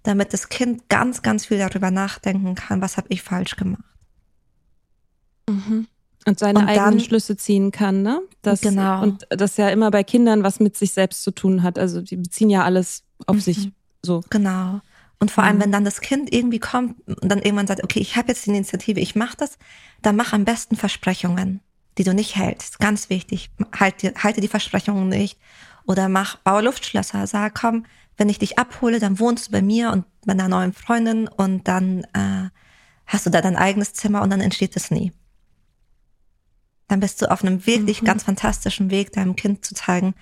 damit 0.04 0.34
das 0.34 0.50
Kind 0.50 0.90
ganz, 0.90 1.22
ganz 1.22 1.46
viel 1.46 1.60
darüber 1.60 1.92
nachdenken 1.92 2.56
kann, 2.56 2.82
was 2.82 2.98
habe 2.98 3.08
ich 3.10 3.22
falsch 3.22 3.56
gemacht. 3.56 3.84
Mhm. 5.50 5.88
Und 6.26 6.40
seine 6.40 6.60
und 6.60 6.68
eigenen 6.68 6.92
dann, 6.92 7.00
Schlüsse 7.02 7.36
ziehen 7.36 7.72
kann, 7.72 8.02
ne? 8.02 8.22
Das, 8.42 8.62
genau. 8.62 9.02
Und 9.02 9.28
das 9.30 9.58
ja 9.58 9.70
immer 9.70 9.92
bei 9.92 10.04
Kindern 10.04 10.44
was 10.44 10.60
mit 10.60 10.78
sich 10.78 10.94
selbst 10.94 11.24
zu 11.24 11.32
tun 11.32 11.64
hat. 11.64 11.78
Also 11.78 12.02
die 12.02 12.16
beziehen 12.16 12.50
ja 12.50 12.64
alles 12.64 13.04
auf 13.26 13.36
mhm. 13.36 13.42
sich 13.42 13.72
so. 14.02 14.24
Genau. 14.30 14.80
Und 15.20 15.32
vor 15.32 15.44
allem, 15.44 15.58
mhm. 15.58 15.62
wenn 15.62 15.72
dann 15.72 15.86
das 15.86 16.02
Kind 16.02 16.34
irgendwie 16.34 16.60
kommt 16.60 16.96
und 17.08 17.30
dann 17.30 17.42
irgendwann 17.42 17.68
sagt, 17.68 17.84
okay, 17.84 18.00
ich 18.00 18.16
habe 18.16 18.30
jetzt 18.30 18.46
die 18.46 18.52
Initiative, 18.52 19.00
ich 19.00 19.16
mache 19.16 19.36
das, 19.38 19.58
dann 20.02 20.16
mach 20.16 20.34
am 20.34 20.46
besten 20.46 20.76
Versprechungen, 20.76 21.60
die 21.98 22.04
du 22.04 22.14
nicht 22.14 22.36
hältst. 22.38 22.80
Ganz 22.80 23.10
wichtig. 23.10 23.50
Halte, 23.78 24.14
halte 24.22 24.40
die 24.40 24.48
Versprechungen 24.48 25.10
nicht. 25.10 25.38
Oder 25.86 26.08
mach, 26.08 26.38
baue 26.38 26.62
Luftschlösser. 26.62 27.28
Sag, 27.28 27.56
komm, 27.56 27.86
wenn 28.16 28.30
ich 28.30 28.40
dich 28.40 28.58
abhole, 28.58 29.00
dann 29.00 29.20
wohnst 29.20 29.48
du 29.48 29.52
bei 29.52 29.62
mir 29.62 29.92
und 29.92 30.06
bei 30.26 30.32
einer 30.32 30.48
neuen 30.48 30.72
Freundin 30.72 31.28
und 31.28 31.68
dann 31.68 32.06
äh, 32.14 32.50
hast 33.06 33.26
du 33.26 33.30
da 33.30 33.42
dein 33.42 33.58
eigenes 33.58 33.94
Zimmer 33.94 34.22
und 34.22 34.30
dann 34.30 34.40
entsteht 34.40 34.78
es 34.78 34.90
nie 34.90 35.12
dann 36.94 37.00
bist 37.00 37.24
du 37.24 37.32
auf 37.32 37.44
einem 37.44 37.66
wirklich 37.66 38.04
mhm. 38.04 38.06
ganz 38.06 38.22
fantastischen 38.22 38.92
Weg, 38.92 39.14
deinem 39.14 39.36
Kind 39.36 39.66
zu 39.66 39.74
zeigen, 39.74 40.14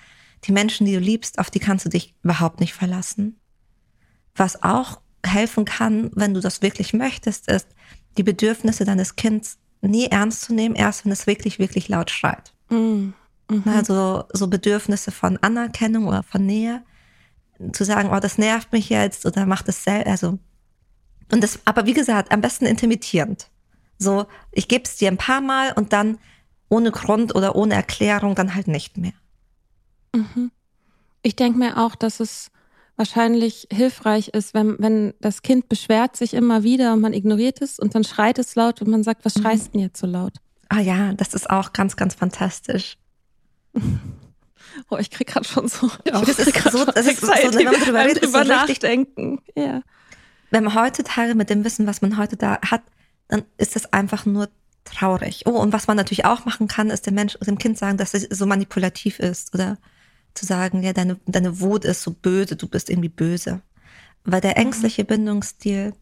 die 0.44 0.52
Menschen, 0.52 0.86
die 0.86 0.94
du 0.94 1.00
liebst, 1.00 1.38
auf 1.38 1.50
die 1.50 1.58
kannst 1.58 1.84
du 1.84 1.90
dich 1.90 2.14
überhaupt 2.22 2.60
nicht 2.60 2.72
verlassen. 2.72 3.38
Was 4.34 4.62
auch 4.62 5.02
helfen 5.22 5.66
kann, 5.66 6.10
wenn 6.14 6.32
du 6.32 6.40
das 6.40 6.62
wirklich 6.62 6.94
möchtest, 6.94 7.48
ist, 7.48 7.68
die 8.16 8.22
Bedürfnisse 8.22 8.86
deines 8.86 9.16
Kindes 9.16 9.58
nie 9.82 10.06
ernst 10.06 10.40
zu 10.40 10.54
nehmen, 10.54 10.74
erst 10.74 11.04
wenn 11.04 11.12
es 11.12 11.26
wirklich, 11.26 11.58
wirklich 11.58 11.88
laut 11.90 12.10
schreit. 12.10 12.54
Mhm. 12.70 13.12
Mhm. 13.50 13.64
Also 13.66 14.24
so 14.32 14.46
Bedürfnisse 14.46 15.10
von 15.10 15.36
Anerkennung 15.42 16.06
oder 16.06 16.22
von 16.22 16.46
Nähe, 16.46 16.82
zu 17.72 17.84
sagen, 17.84 18.08
oh, 18.10 18.18
das 18.18 18.38
nervt 18.38 18.72
mich 18.72 18.88
jetzt 18.88 19.26
oder 19.26 19.44
macht 19.44 19.68
es 19.68 19.84
selbst, 19.84 20.08
also 20.08 20.38
und 21.30 21.44
das, 21.44 21.60
aber 21.66 21.84
wie 21.84 21.92
gesagt, 21.92 22.32
am 22.32 22.40
besten 22.40 22.64
intimitierend. 22.64 23.48
So, 23.98 24.26
ich 24.50 24.68
gebe 24.68 24.84
es 24.84 24.96
dir 24.96 25.08
ein 25.08 25.18
paar 25.18 25.42
Mal 25.42 25.72
und 25.72 25.92
dann 25.92 26.18
ohne 26.72 26.90
Grund 26.90 27.34
oder 27.34 27.54
ohne 27.54 27.74
Erklärung 27.74 28.34
dann 28.34 28.54
halt 28.54 28.66
nicht 28.66 28.96
mehr. 28.96 29.12
Mhm. 30.14 30.50
Ich 31.22 31.36
denke 31.36 31.58
mir 31.58 31.76
auch, 31.76 31.94
dass 31.94 32.18
es 32.18 32.50
wahrscheinlich 32.96 33.68
hilfreich 33.70 34.28
ist, 34.28 34.54
wenn, 34.54 34.76
wenn 34.78 35.14
das 35.20 35.42
Kind 35.42 35.68
beschwert 35.68 36.16
sich 36.16 36.32
immer 36.34 36.62
wieder 36.62 36.94
und 36.94 37.00
man 37.00 37.12
ignoriert 37.12 37.60
es 37.60 37.78
und 37.78 37.94
dann 37.94 38.04
schreit 38.04 38.38
es 38.38 38.54
laut 38.54 38.80
und 38.80 38.88
man 38.88 39.02
sagt, 39.02 39.24
was 39.24 39.36
mhm. 39.36 39.42
schreist 39.42 39.74
denn 39.74 39.80
jetzt 39.82 40.00
so 40.00 40.06
laut? 40.06 40.32
Ah 40.70 40.80
ja, 40.80 41.12
das 41.12 41.34
ist 41.34 41.50
auch 41.50 41.74
ganz, 41.74 41.96
ganz 41.96 42.14
fantastisch. 42.14 42.96
Oh, 44.88 44.96
ich 44.96 45.10
krieg 45.10 45.26
gerade 45.26 45.46
schon 45.46 45.68
so. 45.68 45.90
Ja, 46.06 46.18
das 46.22 46.38
ist 46.38 46.72
so, 46.72 46.86
das 46.86 47.06
ist 47.06 47.20
so, 47.20 47.28
wenn 47.28 47.64
man 47.64 47.74
drüber 47.84 48.06
redet, 48.06 48.24
drüber 48.24 48.42
nachdenken. 48.42 49.38
Ja. 49.54 49.82
Wenn 50.50 50.64
man 50.64 50.74
heutzutage 50.74 51.34
mit 51.34 51.50
dem 51.50 51.62
Wissen, 51.62 51.86
was 51.86 52.00
man 52.00 52.16
heute 52.16 52.38
da 52.38 52.58
hat, 52.62 52.80
dann 53.28 53.42
ist 53.58 53.76
das 53.76 53.92
einfach 53.92 54.24
nur 54.24 54.48
traurig. 54.84 55.42
Oh, 55.46 55.58
und 55.58 55.72
was 55.72 55.86
man 55.86 55.96
natürlich 55.96 56.24
auch 56.24 56.44
machen 56.44 56.68
kann, 56.68 56.90
ist 56.90 57.06
dem 57.06 57.14
Mensch, 57.14 57.38
dem 57.38 57.58
Kind 57.58 57.78
sagen, 57.78 57.96
dass 57.96 58.14
es 58.14 58.22
so 58.36 58.46
manipulativ 58.46 59.18
ist 59.18 59.54
oder 59.54 59.78
zu 60.34 60.46
sagen, 60.46 60.82
ja, 60.82 60.92
deine, 60.92 61.20
deine 61.26 61.60
Wut 61.60 61.84
ist 61.84 62.02
so 62.02 62.12
böse, 62.12 62.56
du 62.56 62.68
bist 62.68 62.90
irgendwie 62.90 63.08
böse. 63.08 63.62
Weil 64.24 64.40
der 64.40 64.52
mhm. 64.52 64.66
ängstliche 64.66 65.04
Bindungsstil, 65.04 65.94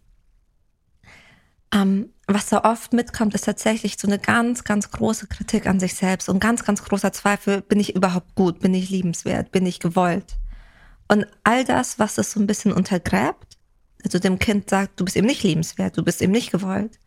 ähm, 1.73 2.11
was 2.27 2.49
da 2.49 2.65
oft 2.65 2.93
mitkommt, 2.93 3.35
ist 3.35 3.45
tatsächlich 3.45 3.97
so 3.99 4.07
eine 4.07 4.19
ganz, 4.19 4.65
ganz 4.65 4.91
große 4.91 5.27
Kritik 5.27 5.67
an 5.67 5.81
sich 5.81 5.95
selbst 5.95 6.29
und 6.29 6.41
ganz, 6.41 6.65
ganz 6.65 6.83
großer 6.85 7.13
Zweifel, 7.13 7.61
bin 7.63 7.81
ich 7.81 7.97
überhaupt 7.97 8.35
gut, 8.35 8.61
bin 8.61 8.75
ich 8.75 8.91
liebenswert, 8.91 9.51
bin 9.51 9.67
ich 9.67 9.81
gewollt. 9.81 10.37
Und 11.09 11.27
all 11.43 11.65
das, 11.65 11.99
was 11.99 12.15
das 12.15 12.31
so 12.31 12.41
ein 12.41 12.47
bisschen 12.47 12.73
untergräbt, 12.73 13.59
also 14.05 14.19
dem 14.19 14.39
Kind 14.39 14.71
sagt, 14.71 15.01
du 15.01 15.05
bist 15.05 15.17
eben 15.17 15.27
nicht 15.27 15.43
liebenswert, 15.43 15.99
du 15.99 16.05
bist 16.05 16.23
eben 16.23 16.33
nicht 16.33 16.53
gewollt, 16.53 16.99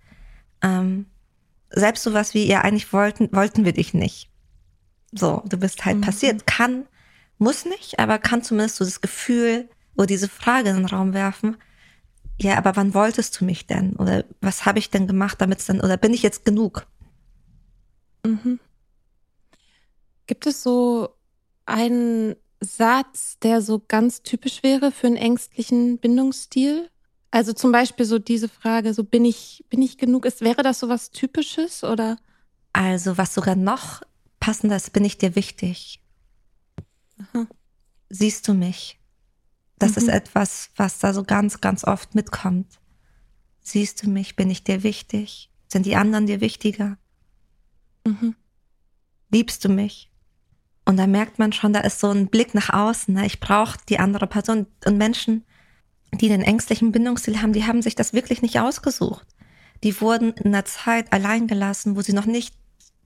ähm, 0.62 1.06
selbst 1.74 2.04
sowas 2.04 2.34
wie, 2.34 2.46
ja, 2.46 2.62
eigentlich 2.62 2.92
wollten, 2.94 3.32
wollten 3.34 3.66
wir 3.66 3.74
dich 3.74 3.94
nicht. 3.94 4.30
So, 5.12 5.44
du 5.48 5.58
bist 5.58 5.86
halt 5.86 5.98
mhm. 5.98 6.02
passiert. 6.02 6.48
Kann, 6.48 6.86
muss 7.38 7.66
nicht, 7.66 8.00
aber 8.00 8.20
kann 8.20 8.44
zumindest 8.44 8.78
so 8.78 8.86
das 8.86 9.02
Gefühl 9.02 9.70
oder 9.96 10.08
diese 10.08 10.30
Frage 10.30 10.70
in 10.70 10.78
den 10.78 10.86
Raum 10.86 11.14
werfen. 11.14 11.58
Ja, 12.40 12.58
aber 12.58 12.76
wann 12.76 12.94
wolltest 12.94 13.40
du 13.40 13.46
mich 13.46 13.68
denn? 13.68 13.96
Oder 13.96 14.26
was 14.42 14.66
habe 14.66 14.80
ich 14.80 14.90
denn 14.90 15.08
gemacht, 15.08 15.40
damit 15.40 15.60
es 15.60 15.66
dann, 15.66 15.82
oder 15.82 15.98
bin 15.98 16.14
ich 16.14 16.24
jetzt 16.24 16.46
genug? 16.46 16.88
Mhm. 18.26 18.60
Gibt 20.26 20.48
es 20.48 20.64
so 20.64 21.10
einen 21.66 22.36
Satz, 22.60 23.38
der 23.40 23.62
so 23.62 23.82
ganz 23.88 24.24
typisch 24.24 24.64
wäre 24.64 24.92
für 24.92 25.08
einen 25.08 25.18
ängstlichen 25.18 26.00
Bindungsstil? 26.00 26.90
Also 27.34 27.52
zum 27.52 27.72
Beispiel 27.72 28.06
so 28.06 28.20
diese 28.20 28.48
Frage, 28.48 28.94
so 28.94 29.04
bin 29.04 29.26
ich, 29.26 29.66
bin 29.72 29.82
ich 29.82 29.98
genug 29.98 30.28
ist, 30.28 30.42
wäre 30.42 30.62
das 30.62 30.78
so 30.78 30.88
was 30.88 31.10
Typisches 31.10 31.84
oder? 31.84 32.20
Also 32.74 33.18
was 33.18 33.34
sogar 33.34 33.56
noch 33.56 34.04
passender 34.40 34.76
ist, 34.76 34.94
bin 34.94 35.04
ich 35.04 35.18
dir 35.18 35.36
wichtig? 35.36 36.00
Aha. 37.18 37.48
Siehst 38.10 38.48
du 38.48 38.54
mich? 38.54 39.00
Das 39.80 39.94
mhm. 39.94 39.98
ist 39.98 40.08
etwas, 40.10 40.70
was 40.76 41.00
da 41.00 41.12
so 41.12 41.24
ganz, 41.24 41.60
ganz 41.60 41.84
oft 41.84 42.14
mitkommt. 42.14 42.80
Siehst 43.62 44.04
du 44.04 44.12
mich? 44.12 44.36
Bin 44.36 44.52
ich 44.52 44.64
dir 44.64 44.84
wichtig? 44.84 45.50
Sind 45.68 45.88
die 45.88 45.96
anderen 45.96 46.28
dir 46.28 46.40
wichtiger? 46.40 47.00
Mhm. 48.06 48.36
Liebst 49.32 49.66
du 49.66 49.70
mich? 49.70 50.12
Und 50.86 50.98
da 50.98 51.08
merkt 51.08 51.40
man 51.40 51.52
schon, 51.52 51.74
da 51.74 51.80
ist 51.80 52.00
so 52.00 52.12
ein 52.12 52.28
Blick 52.28 52.54
nach 52.54 52.70
außen. 52.70 53.12
Ne? 53.12 53.26
Ich 53.26 53.40
brauche 53.40 53.80
die 53.90 53.98
andere 53.98 54.28
Person. 54.28 54.68
Und 54.86 55.00
Menschen 55.00 55.46
die 56.18 56.28
den 56.28 56.42
ängstlichen 56.42 56.92
Bindungsstil 56.92 57.42
haben, 57.42 57.54
die 57.54 57.66
haben 57.66 57.82
sich 57.82 57.96
das 57.96 58.14
wirklich 58.14 58.42
nicht 58.42 58.60
ausgesucht. 58.60 59.26
Die 59.84 60.00
wurden 60.00 60.34
in 60.34 60.48
einer 60.48 60.66
Zeit 60.66 61.12
allein 61.12 61.48
gelassen, 61.48 61.96
wo 61.96 62.02
sie 62.02 62.14
noch 62.14 62.26
nicht 62.26 62.56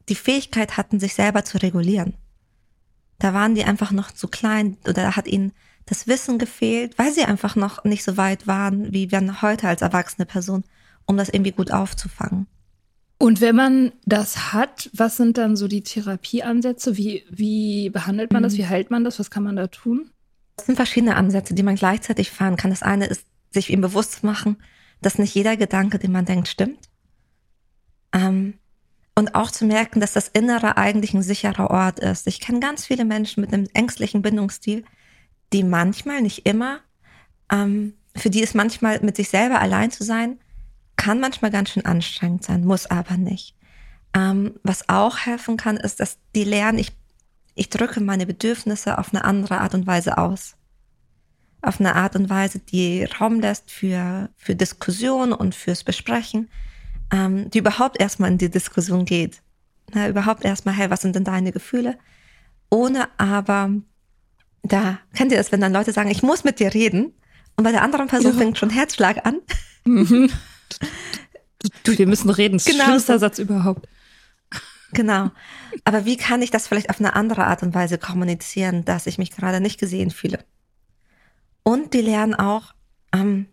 die 0.09 0.15
Fähigkeit 0.15 0.77
hatten, 0.77 0.99
sich 0.99 1.15
selber 1.15 1.43
zu 1.43 1.57
regulieren. 1.57 2.15
Da 3.19 3.33
waren 3.33 3.55
die 3.55 3.63
einfach 3.63 3.91
noch 3.91 4.11
zu 4.11 4.27
klein 4.27 4.77
oder 4.83 4.93
da 4.93 5.15
hat 5.15 5.27
ihnen 5.27 5.53
das 5.85 6.07
Wissen 6.07 6.37
gefehlt, 6.37 6.97
weil 6.99 7.11
sie 7.11 7.23
einfach 7.23 7.55
noch 7.55 7.83
nicht 7.83 8.03
so 8.03 8.17
weit 8.17 8.45
waren, 8.45 8.93
wie 8.93 9.09
wir 9.11 9.41
heute 9.41 9.67
als 9.67 9.81
erwachsene 9.81 10.25
Person, 10.25 10.63
um 11.05 11.17
das 11.17 11.29
irgendwie 11.29 11.53
gut 11.53 11.71
aufzufangen. 11.71 12.47
Und 13.19 13.41
wenn 13.41 13.55
man 13.55 13.93
das 14.05 14.53
hat, 14.53 14.91
was 14.93 15.17
sind 15.17 15.37
dann 15.37 15.55
so 15.55 15.67
die 15.67 15.81
Therapieansätze? 15.81 16.97
Wie, 16.97 17.23
wie 17.29 17.89
behandelt 17.89 18.31
man 18.31 18.43
das? 18.43 18.53
Mhm. 18.53 18.57
Wie 18.57 18.67
heilt 18.67 18.91
man 18.91 19.03
das? 19.03 19.17
Was 19.17 19.31
kann 19.31 19.43
man 19.43 19.55
da 19.55 19.67
tun? 19.67 20.11
Es 20.57 20.65
sind 20.65 20.75
verschiedene 20.75 21.15
Ansätze, 21.15 21.53
die 21.53 21.63
man 21.63 21.75
gleichzeitig 21.75 22.31
fahren 22.31 22.57
kann. 22.57 22.71
Das 22.71 22.83
eine 22.83 23.05
ist, 23.05 23.25
sich 23.51 23.69
ihm 23.69 23.81
bewusst 23.81 24.13
zu 24.13 24.25
machen, 24.25 24.57
dass 25.01 25.19
nicht 25.19 25.35
jeder 25.35 25.55
Gedanke, 25.55 25.99
den 25.99 26.11
man 26.11 26.25
denkt, 26.25 26.47
stimmt. 26.47 26.89
Ähm, 28.11 28.55
und 29.15 29.35
auch 29.35 29.51
zu 29.51 29.65
merken, 29.65 29.99
dass 29.99 30.13
das 30.13 30.27
Innere 30.27 30.77
eigentlich 30.77 31.13
ein 31.13 31.23
sicherer 31.23 31.71
Ort 31.71 31.99
ist. 31.99 32.27
Ich 32.27 32.39
kenne 32.39 32.59
ganz 32.59 32.85
viele 32.85 33.05
Menschen 33.05 33.41
mit 33.41 33.53
einem 33.53 33.67
ängstlichen 33.73 34.21
Bindungsstil, 34.21 34.83
die 35.53 35.63
manchmal, 35.63 36.21
nicht 36.21 36.45
immer, 36.45 36.81
ähm, 37.51 37.93
für 38.15 38.29
die 38.29 38.41
ist 38.41 38.55
manchmal 38.55 38.99
mit 39.01 39.15
sich 39.15 39.29
selber 39.29 39.59
allein 39.59 39.91
zu 39.91 40.03
sein, 40.03 40.39
kann 40.95 41.19
manchmal 41.19 41.51
ganz 41.51 41.69
schön 41.69 41.85
anstrengend 41.85 42.43
sein, 42.43 42.65
muss 42.65 42.87
aber 42.87 43.17
nicht. 43.17 43.55
Ähm, 44.13 44.59
was 44.63 44.89
auch 44.89 45.17
helfen 45.19 45.57
kann, 45.57 45.77
ist, 45.77 45.99
dass 45.99 46.17
die 46.35 46.43
lernen, 46.43 46.79
ich 46.79 46.91
ich 47.57 47.69
drücke 47.69 47.99
meine 47.99 48.25
Bedürfnisse 48.25 48.97
auf 48.97 49.13
eine 49.13 49.23
andere 49.23 49.59
Art 49.59 49.73
und 49.73 49.87
Weise 49.87 50.17
aus. 50.17 50.55
Auf 51.61 51.79
eine 51.79 51.95
Art 51.95 52.15
und 52.15 52.29
Weise, 52.29 52.59
die 52.59 53.03
Raum 53.03 53.39
lässt 53.39 53.71
für, 53.71 54.29
für 54.37 54.55
Diskussion 54.55 55.33
und 55.33 55.55
fürs 55.55 55.83
Besprechen, 55.83 56.49
ähm, 57.11 57.49
die 57.49 57.57
überhaupt 57.57 57.99
erstmal 57.99 58.31
in 58.31 58.37
die 58.37 58.49
Diskussion 58.49 59.05
geht. 59.05 59.41
Na, 59.93 60.07
überhaupt 60.07 60.45
erstmal, 60.45 60.75
hey, 60.75 60.89
was 60.89 61.01
sind 61.01 61.15
denn 61.15 61.23
deine 61.23 61.51
Gefühle? 61.51 61.97
Ohne 62.69 63.07
aber, 63.17 63.71
da 64.63 64.99
kennt 65.13 65.31
ihr 65.31 65.37
das, 65.37 65.51
wenn 65.51 65.61
dann 65.61 65.73
Leute 65.73 65.93
sagen, 65.93 66.11
ich 66.11 66.21
muss 66.21 66.43
mit 66.43 66.59
dir 66.59 66.73
reden 66.73 67.13
und 67.55 67.63
bei 67.63 67.71
der 67.71 67.81
anderen 67.81 68.07
Person 68.07 68.33
ja. 68.33 68.37
fängt 68.37 68.57
schon 68.57 68.69
Herzschlag 68.69 69.25
an. 69.25 69.39
Mhm. 69.85 70.29
Du, 71.83 71.97
wir 71.97 72.05
müssen 72.05 72.29
reden. 72.29 72.59
Genau. 72.63 72.83
Schlimmster 72.83 73.17
Satz 73.17 73.39
überhaupt. 73.39 73.87
Genau. 74.93 75.31
Aber 75.83 76.05
wie 76.05 76.17
kann 76.17 76.41
ich 76.41 76.51
das 76.51 76.67
vielleicht 76.67 76.89
auf 76.89 76.99
eine 76.99 77.15
andere 77.15 77.45
Art 77.45 77.63
und 77.63 77.75
Weise 77.75 77.97
kommunizieren, 77.97 78.85
dass 78.85 79.07
ich 79.07 79.17
mich 79.17 79.31
gerade 79.31 79.59
nicht 79.59 79.79
gesehen 79.79 80.11
fühle? 80.11 80.39
Und 81.63 81.93
die 81.93 82.01
lernen 82.01 82.35
auch, 82.35 82.73
ähm, 83.13 83.47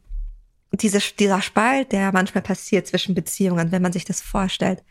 diese, 0.72 0.98
dieser 1.18 1.42
Spalt, 1.42 1.92
der 1.92 2.12
manchmal 2.12 2.42
passiert 2.42 2.86
zwischen 2.86 3.14
Beziehungen, 3.14 3.72
wenn 3.72 3.82
man 3.82 3.92
sich 3.92 4.04
das 4.04 4.20
vorstellt, 4.20 4.82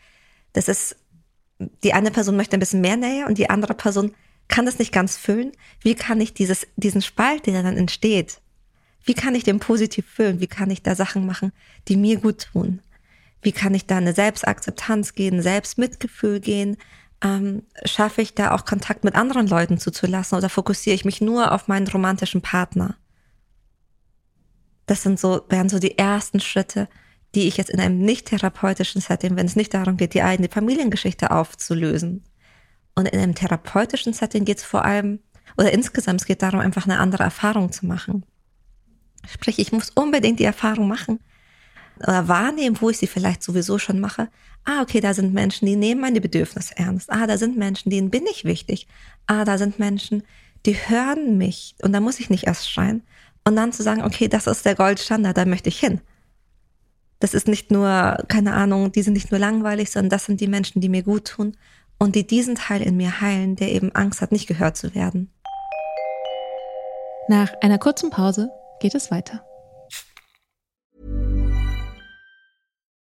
das 0.52 0.68
ist, 0.68 0.96
die 1.82 1.92
eine 1.92 2.10
Person 2.10 2.36
möchte 2.36 2.56
ein 2.56 2.60
bisschen 2.60 2.80
mehr 2.80 2.96
Nähe 2.96 3.26
und 3.26 3.38
die 3.38 3.50
andere 3.50 3.74
Person 3.74 4.14
kann 4.48 4.66
das 4.66 4.78
nicht 4.78 4.92
ganz 4.92 5.16
füllen. 5.16 5.52
Wie 5.80 5.94
kann 5.94 6.20
ich 6.20 6.34
dieses, 6.34 6.66
diesen 6.76 7.02
Spalt, 7.02 7.46
der 7.46 7.62
dann 7.62 7.76
entsteht, 7.76 8.40
wie 9.04 9.14
kann 9.14 9.34
ich 9.34 9.44
den 9.44 9.60
positiv 9.60 10.06
füllen? 10.06 10.40
Wie 10.40 10.46
kann 10.46 10.70
ich 10.70 10.82
da 10.82 10.94
Sachen 10.94 11.26
machen, 11.26 11.52
die 11.88 11.96
mir 11.96 12.18
gut 12.18 12.48
tun? 12.52 12.80
Wie 13.44 13.52
kann 13.52 13.74
ich 13.74 13.86
da 13.86 13.98
eine 13.98 14.14
Selbstakzeptanz 14.14 15.14
gehen, 15.14 15.42
Selbstmitgefühl 15.42 16.40
gehen? 16.40 16.78
Ähm, 17.22 17.62
schaffe 17.84 18.22
ich 18.22 18.34
da 18.34 18.52
auch 18.52 18.64
Kontakt 18.64 19.04
mit 19.04 19.14
anderen 19.14 19.46
Leuten 19.46 19.78
zuzulassen 19.78 20.38
oder 20.38 20.48
fokussiere 20.48 20.94
ich 20.94 21.04
mich 21.04 21.20
nur 21.20 21.52
auf 21.52 21.68
meinen 21.68 21.86
romantischen 21.86 22.40
Partner? 22.40 22.96
Das 24.86 25.02
sind 25.02 25.20
so, 25.20 25.42
wären 25.50 25.68
so 25.68 25.78
die 25.78 25.98
ersten 25.98 26.40
Schritte, 26.40 26.88
die 27.34 27.46
ich 27.46 27.58
jetzt 27.58 27.70
in 27.70 27.80
einem 27.80 27.98
nicht 27.98 28.28
therapeutischen 28.28 29.02
Setting, 29.02 29.36
wenn 29.36 29.46
es 29.46 29.56
nicht 29.56 29.74
darum 29.74 29.98
geht, 29.98 30.14
die 30.14 30.22
eigene 30.22 30.48
Familiengeschichte 30.48 31.30
aufzulösen. 31.30 32.24
Und 32.94 33.08
in 33.08 33.20
einem 33.20 33.34
therapeutischen 33.34 34.14
Setting 34.14 34.46
geht 34.46 34.58
es 34.58 34.64
vor 34.64 34.86
allem, 34.86 35.20
oder 35.58 35.72
insgesamt, 35.72 36.22
es 36.22 36.26
geht 36.26 36.40
darum, 36.40 36.60
einfach 36.60 36.86
eine 36.86 36.98
andere 36.98 37.24
Erfahrung 37.24 37.72
zu 37.72 37.84
machen. 37.86 38.24
Sprich, 39.28 39.58
ich 39.58 39.72
muss 39.72 39.90
unbedingt 39.90 40.40
die 40.40 40.44
Erfahrung 40.44 40.88
machen 40.88 41.20
oder 41.98 42.28
wahrnehmen, 42.28 42.76
wo 42.80 42.90
ich 42.90 42.98
sie 42.98 43.06
vielleicht 43.06 43.42
sowieso 43.42 43.78
schon 43.78 44.00
mache. 44.00 44.28
Ah, 44.64 44.82
okay, 44.82 45.00
da 45.00 45.14
sind 45.14 45.34
Menschen, 45.34 45.66
die 45.66 45.76
nehmen 45.76 46.00
meine 46.00 46.20
Bedürfnisse 46.20 46.76
ernst. 46.76 47.12
Ah, 47.12 47.26
da 47.26 47.36
sind 47.36 47.56
Menschen, 47.56 47.90
denen 47.90 48.10
bin 48.10 48.24
ich 48.30 48.44
wichtig. 48.44 48.86
Ah, 49.26 49.44
da 49.44 49.58
sind 49.58 49.78
Menschen, 49.78 50.22
die 50.66 50.74
hören 50.74 51.36
mich. 51.38 51.74
Und 51.82 51.92
da 51.92 52.00
muss 52.00 52.20
ich 52.20 52.30
nicht 52.30 52.46
erst 52.46 52.70
schreien. 52.70 53.02
Und 53.44 53.56
dann 53.56 53.72
zu 53.72 53.82
sagen, 53.82 54.02
okay, 54.02 54.28
das 54.28 54.46
ist 54.46 54.64
der 54.64 54.74
Goldstandard, 54.74 55.36
da 55.36 55.44
möchte 55.44 55.68
ich 55.68 55.78
hin. 55.78 56.00
Das 57.20 57.34
ist 57.34 57.46
nicht 57.46 57.70
nur, 57.70 58.18
keine 58.28 58.54
Ahnung, 58.54 58.90
die 58.90 59.02
sind 59.02 59.12
nicht 59.12 59.30
nur 59.30 59.38
langweilig, 59.38 59.90
sondern 59.90 60.10
das 60.10 60.24
sind 60.24 60.40
die 60.40 60.48
Menschen, 60.48 60.80
die 60.80 60.88
mir 60.88 61.02
gut 61.02 61.26
tun 61.26 61.56
und 61.98 62.16
die 62.16 62.26
diesen 62.26 62.54
Teil 62.54 62.82
in 62.82 62.96
mir 62.96 63.20
heilen, 63.20 63.56
der 63.56 63.72
eben 63.72 63.94
Angst 63.94 64.20
hat, 64.20 64.32
nicht 64.32 64.46
gehört 64.46 64.76
zu 64.76 64.94
werden. 64.94 65.30
Nach 67.28 67.52
einer 67.62 67.78
kurzen 67.78 68.10
Pause 68.10 68.50
geht 68.80 68.94
es 68.94 69.10
weiter. 69.10 69.44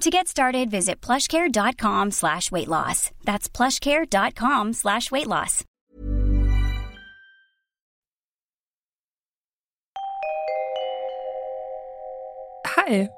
To 0.00 0.10
get 0.10 0.28
started, 0.28 0.70
visit 0.70 1.00
plushcare.com 1.00 2.10
slash 2.10 2.50
weight 2.50 2.68
loss. 2.68 3.10
That's 3.24 3.48
plushcare.com 3.48 4.72
slash 4.72 5.10
weight 5.10 5.26
loss. 5.26 5.64
Hi. 12.66 13.08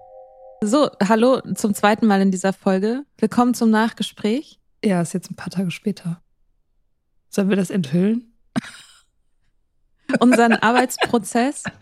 So, 0.62 0.90
hallo 1.02 1.40
zum 1.54 1.74
zweiten 1.74 2.06
Mal 2.06 2.20
in 2.20 2.30
dieser 2.30 2.52
Folge. 2.52 3.04
Willkommen 3.18 3.54
zum 3.54 3.70
Nachgespräch. 3.70 4.60
Ja, 4.84 5.00
ist 5.00 5.14
jetzt 5.14 5.30
ein 5.30 5.36
paar 5.36 5.50
Tage 5.50 5.70
später. 5.70 6.20
Sollen 7.30 7.48
wir 7.48 7.56
das 7.56 7.70
enthüllen? 7.70 8.32
Unseren 10.20 10.52
Arbeitsprozess. 10.54 11.64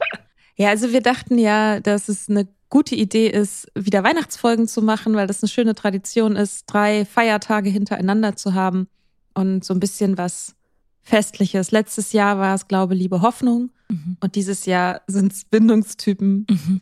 Ja, 0.56 0.68
also 0.68 0.92
wir 0.92 1.00
dachten 1.02 1.36
ja, 1.36 1.80
dass 1.80 2.08
es 2.08 2.28
eine 2.28 2.46
gute 2.74 2.96
Idee 2.96 3.28
ist, 3.28 3.70
wieder 3.76 4.02
Weihnachtsfolgen 4.02 4.66
zu 4.66 4.82
machen, 4.82 5.14
weil 5.14 5.28
das 5.28 5.40
eine 5.44 5.48
schöne 5.48 5.76
Tradition 5.76 6.34
ist, 6.34 6.64
drei 6.66 7.04
Feiertage 7.04 7.70
hintereinander 7.70 8.34
zu 8.34 8.54
haben 8.54 8.88
und 9.32 9.64
so 9.64 9.74
ein 9.74 9.78
bisschen 9.78 10.18
was 10.18 10.56
Festliches. 11.00 11.70
Letztes 11.70 12.12
Jahr 12.12 12.40
war 12.40 12.52
es, 12.52 12.66
glaube 12.66 12.94
ich, 12.94 13.00
Liebe 13.00 13.22
Hoffnung 13.22 13.70
mhm. 13.88 14.16
und 14.18 14.34
dieses 14.34 14.66
Jahr 14.66 15.02
sind 15.06 15.32
es 15.32 15.44
Bindungstypen. 15.44 16.48
Mhm. 16.50 16.80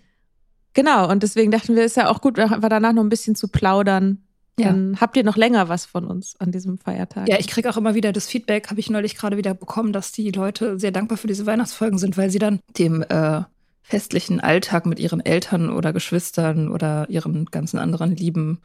Genau, 0.72 1.10
und 1.10 1.22
deswegen 1.22 1.50
dachten 1.50 1.76
wir, 1.76 1.84
es 1.84 1.92
ist 1.92 1.96
ja 1.98 2.08
auch 2.08 2.22
gut, 2.22 2.38
war 2.38 2.70
danach 2.70 2.94
noch 2.94 3.02
ein 3.02 3.10
bisschen 3.10 3.34
zu 3.34 3.48
plaudern. 3.48 4.22
Ja. 4.58 4.68
Dann 4.68 4.98
habt 4.98 5.18
ihr 5.18 5.24
noch 5.24 5.36
länger 5.36 5.68
was 5.68 5.84
von 5.84 6.06
uns 6.06 6.36
an 6.40 6.52
diesem 6.52 6.78
Feiertag. 6.78 7.28
Ja, 7.28 7.38
ich 7.38 7.48
kriege 7.48 7.68
auch 7.68 7.76
immer 7.76 7.94
wieder 7.94 8.12
das 8.12 8.26
Feedback, 8.26 8.70
habe 8.70 8.80
ich 8.80 8.88
neulich 8.88 9.14
gerade 9.14 9.36
wieder 9.36 9.52
bekommen, 9.52 9.92
dass 9.92 10.10
die 10.10 10.30
Leute 10.30 10.78
sehr 10.78 10.90
dankbar 10.90 11.18
für 11.18 11.26
diese 11.26 11.44
Weihnachtsfolgen 11.44 11.98
sind, 11.98 12.16
weil 12.16 12.30
sie 12.30 12.38
dann 12.38 12.60
dem 12.78 13.02
äh, 13.02 13.42
festlichen 13.82 14.40
Alltag 14.40 14.86
mit 14.86 14.98
ihren 14.98 15.20
Eltern 15.20 15.70
oder 15.70 15.92
Geschwistern 15.92 16.70
oder 16.70 17.08
ihren 17.10 17.46
ganzen 17.46 17.78
anderen 17.78 18.14
Lieben 18.14 18.60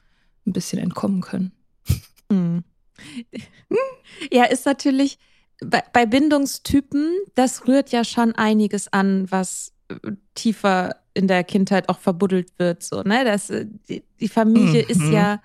ein 0.46 0.54
bisschen 0.54 0.80
entkommen 0.80 1.22
können. 1.22 1.52
Hm. 2.32 2.64
Ja, 4.32 4.46
ist 4.46 4.66
natürlich 4.66 5.20
bei, 5.64 5.84
bei 5.94 6.06
Bindungstypen, 6.06 7.14
das 7.36 7.68
rührt 7.68 7.92
ja 7.92 8.04
schon 8.04 8.34
einiges 8.34 8.92
an, 8.92 9.30
was 9.30 9.74
äh, 9.90 10.12
tiefer 10.36 10.96
in 11.14 11.28
der 11.28 11.44
Kindheit 11.44 11.90
auch 11.90 12.00
verbuddelt 12.00 12.58
wird. 12.58 12.84
So, 12.84 13.02
ne? 13.02 13.24
das, 13.26 13.50
äh, 13.50 13.66
die, 13.90 14.04
die 14.20 14.28
Familie 14.28 14.84
mhm. 14.84 14.90
ist 14.90 15.12
ja 15.12 15.42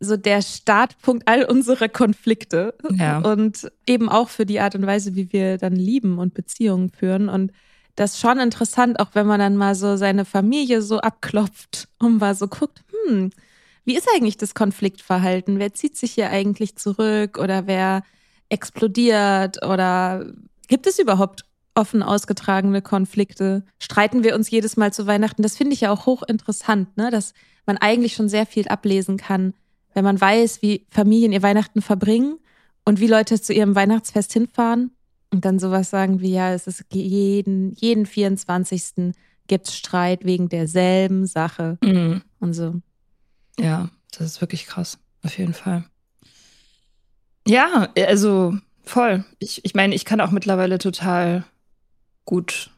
so 0.00 0.16
der 0.16 0.40
Startpunkt 0.40 1.28
all 1.28 1.44
unserer 1.44 1.88
Konflikte 1.88 2.74
ja. 2.90 3.18
und 3.18 3.70
eben 3.86 4.08
auch 4.08 4.30
für 4.30 4.46
die 4.46 4.60
Art 4.60 4.74
und 4.74 4.86
Weise, 4.86 5.14
wie 5.14 5.30
wir 5.32 5.58
dann 5.58 5.76
lieben 5.76 6.18
und 6.18 6.32
Beziehungen 6.32 6.90
führen. 6.90 7.28
Und 7.28 7.52
das 8.00 8.12
ist 8.12 8.20
schon 8.20 8.40
interessant, 8.40 8.98
auch 8.98 9.10
wenn 9.12 9.26
man 9.26 9.38
dann 9.38 9.58
mal 9.58 9.74
so 9.74 9.96
seine 9.96 10.24
Familie 10.24 10.80
so 10.80 11.00
abklopft 11.00 11.86
und 11.98 12.18
mal 12.18 12.34
so 12.34 12.48
guckt, 12.48 12.82
hm, 12.90 13.30
wie 13.84 13.94
ist 13.94 14.08
eigentlich 14.14 14.38
das 14.38 14.54
Konfliktverhalten? 14.54 15.58
Wer 15.58 15.74
zieht 15.74 15.98
sich 15.98 16.12
hier 16.12 16.30
eigentlich 16.30 16.76
zurück 16.76 17.36
oder 17.36 17.66
wer 17.66 18.02
explodiert 18.48 19.62
oder 19.66 20.24
gibt 20.66 20.86
es 20.86 20.98
überhaupt 20.98 21.44
offen 21.74 22.02
ausgetragene 22.02 22.80
Konflikte? 22.80 23.64
Streiten 23.78 24.24
wir 24.24 24.34
uns 24.34 24.50
jedes 24.50 24.78
Mal 24.78 24.94
zu 24.94 25.06
Weihnachten? 25.06 25.42
Das 25.42 25.58
finde 25.58 25.74
ich 25.74 25.82
ja 25.82 25.90
auch 25.90 26.06
hochinteressant, 26.06 26.96
ne? 26.96 27.10
dass 27.10 27.34
man 27.66 27.76
eigentlich 27.76 28.14
schon 28.14 28.30
sehr 28.30 28.46
viel 28.46 28.66
ablesen 28.68 29.18
kann, 29.18 29.52
wenn 29.92 30.04
man 30.04 30.18
weiß, 30.18 30.62
wie 30.62 30.86
Familien 30.88 31.32
ihr 31.32 31.42
Weihnachten 31.42 31.82
verbringen 31.82 32.38
und 32.86 32.98
wie 32.98 33.08
Leute 33.08 33.38
zu 33.42 33.52
ihrem 33.52 33.74
Weihnachtsfest 33.74 34.32
hinfahren 34.32 34.90
und 35.32 35.44
dann 35.44 35.58
sowas 35.58 35.90
sagen 35.90 36.20
wie, 36.20 36.32
ja, 36.32 36.52
es 36.52 36.66
ist 36.66 36.84
jeden, 36.92 37.72
jeden 37.72 38.06
24. 38.06 39.14
gibt's 39.46 39.76
Streit 39.76 40.24
wegen 40.24 40.48
derselben 40.48 41.26
Sache 41.26 41.78
mhm. 41.82 42.22
und 42.40 42.54
so. 42.54 42.74
Ja, 43.58 43.90
das 44.16 44.26
ist 44.26 44.40
wirklich 44.40 44.66
krass, 44.66 44.98
auf 45.22 45.36
jeden 45.38 45.54
Fall. 45.54 45.84
Ja, 47.46 47.88
also 47.96 48.56
voll. 48.82 49.24
Ich, 49.38 49.64
ich 49.64 49.74
meine, 49.74 49.94
ich 49.94 50.04
kann 50.04 50.20
auch 50.20 50.30
mittlerweile 50.30 50.78
total 50.78 51.44
gut 52.24 52.70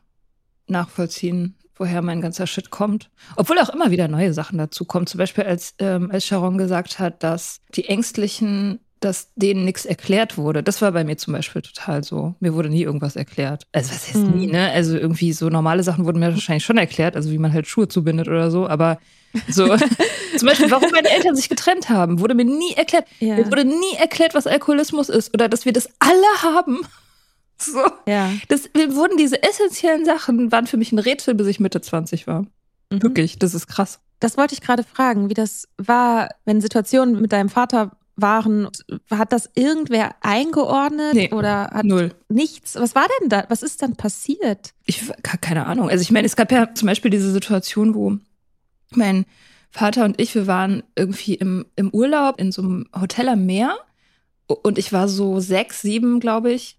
nachvollziehen, 0.66 1.56
woher 1.74 2.02
mein 2.02 2.20
ganzer 2.20 2.46
Shit 2.46 2.70
kommt. 2.70 3.10
Obwohl 3.36 3.58
auch 3.58 3.70
immer 3.70 3.90
wieder 3.90 4.08
neue 4.08 4.32
Sachen 4.32 4.58
dazu 4.58 4.84
kommen. 4.84 5.06
Zum 5.06 5.18
Beispiel, 5.18 5.44
als, 5.44 5.74
ähm, 5.78 6.10
als 6.10 6.26
Sharon 6.26 6.58
gesagt 6.58 6.98
hat, 6.98 7.22
dass 7.22 7.60
die 7.74 7.88
Ängstlichen 7.88 8.80
dass 9.04 9.32
denen 9.34 9.64
nichts 9.64 9.84
erklärt 9.84 10.38
wurde. 10.38 10.62
Das 10.62 10.80
war 10.80 10.92
bei 10.92 11.04
mir 11.04 11.16
zum 11.16 11.32
Beispiel 11.32 11.62
total 11.62 12.04
so. 12.04 12.34
Mir 12.40 12.54
wurde 12.54 12.68
nie 12.68 12.82
irgendwas 12.82 13.16
erklärt. 13.16 13.66
Also 13.72 13.92
was 13.92 14.08
heißt 14.08 14.16
mhm. 14.16 14.38
nie, 14.38 14.46
ne? 14.46 14.70
Also 14.70 14.96
irgendwie 14.96 15.32
so 15.32 15.48
normale 15.48 15.82
Sachen 15.82 16.04
wurden 16.04 16.20
mir 16.20 16.32
wahrscheinlich 16.32 16.64
schon 16.64 16.78
erklärt, 16.78 17.16
also 17.16 17.30
wie 17.30 17.38
man 17.38 17.52
halt 17.52 17.66
Schuhe 17.66 17.88
zubindet 17.88 18.28
oder 18.28 18.50
so, 18.50 18.68
aber 18.68 18.98
so 19.48 19.66
zum 20.36 20.48
Beispiel, 20.48 20.70
warum 20.70 20.90
meine 20.90 21.10
Eltern 21.10 21.34
sich 21.34 21.48
getrennt 21.48 21.88
haben, 21.88 22.20
wurde 22.20 22.34
mir 22.34 22.44
nie 22.44 22.74
erklärt. 22.74 23.06
Ja. 23.20 23.36
Mir 23.36 23.46
wurde 23.46 23.64
nie 23.64 23.96
erklärt, 23.98 24.34
was 24.34 24.46
Alkoholismus 24.46 25.08
ist 25.08 25.34
oder 25.34 25.48
dass 25.48 25.64
wir 25.64 25.72
das 25.72 25.88
alle 25.98 26.54
haben. 26.54 26.80
So. 27.58 27.78
Ja. 28.08 28.28
Das 28.48 28.64
wurden 28.74 29.16
diese 29.16 29.40
essentiellen 29.40 30.04
Sachen, 30.04 30.50
waren 30.50 30.66
für 30.66 30.76
mich 30.76 30.90
ein 30.90 30.98
Rätsel, 30.98 31.36
bis 31.36 31.46
ich 31.46 31.60
Mitte 31.60 31.80
20 31.80 32.26
war. 32.26 32.42
Mhm. 32.90 33.04
Wirklich, 33.04 33.38
das 33.38 33.54
ist 33.54 33.68
krass. 33.68 34.00
Das 34.18 34.36
wollte 34.36 34.54
ich 34.54 34.60
gerade 34.60 34.82
fragen, 34.82 35.30
wie 35.30 35.34
das 35.34 35.68
war, 35.78 36.28
wenn 36.44 36.60
Situationen 36.60 37.20
mit 37.20 37.30
deinem 37.30 37.48
Vater 37.48 37.92
waren. 38.16 38.68
Hat 39.10 39.32
das 39.32 39.50
irgendwer 39.54 40.14
eingeordnet 40.20 41.14
nee, 41.14 41.30
oder 41.32 41.70
hat 41.70 41.84
null. 41.84 42.14
nichts? 42.28 42.74
Was 42.76 42.94
war 42.94 43.06
denn 43.20 43.28
da? 43.28 43.44
Was 43.48 43.62
ist 43.62 43.82
dann 43.82 43.96
passiert? 43.96 44.74
Ich 44.86 45.02
keine 45.40 45.66
Ahnung. 45.66 45.88
Also 45.88 46.02
ich 46.02 46.10
meine, 46.10 46.26
es 46.26 46.36
gab 46.36 46.52
ja 46.52 46.74
zum 46.74 46.86
Beispiel 46.86 47.10
diese 47.10 47.30
Situation, 47.32 47.94
wo 47.94 48.18
mein 48.90 49.24
Vater 49.70 50.04
und 50.04 50.20
ich, 50.20 50.34
wir 50.34 50.46
waren 50.46 50.82
irgendwie 50.94 51.34
im, 51.34 51.64
im 51.76 51.90
Urlaub 51.90 52.38
in 52.38 52.52
so 52.52 52.62
einem 52.62 52.86
Hotel 52.98 53.28
am 53.28 53.46
Meer 53.46 53.76
Und 54.46 54.78
ich 54.78 54.92
war 54.92 55.08
so 55.08 55.40
sechs, 55.40 55.80
sieben, 55.82 56.20
glaube 56.20 56.52
ich. 56.52 56.78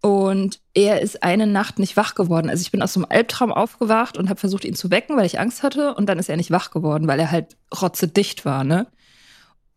Und 0.00 0.60
er 0.74 1.02
ist 1.02 1.22
eine 1.22 1.46
Nacht 1.46 1.78
nicht 1.78 1.96
wach 1.96 2.14
geworden. 2.14 2.48
Also 2.48 2.62
ich 2.62 2.70
bin 2.70 2.82
aus 2.82 2.92
so 2.92 3.00
einem 3.00 3.10
Albtraum 3.10 3.52
aufgewacht 3.52 4.16
und 4.16 4.28
habe 4.28 4.38
versucht, 4.38 4.64
ihn 4.64 4.76
zu 4.76 4.90
wecken, 4.90 5.16
weil 5.16 5.26
ich 5.26 5.40
Angst 5.40 5.62
hatte. 5.62 5.94
Und 5.94 6.06
dann 6.06 6.18
ist 6.18 6.28
er 6.28 6.36
nicht 6.36 6.50
wach 6.50 6.70
geworden, 6.70 7.08
weil 7.08 7.18
er 7.18 7.30
halt 7.30 7.56
rotzedicht 7.80 8.44
war, 8.44 8.62
ne? 8.64 8.86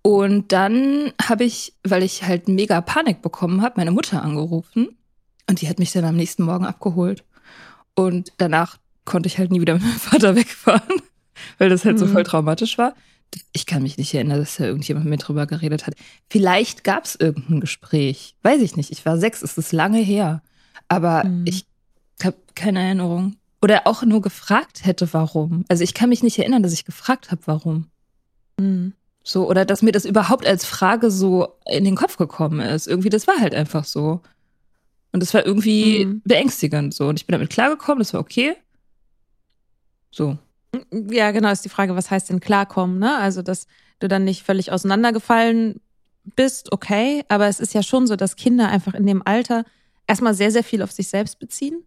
Und 0.09 0.53
dann 0.53 1.13
habe 1.21 1.43
ich, 1.43 1.75
weil 1.83 2.01
ich 2.01 2.23
halt 2.23 2.47
mega 2.47 2.81
Panik 2.81 3.21
bekommen 3.21 3.61
habe, 3.61 3.75
meine 3.77 3.91
Mutter 3.91 4.23
angerufen. 4.23 4.97
Und 5.47 5.61
die 5.61 5.69
hat 5.69 5.77
mich 5.77 5.91
dann 5.91 6.03
am 6.03 6.15
nächsten 6.15 6.41
Morgen 6.41 6.65
abgeholt. 6.65 7.23
Und 7.93 8.33
danach 8.37 8.79
konnte 9.05 9.27
ich 9.27 9.37
halt 9.37 9.51
nie 9.51 9.61
wieder 9.61 9.73
mit 9.75 9.83
meinem 9.83 9.99
Vater 9.99 10.35
wegfahren, 10.35 11.03
weil 11.59 11.69
das 11.69 11.85
halt 11.85 11.97
mhm. 11.97 11.99
so 11.99 12.07
voll 12.07 12.23
traumatisch 12.23 12.79
war. 12.79 12.95
Ich 13.51 13.67
kann 13.67 13.83
mich 13.83 13.99
nicht 13.99 14.11
erinnern, 14.15 14.39
dass 14.39 14.55
da 14.55 14.63
irgendjemand 14.63 15.05
mit 15.05 15.27
drüber 15.27 15.45
geredet 15.45 15.85
hat. 15.85 15.93
Vielleicht 16.27 16.83
gab 16.83 17.05
es 17.05 17.13
irgendein 17.13 17.59
Gespräch. 17.59 18.35
Weiß 18.41 18.63
ich 18.63 18.75
nicht. 18.75 18.89
Ich 18.89 19.05
war 19.05 19.19
sechs, 19.19 19.43
es 19.43 19.59
ist 19.59 19.73
lange 19.73 19.99
her. 19.99 20.41
Aber 20.87 21.23
mhm. 21.23 21.45
ich 21.45 21.67
habe 22.23 22.37
keine 22.55 22.81
Erinnerung. 22.81 23.35
Oder 23.61 23.85
auch 23.85 24.01
nur 24.01 24.23
gefragt 24.23 24.87
hätte, 24.87 25.13
warum. 25.13 25.65
Also 25.67 25.83
ich 25.83 25.93
kann 25.93 26.09
mich 26.09 26.23
nicht 26.23 26.39
erinnern, 26.39 26.63
dass 26.63 26.73
ich 26.73 26.83
gefragt 26.83 27.29
habe, 27.29 27.41
warum. 27.45 27.91
Mhm. 28.59 28.93
So, 29.23 29.47
oder 29.47 29.65
dass 29.65 29.81
mir 29.81 29.91
das 29.91 30.05
überhaupt 30.05 30.47
als 30.47 30.65
Frage 30.65 31.11
so 31.11 31.55
in 31.65 31.83
den 31.83 31.95
Kopf 31.95 32.17
gekommen 32.17 32.61
ist. 32.61 32.87
Irgendwie, 32.87 33.09
das 33.09 33.27
war 33.27 33.39
halt 33.39 33.53
einfach 33.53 33.83
so. 33.83 34.21
Und 35.11 35.21
das 35.21 35.33
war 35.33 35.45
irgendwie 35.45 36.05
mhm. 36.05 36.21
beängstigend 36.23 36.93
so. 36.93 37.07
Und 37.07 37.19
ich 37.19 37.25
bin 37.25 37.33
damit 37.33 37.49
klargekommen, 37.49 37.99
das 37.99 38.13
war 38.13 38.21
okay. 38.21 38.55
So. 40.11 40.37
Ja, 40.91 41.31
genau, 41.31 41.51
ist 41.51 41.65
die 41.65 41.69
Frage, 41.69 41.95
was 41.95 42.11
heißt 42.11 42.29
denn 42.29 42.39
klarkommen, 42.39 42.99
ne? 42.99 43.17
Also, 43.17 43.41
dass 43.41 43.67
du 43.99 44.07
dann 44.07 44.23
nicht 44.23 44.43
völlig 44.43 44.71
auseinandergefallen 44.71 45.81
bist, 46.35 46.71
okay. 46.71 47.23
Aber 47.27 47.47
es 47.47 47.59
ist 47.59 47.73
ja 47.73 47.83
schon 47.83 48.07
so, 48.07 48.15
dass 48.15 48.35
Kinder 48.35 48.69
einfach 48.69 48.93
in 48.93 49.05
dem 49.05 49.25
Alter 49.25 49.65
erstmal 50.07 50.33
sehr, 50.33 50.51
sehr 50.51 50.63
viel 50.63 50.81
auf 50.81 50.91
sich 50.91 51.07
selbst 51.07 51.39
beziehen 51.39 51.83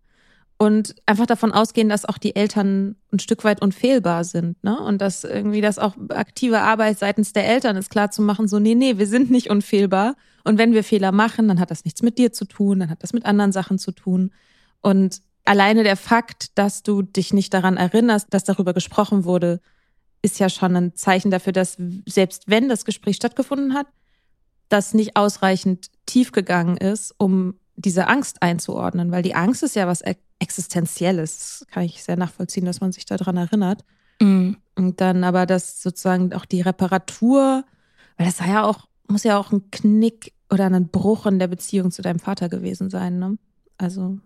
und 0.63 0.95
einfach 1.07 1.27
davon 1.27 1.51
ausgehen, 1.51 1.89
dass 1.89 2.05
auch 2.05 2.19
die 2.19 2.37
Eltern 2.37 2.95
ein 3.13 3.19
Stück 3.19 3.43
weit 3.43 3.61
unfehlbar 3.61 4.23
sind, 4.23 4.63
ne? 4.63 4.79
Und 4.79 4.99
dass 5.01 5.25
irgendwie 5.25 5.61
das 5.61 5.81
auch 5.81 5.97
aktive 6.11 6.61
Arbeit 6.61 7.01
seitens 7.01 7.33
der 7.33 7.49
Eltern 7.49 7.77
ist, 7.77 7.91
klar 7.91 8.13
zu 8.13 8.23
machen, 8.23 8.47
so, 8.47 8.61
nee, 8.61 8.77
nee, 8.77 8.97
wir 8.97 9.09
sind 9.09 9.29
nicht 9.29 9.51
unfehlbar. 9.51 10.15
Und 10.45 10.59
wenn 10.59 10.73
wir 10.73 10.85
Fehler 10.85 11.11
machen, 11.11 11.49
dann 11.49 11.59
hat 11.59 11.73
das 11.73 11.85
nichts 11.85 12.01
mit 12.03 12.17
dir 12.17 12.33
zu 12.33 12.45
tun, 12.45 12.79
dann 12.79 12.91
hat 12.91 13.03
das 13.03 13.13
mit 13.13 13.27
anderen 13.27 13.51
Sachen 13.51 13.77
zu 13.81 13.91
tun. 13.91 14.31
Und 14.83 15.21
alleine 15.45 15.83
der 15.83 15.97
Fakt, 15.97 16.57
dass 16.57 16.85
du 16.85 17.03
dich 17.03 17.33
nicht 17.33 17.53
daran 17.55 17.77
erinnerst, 17.77 18.29
dass 18.31 18.45
darüber 18.45 18.73
gesprochen 18.73 19.25
wurde, 19.25 19.61
ist 20.23 20.39
ja 20.39 20.49
schon 20.49 20.77
ein 20.77 20.95
Zeichen 20.95 21.33
dafür, 21.33 21.53
dass 21.53 21.77
selbst 22.07 22.45
wenn 22.47 22.69
das 22.69 22.85
Gespräch 22.85 23.17
stattgefunden 23.17 23.75
hat, 23.75 23.89
das 24.69 24.95
nicht 24.95 25.17
ausreichend 25.17 25.89
tief 26.07 26.31
gegangen 26.31 26.77
ist, 26.77 27.13
um 27.19 27.59
diese 27.77 28.09
Angst 28.09 28.43
einzuordnen, 28.43 29.11
weil 29.11 29.23
die 29.23 29.35
Angst 29.35 29.63
ist 29.63 29.77
ja 29.77 29.87
was 29.87 30.03
Existenzielles. 30.39 31.67
Kann 31.71 31.85
ich 31.85 32.03
sehr 32.03 32.17
nachvollziehen, 32.17 32.65
dass 32.65 32.81
man 32.81 32.93
sich 32.93 33.05
daran 33.05 33.37
erinnert. 33.37 33.85
Mhm. 34.21 34.57
Und 34.75 35.01
dann 35.01 35.25
aber 35.25 35.47
das 35.47 35.83
sozusagen 35.83 36.33
auch 36.35 36.45
die 36.45 36.61
Reparatur, 36.61 37.65
weil 38.17 38.27
das 38.27 38.41
war 38.41 38.49
ja 38.49 38.65
auch, 38.65 38.89
muss 39.09 39.25
ja 39.25 39.39
auch 39.39 39.53
ein 39.53 39.71
Knick 39.71 40.33
oder 40.51 40.67
ein 40.67 40.89
Bruch 40.89 41.27
in 41.27 41.39
der 41.39 41.49
Beziehung 41.49 41.91
zu 41.91 42.03
deinem 42.03 42.19
Vater 42.19 42.49
gewesen 42.49 42.91
sein, 42.91 43.19
ne? 43.19 43.39
Also. 43.79 44.19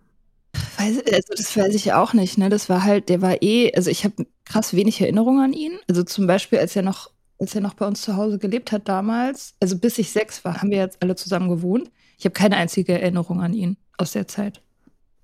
Weiß, 0.79 0.99
also 1.13 1.35
das 1.37 1.57
weiß 1.57 1.75
ich 1.75 1.93
auch 1.93 2.13
nicht, 2.13 2.39
ne? 2.39 2.49
Das 2.49 2.69
war 2.69 2.85
halt, 2.85 3.09
der 3.09 3.23
war 3.23 3.43
eh, 3.43 3.73
also 3.75 3.91
ich 3.91 4.05
habe 4.05 4.27
krass 4.45 4.75
wenig 4.75 5.01
Erinnerungen 5.01 5.45
an 5.45 5.53
ihn. 5.53 5.79
Also 5.89 6.03
zum 6.03 6.27
Beispiel, 6.27 6.59
als 6.59 6.75
er 6.77 6.83
noch, 6.83 7.11
als 7.39 7.55
er 7.55 7.61
noch 7.61 7.75
bei 7.75 7.87
uns 7.87 8.03
zu 8.03 8.17
Hause 8.17 8.39
gelebt 8.39 8.73
hat 8.73 8.89
damals, 8.89 9.55
also 9.61 9.79
bis 9.79 9.99
ich 9.99 10.11
sechs 10.11 10.45
war, 10.45 10.61
haben 10.61 10.71
wir 10.71 10.79
jetzt 10.79 11.03
alle 11.03 11.17
zusammen 11.17 11.49
gewohnt. 11.49 11.91
Ich 12.17 12.25
habe 12.25 12.33
keine 12.33 12.57
einzige 12.57 13.01
Erinnerung 13.01 13.41
an 13.41 13.53
ihn 13.53 13.77
aus 13.99 14.13
der 14.13 14.29
Zeit. 14.29 14.63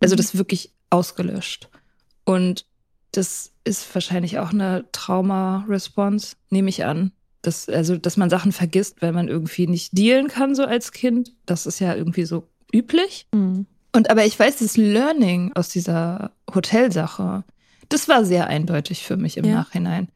Also 0.01 0.15
mhm. 0.15 0.17
das 0.19 0.27
ist 0.27 0.39
wirklich 0.39 0.73
ausgelöscht. 0.91 1.69
Und 2.25 2.67
das 3.13 3.53
ist 3.65 3.95
wahrscheinlich 3.95 4.39
auch 4.39 4.51
eine 4.51 4.85
Trauma-Response, 4.93 6.37
nehme 6.51 6.69
ich 6.69 6.85
an. 6.85 7.13
Das, 7.43 7.69
also, 7.69 7.97
dass 7.97 8.17
man 8.17 8.31
Sachen 8.31 8.53
vergisst, 8.53 9.03
weil 9.03 9.13
man 9.13 9.29
irgendwie 9.29 9.67
nicht 9.67 9.97
dealen 9.99 10.29
kann, 10.29 10.55
so 10.55 10.65
als 10.65 10.93
Kind. 10.93 11.33
Das 11.45 11.67
ist 11.67 11.81
ja 11.81 11.95
irgendwie 11.95 12.25
so 12.25 12.47
üblich. 12.73 13.27
Mhm. 13.33 13.67
Und 13.95 14.11
aber 14.11 14.25
ich 14.25 14.39
weiß, 14.39 14.59
das 14.59 14.77
Learning 14.77 15.53
aus 15.55 15.69
dieser 15.69 16.33
Hotelsache, 16.55 17.45
das 17.89 18.09
war 18.09 18.25
sehr 18.25 18.47
eindeutig 18.47 19.03
für 19.05 19.17
mich 19.17 19.37
im 19.37 19.45
ja. 19.45 19.55
Nachhinein. 19.55 20.09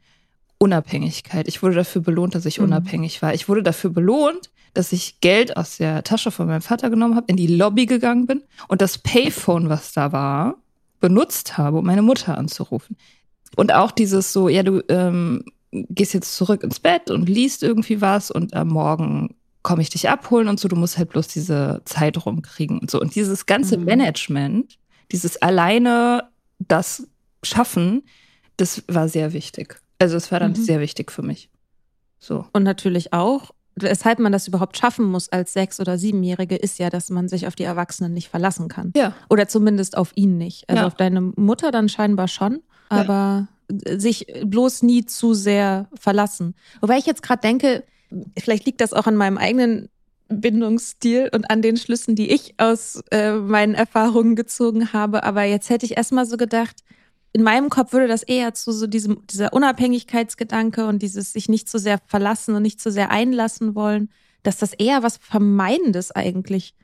Unabhängigkeit. 0.59 1.49
Ich 1.49 1.63
wurde 1.63 1.75
dafür 1.75 2.01
belohnt, 2.01 2.35
dass 2.35 2.47
ich 2.47 2.59
mhm. 2.59 2.67
unabhängig 2.67 3.21
war. 3.21 3.35
Ich 3.35 3.49
wurde 3.49 3.63
dafür 3.63 3.91
belohnt, 3.91 4.51
dass 4.77 4.93
ich 4.93 5.21
Geld 5.21 5.57
aus 5.57 5.79
der 5.79 6.05
Tasche 6.05 6.31
von 6.31 6.47
meinem 6.47 6.63
Vater 6.63 6.91
genommen 6.91 7.17
habe, 7.17 7.27
in 7.29 7.37
die 7.37 7.47
Lobby 7.47 7.87
gegangen 7.87 8.27
bin 8.27 8.43
und 8.69 8.81
das 8.81 8.99
Payphone, 8.99 9.69
was 9.69 9.93
da 9.93 10.13
war, 10.13 10.57
benutzt 11.01 11.59
habe, 11.59 11.79
um 11.79 11.87
meine 11.87 12.03
Mutter 12.03 12.37
anzurufen. 12.37 12.97
Und 13.57 13.73
auch 13.73 13.91
dieses 13.91 14.33
so, 14.33 14.49
ja, 14.49 14.63
du 14.63 14.83
ähm, 14.89 15.45
gehst 15.71 16.15
jetzt 16.15 16.37
zurück 16.37 16.63
ins 16.63 16.81
Bett 16.81 17.11
und 17.11 17.29
liest 17.29 17.63
irgendwie 17.63 18.01
was 18.01 18.31
und 18.31 18.55
am 18.55 18.69
Morgen 18.69 19.35
komme 19.63 19.83
ich 19.83 19.91
dich 19.91 20.09
abholen 20.09 20.47
und 20.47 20.61
so, 20.61 20.69
du 20.69 20.77
musst 20.77 20.97
halt 20.97 21.11
bloß 21.11 21.27
diese 21.27 21.83
Zeit 21.85 22.25
rumkriegen 22.25 22.79
und 22.79 22.91
so. 22.91 23.01
Und 23.01 23.15
dieses 23.17 23.47
ganze 23.47 23.77
mhm. 23.79 23.85
Management, 23.85 24.79
dieses 25.11 25.43
alleine 25.43 26.29
das 26.59 27.09
schaffen, 27.43 28.05
das 28.57 28.85
war 28.87 29.09
sehr 29.09 29.33
wichtig. 29.33 29.81
Also 29.99 30.17
es 30.17 30.31
war 30.31 30.39
dann 30.39 30.53
mhm. 30.53 30.57
sehr 30.57 30.81
wichtig 30.81 31.11
für 31.11 31.23
mich. 31.23 31.51
So. 32.19 32.47
Und 32.53 32.63
natürlich 32.63 33.13
auch, 33.13 33.51
weshalb 33.77 34.19
man 34.19 34.33
das 34.33 34.49
überhaupt 34.49 34.77
schaffen 34.77 35.07
muss 35.07 35.29
als 35.29 35.53
Sechs- 35.53 35.81
oder 35.81 35.99
Siebenjährige, 35.99 36.57
ist 36.57 36.79
ja, 36.79 36.91
dass 36.91 37.11
man 37.11 37.29
sich 37.29 37.47
auf 37.47 37.55
die 37.55 37.65
Erwachsenen 37.65 38.13
nicht 38.13 38.29
verlassen 38.29 38.69
kann. 38.69 38.93
Ja. 38.97 39.15
Oder 39.29 39.49
zumindest 39.49 39.97
auf 39.97 40.13
ihn 40.15 40.39
nicht. 40.39 40.69
Also 40.69 40.83
ja. 40.83 40.87
auf 40.87 40.95
deine 40.95 41.21
Mutter 41.21 41.71
dann 41.71 41.89
scheinbar 41.89 42.29
schon, 42.29 42.63
aber 42.89 43.49
ja. 43.71 43.99
sich 43.99 44.27
bloß 44.45 44.83
nie 44.83 45.05
zu 45.05 45.35
sehr 45.35 45.89
verlassen. 45.99 46.55
Wobei 46.81 46.99
ich 46.99 47.07
jetzt 47.07 47.23
gerade 47.23 47.43
denke, 47.43 47.85
vielleicht 48.39 48.65
liegt 48.65 48.81
das 48.81 48.93
auch 48.93 49.07
an 49.07 49.17
meinem 49.17 49.37
eigenen 49.37 49.89
Bindungsstil 50.29 51.31
und 51.33 51.51
an 51.51 51.63
den 51.63 51.77
Schlüssen, 51.77 52.17
die 52.17 52.31
ich 52.31 52.55
aus 52.59 53.03
äh, 53.11 53.33
meinen 53.33 53.75
Erfahrungen 53.75 54.35
gezogen 54.37 54.93
habe. 54.93 55.23
Aber 55.23 55.45
jetzt 55.45 55.71
hätte 55.71 55.87
ich 55.87 55.97
erstmal 55.97 56.27
so 56.27 56.37
gedacht, 56.37 56.77
in 57.37 57.43
meinem 57.43 57.69
Kopf 57.69 57.93
würde 57.93 58.09
das 58.09 58.23
eher 58.23 58.55
zu 58.55 58.73
so 58.73 58.87
diesem, 58.87 59.27
dieser 59.27 59.53
Unabhängigkeitsgedanke 59.53 60.87
und 60.87 61.03
dieses 61.03 61.35
sich 61.35 61.51
nicht 61.51 61.69
zu 61.69 61.79
sehr 61.79 61.99
verlassen 62.07 62.55
und 62.55 62.63
nicht 62.63 62.81
zu 62.81 62.91
sehr 62.91 63.11
einlassen 63.11 63.75
wollen, 63.75 64.09
dass 64.43 64.57
das 64.57 64.73
eher 64.73 65.03
was 65.03 65.19
Vermeidendes 65.19 66.13
eigentlich 66.13 66.75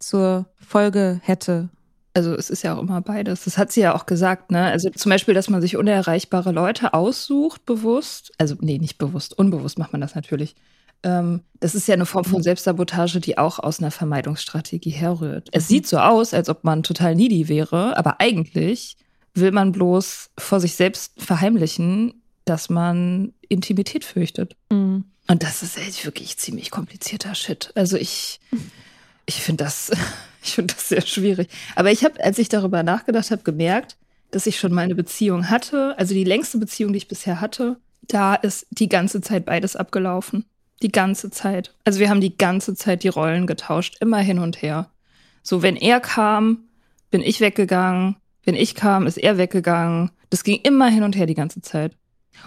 zur 0.00 0.46
Folge 0.56 1.20
hätte. 1.22 1.68
Also 2.14 2.34
es 2.34 2.50
ist 2.50 2.64
ja 2.64 2.74
auch 2.74 2.82
immer 2.82 3.00
beides. 3.00 3.44
Das 3.44 3.58
hat 3.58 3.70
sie 3.70 3.82
ja 3.82 3.94
auch 3.94 4.06
gesagt, 4.06 4.50
ne? 4.50 4.64
Also 4.64 4.90
zum 4.90 5.10
Beispiel, 5.10 5.34
dass 5.34 5.48
man 5.48 5.60
sich 5.60 5.76
unerreichbare 5.76 6.50
Leute 6.50 6.94
aussucht, 6.94 7.64
bewusst. 7.64 8.32
Also 8.38 8.56
nee, 8.58 8.78
nicht 8.78 8.98
bewusst, 8.98 9.38
unbewusst 9.38 9.78
macht 9.78 9.92
man 9.92 10.00
das 10.00 10.16
natürlich. 10.16 10.56
Ähm, 11.04 11.42
das 11.60 11.76
ist 11.76 11.86
ja 11.86 11.94
eine 11.94 12.06
Form 12.06 12.24
von 12.24 12.42
Selbstsabotage, 12.42 13.20
die 13.20 13.38
auch 13.38 13.60
aus 13.60 13.78
einer 13.78 13.92
Vermeidungsstrategie 13.92 14.90
herrührt. 14.90 15.48
Es 15.52 15.68
mhm. 15.68 15.74
sieht 15.74 15.86
so 15.86 15.98
aus, 15.98 16.34
als 16.34 16.48
ob 16.48 16.64
man 16.64 16.82
total 16.82 17.14
needy 17.14 17.48
wäre, 17.48 17.96
aber 17.96 18.20
eigentlich 18.20 18.96
will 19.34 19.52
man 19.52 19.72
bloß 19.72 20.30
vor 20.38 20.60
sich 20.60 20.74
selbst 20.74 21.12
verheimlichen, 21.20 22.22
dass 22.44 22.68
man 22.68 23.32
Intimität 23.48 24.04
fürchtet. 24.04 24.56
Mhm. 24.70 25.04
Und 25.28 25.42
das 25.42 25.62
ist 25.62 25.78
echt 25.78 26.04
wirklich 26.04 26.36
ziemlich 26.36 26.70
komplizierter 26.70 27.34
Shit. 27.34 27.72
Also 27.74 27.96
ich, 27.96 28.40
ich 29.26 29.36
finde 29.36 29.64
das, 29.64 29.92
ich 30.42 30.52
finde 30.52 30.74
das 30.74 30.88
sehr 30.88 31.02
schwierig. 31.02 31.48
Aber 31.76 31.90
ich 31.90 32.04
habe, 32.04 32.22
als 32.22 32.38
ich 32.38 32.48
darüber 32.48 32.82
nachgedacht 32.82 33.30
habe, 33.30 33.42
gemerkt, 33.42 33.96
dass 34.30 34.46
ich 34.46 34.58
schon 34.58 34.72
mal 34.72 34.82
eine 34.82 34.94
Beziehung 34.94 35.50
hatte. 35.50 35.94
Also 35.98 36.14
die 36.14 36.24
längste 36.24 36.58
Beziehung, 36.58 36.92
die 36.92 36.98
ich 36.98 37.08
bisher 37.08 37.40
hatte, 37.40 37.76
da 38.02 38.34
ist 38.34 38.66
die 38.70 38.88
ganze 38.88 39.20
Zeit 39.20 39.44
beides 39.44 39.76
abgelaufen. 39.76 40.44
Die 40.82 40.90
ganze 40.90 41.30
Zeit. 41.30 41.74
Also 41.84 42.00
wir 42.00 42.10
haben 42.10 42.20
die 42.20 42.36
ganze 42.36 42.74
Zeit 42.74 43.04
die 43.04 43.08
Rollen 43.08 43.46
getauscht, 43.46 43.98
immer 44.00 44.18
hin 44.18 44.40
und 44.40 44.60
her. 44.62 44.90
So, 45.44 45.62
wenn 45.62 45.76
er 45.76 46.00
kam, 46.00 46.64
bin 47.10 47.20
ich 47.20 47.40
weggegangen. 47.40 48.16
Wenn 48.44 48.54
ich 48.54 48.74
kam, 48.74 49.06
ist 49.06 49.18
er 49.18 49.38
weggegangen. 49.38 50.10
Das 50.30 50.44
ging 50.44 50.60
immer 50.62 50.88
hin 50.88 51.02
und 51.02 51.16
her 51.16 51.26
die 51.26 51.34
ganze 51.34 51.62
Zeit. 51.62 51.96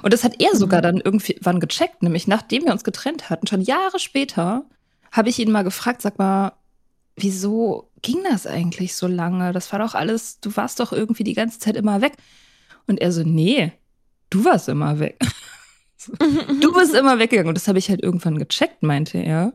Und 0.02 0.14
das 0.14 0.24
hat 0.24 0.41
er 0.41 0.54
mhm. 0.54 0.58
sogar 0.58 0.82
dann 0.82 0.98
irgendwann 0.98 1.60
gecheckt, 1.60 2.04
nämlich 2.04 2.28
nachdem 2.28 2.66
wir 2.66 2.72
uns 2.72 2.84
getrennt 2.84 3.30
hatten, 3.30 3.48
schon 3.48 3.62
Jahre 3.62 4.00
später, 4.00 4.66
habe 5.12 5.30
ich 5.30 5.39
ihn 5.39 5.52
mal 5.52 5.64
gefragt, 5.64 6.02
sag 6.02 6.18
mal, 6.18 6.54
wieso 7.16 7.89
ging 8.02 8.24
das 8.30 8.46
eigentlich 8.46 8.96
so 8.96 9.08
lange? 9.08 9.54
Das 9.54 9.72
war 9.72 9.80
doch 9.80 9.96
alles, 9.96 10.39
du 10.41 10.56
warst 10.56 10.80
doch 10.80 10.91
irgendwie 10.91 11.24
die 11.24 11.34
ganze 11.34 11.60
Zeit 11.60 11.76
immer 11.76 12.02
weg. 12.02 12.14
Und 12.88 13.00
er 13.00 13.12
so, 13.12 13.24
nee, 13.24 13.72
du 14.30 14.43
warst 14.46 14.68
immer 14.70 15.00
weg. 15.00 15.20
du 16.62 16.74
bist 16.74 16.93
immer 16.93 17.18
weggegangen. 17.18 17.50
Und 17.50 17.56
das 17.56 17.68
habe 17.68 17.80
ich 17.80 17.89
halt 17.89 18.04
irgendwann 18.04 18.38
gecheckt, 18.38 18.84
meinte 18.84 19.18
er. 19.18 19.54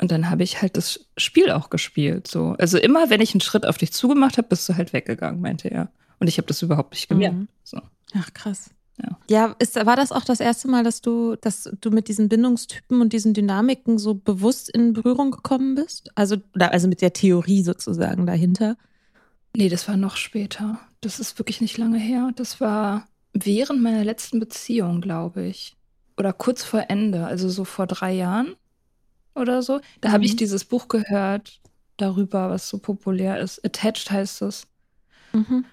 Und 0.00 0.12
dann 0.12 0.30
habe 0.30 0.44
ich 0.44 0.62
halt 0.62 0.76
das 0.76 1.06
Spiel 1.16 1.50
auch 1.50 1.70
gespielt. 1.70 2.28
So. 2.28 2.54
Also 2.58 2.78
immer, 2.78 3.10
wenn 3.10 3.20
ich 3.20 3.34
einen 3.34 3.40
Schritt 3.40 3.66
auf 3.66 3.78
dich 3.78 3.92
zugemacht 3.92 4.38
habe, 4.38 4.48
bist 4.48 4.68
du 4.68 4.76
halt 4.76 4.92
weggegangen, 4.92 5.40
meinte 5.40 5.70
er. 5.70 5.90
Und 6.20 6.28
ich 6.28 6.38
habe 6.38 6.46
das 6.46 6.62
überhaupt 6.62 6.92
nicht 6.92 7.08
gemerkt. 7.08 7.36
Mhm. 7.36 7.48
So. 7.64 7.80
Ach, 8.14 8.32
krass. 8.32 8.70
Ja, 9.00 9.18
ja 9.28 9.56
ist, 9.58 9.74
war 9.74 9.96
das 9.96 10.12
auch 10.12 10.24
das 10.24 10.40
erste 10.40 10.68
Mal, 10.68 10.84
dass 10.84 11.00
du, 11.00 11.36
dass 11.36 11.70
du 11.80 11.90
mit 11.90 12.08
diesen 12.08 12.28
Bindungstypen 12.28 13.00
und 13.00 13.12
diesen 13.12 13.34
Dynamiken 13.34 13.98
so 13.98 14.14
bewusst 14.14 14.68
in 14.70 14.92
Berührung 14.92 15.32
gekommen 15.32 15.74
bist? 15.74 16.10
Also, 16.14 16.36
also 16.58 16.88
mit 16.88 17.02
der 17.02 17.12
Theorie 17.12 17.62
sozusagen 17.62 18.26
dahinter? 18.26 18.76
Nee, 19.56 19.68
das 19.68 19.88
war 19.88 19.96
noch 19.96 20.16
später. 20.16 20.78
Das 21.00 21.18
ist 21.18 21.38
wirklich 21.38 21.60
nicht 21.60 21.76
lange 21.76 21.98
her. 21.98 22.30
Das 22.36 22.60
war 22.60 23.06
während 23.32 23.82
meiner 23.82 24.04
letzten 24.04 24.38
Beziehung, 24.38 25.00
glaube 25.00 25.44
ich. 25.44 25.76
Oder 26.16 26.32
kurz 26.32 26.62
vor 26.64 26.84
Ende, 26.88 27.26
also 27.26 27.48
so 27.48 27.64
vor 27.64 27.86
drei 27.86 28.12
Jahren 28.12 28.54
oder 29.38 29.62
so. 29.62 29.80
Da 30.00 30.08
mhm. 30.08 30.12
habe 30.12 30.24
ich 30.24 30.36
dieses 30.36 30.64
Buch 30.64 30.88
gehört 30.88 31.60
darüber, 31.96 32.50
was 32.50 32.68
so 32.68 32.78
populär 32.78 33.40
ist. 33.40 33.64
Attached 33.64 34.10
heißt 34.10 34.42
es. 34.42 34.66
Mhm. 35.32 35.64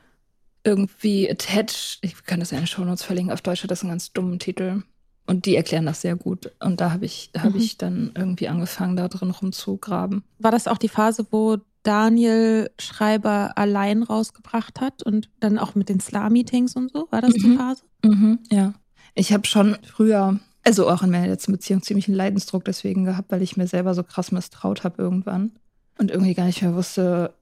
Irgendwie 0.63 1.29
Attached, 1.29 1.99
ich 2.01 2.23
kann 2.25 2.39
das 2.39 2.51
ja 2.51 2.57
in 2.57 2.63
den 2.63 2.67
Shownotes 2.67 3.03
verlinken, 3.03 3.33
auf 3.33 3.41
Deutsch 3.41 3.63
hat 3.63 3.71
das 3.71 3.81
einen 3.81 3.91
ganz 3.91 4.11
dummen 4.11 4.39
Titel. 4.39 4.83
Und 5.27 5.45
die 5.45 5.55
erklären 5.55 5.85
das 5.85 6.01
sehr 6.01 6.15
gut. 6.15 6.51
Und 6.59 6.81
da 6.81 6.91
habe 6.91 7.05
ich, 7.05 7.31
hab 7.37 7.53
mhm. 7.53 7.59
ich 7.59 7.77
dann 7.77 8.11
irgendwie 8.15 8.47
angefangen, 8.47 8.95
da 8.95 9.07
drin 9.07 9.31
rumzugraben. 9.31 10.23
War 10.39 10.51
das 10.51 10.67
auch 10.67 10.77
die 10.77 10.89
Phase, 10.89 11.25
wo 11.31 11.57
Daniel 11.81 12.69
Schreiber 12.79 13.57
allein 13.57 14.03
rausgebracht 14.03 14.81
hat 14.81 15.03
und 15.03 15.29
dann 15.39 15.57
auch 15.57 15.75
mit 15.75 15.89
den 15.89 15.99
Sla-Meetings 15.99 16.75
und 16.75 16.91
so? 16.91 17.07
War 17.11 17.21
das 17.21 17.35
mhm. 17.35 17.41
die 17.41 17.57
Phase? 17.57 17.83
Mhm, 18.03 18.39
ja. 18.51 18.73
Ich 19.15 19.33
habe 19.33 19.47
schon 19.47 19.77
früher, 19.83 20.39
also 20.65 20.89
auch 20.89 21.03
in 21.03 21.11
meiner 21.11 21.27
letzten 21.27 21.51
Beziehung, 21.51 21.81
ziemlich 21.81 22.07
einen 22.07 22.17
Leidensdruck 22.17 22.65
deswegen 22.65 23.05
gehabt, 23.05 23.31
weil 23.31 23.41
ich 23.41 23.55
mir 23.55 23.67
selber 23.67 23.93
so 23.93 24.03
krass 24.03 24.31
misstraut 24.31 24.83
habe 24.83 25.01
irgendwann 25.01 25.51
und 25.97 26.11
irgendwie 26.11 26.33
gar 26.33 26.45
nicht 26.45 26.61
mehr 26.61 26.75
wusste, 26.75 27.33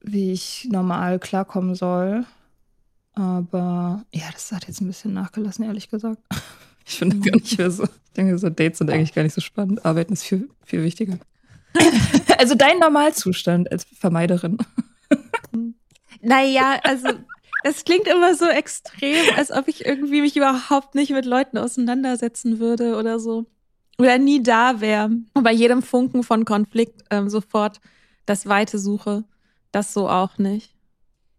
wie 0.00 0.32
ich 0.32 0.66
normal 0.70 1.18
klarkommen 1.18 1.74
soll. 1.74 2.24
Aber 3.12 4.04
ja, 4.12 4.24
das 4.32 4.50
hat 4.50 4.66
jetzt 4.66 4.80
ein 4.80 4.86
bisschen 4.86 5.12
nachgelassen, 5.12 5.64
ehrlich 5.64 5.88
gesagt. 5.88 6.20
Ich 6.86 6.98
finde 6.98 7.18
gar 7.18 7.34
nicht 7.34 7.56
mehr 7.56 7.70
so. 7.70 7.84
Ich 7.84 8.12
denke, 8.14 8.36
so 8.36 8.50
Dates 8.50 8.76
sind 8.76 8.90
eigentlich 8.90 9.14
gar 9.14 9.22
nicht 9.22 9.32
so 9.32 9.40
spannend. 9.40 9.86
Arbeiten 9.86 10.12
ist 10.12 10.22
viel, 10.22 10.50
viel 10.66 10.82
wichtiger. 10.82 11.18
also 12.38 12.54
dein 12.54 12.78
Normalzustand 12.78 13.72
als 13.72 13.84
Vermeiderin. 13.84 14.58
Naja, 16.20 16.78
also 16.82 17.08
es 17.64 17.84
klingt 17.84 18.06
immer 18.06 18.34
so 18.34 18.46
extrem, 18.46 19.24
als 19.36 19.50
ob 19.50 19.68
ich 19.68 19.86
irgendwie 19.86 20.20
mich 20.20 20.36
überhaupt 20.36 20.94
nicht 20.94 21.10
mit 21.10 21.24
Leuten 21.24 21.56
auseinandersetzen 21.56 22.60
würde 22.60 22.96
oder 22.96 23.18
so. 23.18 23.46
Oder 23.98 24.18
nie 24.18 24.42
da 24.42 24.80
wäre. 24.80 25.10
Und 25.32 25.42
bei 25.42 25.52
jedem 25.52 25.82
Funken 25.82 26.22
von 26.24 26.44
Konflikt 26.44 27.02
ähm, 27.10 27.30
sofort 27.30 27.80
das 28.26 28.46
Weite 28.46 28.78
suche. 28.78 29.24
Das 29.72 29.94
so 29.94 30.08
auch 30.10 30.36
nicht. 30.36 30.74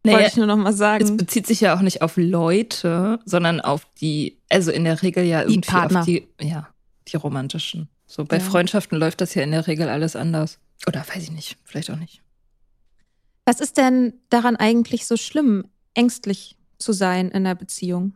Naja, 0.03 0.17
Wollte 0.17 0.30
ich 0.32 0.38
nur 0.38 0.47
noch 0.47 0.57
mal 0.57 0.73
sagen. 0.73 1.03
Es 1.03 1.15
bezieht 1.15 1.45
sich 1.45 1.61
ja 1.61 1.76
auch 1.76 1.82
nicht 1.82 2.01
auf 2.01 2.17
Leute, 2.17 3.19
sondern 3.26 3.61
auf 3.61 3.86
die, 4.01 4.39
also 4.49 4.71
in 4.71 4.84
der 4.84 5.03
Regel 5.03 5.26
ja 5.26 5.41
irgendwie 5.41 5.61
die 5.61 5.69
Partner. 5.69 5.99
auf 5.99 6.05
die, 6.05 6.28
ja, 6.41 6.69
die 7.07 7.17
romantischen. 7.17 7.88
So 8.07 8.26
bei 8.26 8.38
ja. 8.38 8.43
Freundschaften 8.43 8.97
läuft 8.97 9.21
das 9.21 9.36
ja 9.36 9.43
in 9.43 9.51
der 9.51 9.67
Regel 9.67 9.89
alles 9.89 10.15
anders. 10.15 10.59
Oder 10.88 11.05
weiß 11.07 11.21
ich 11.21 11.32
nicht, 11.32 11.57
vielleicht 11.63 11.91
auch 11.91 11.97
nicht. 11.97 12.21
Was 13.45 13.59
ist 13.59 13.78
denn 13.78 14.13
daran 14.30 14.55
eigentlich 14.55 15.05
so 15.05 15.17
schlimm, 15.17 15.65
ängstlich 15.95 16.57
zu 16.77 16.93
sein 16.93 17.29
in 17.29 17.37
einer 17.37 17.55
Beziehung? 17.55 18.15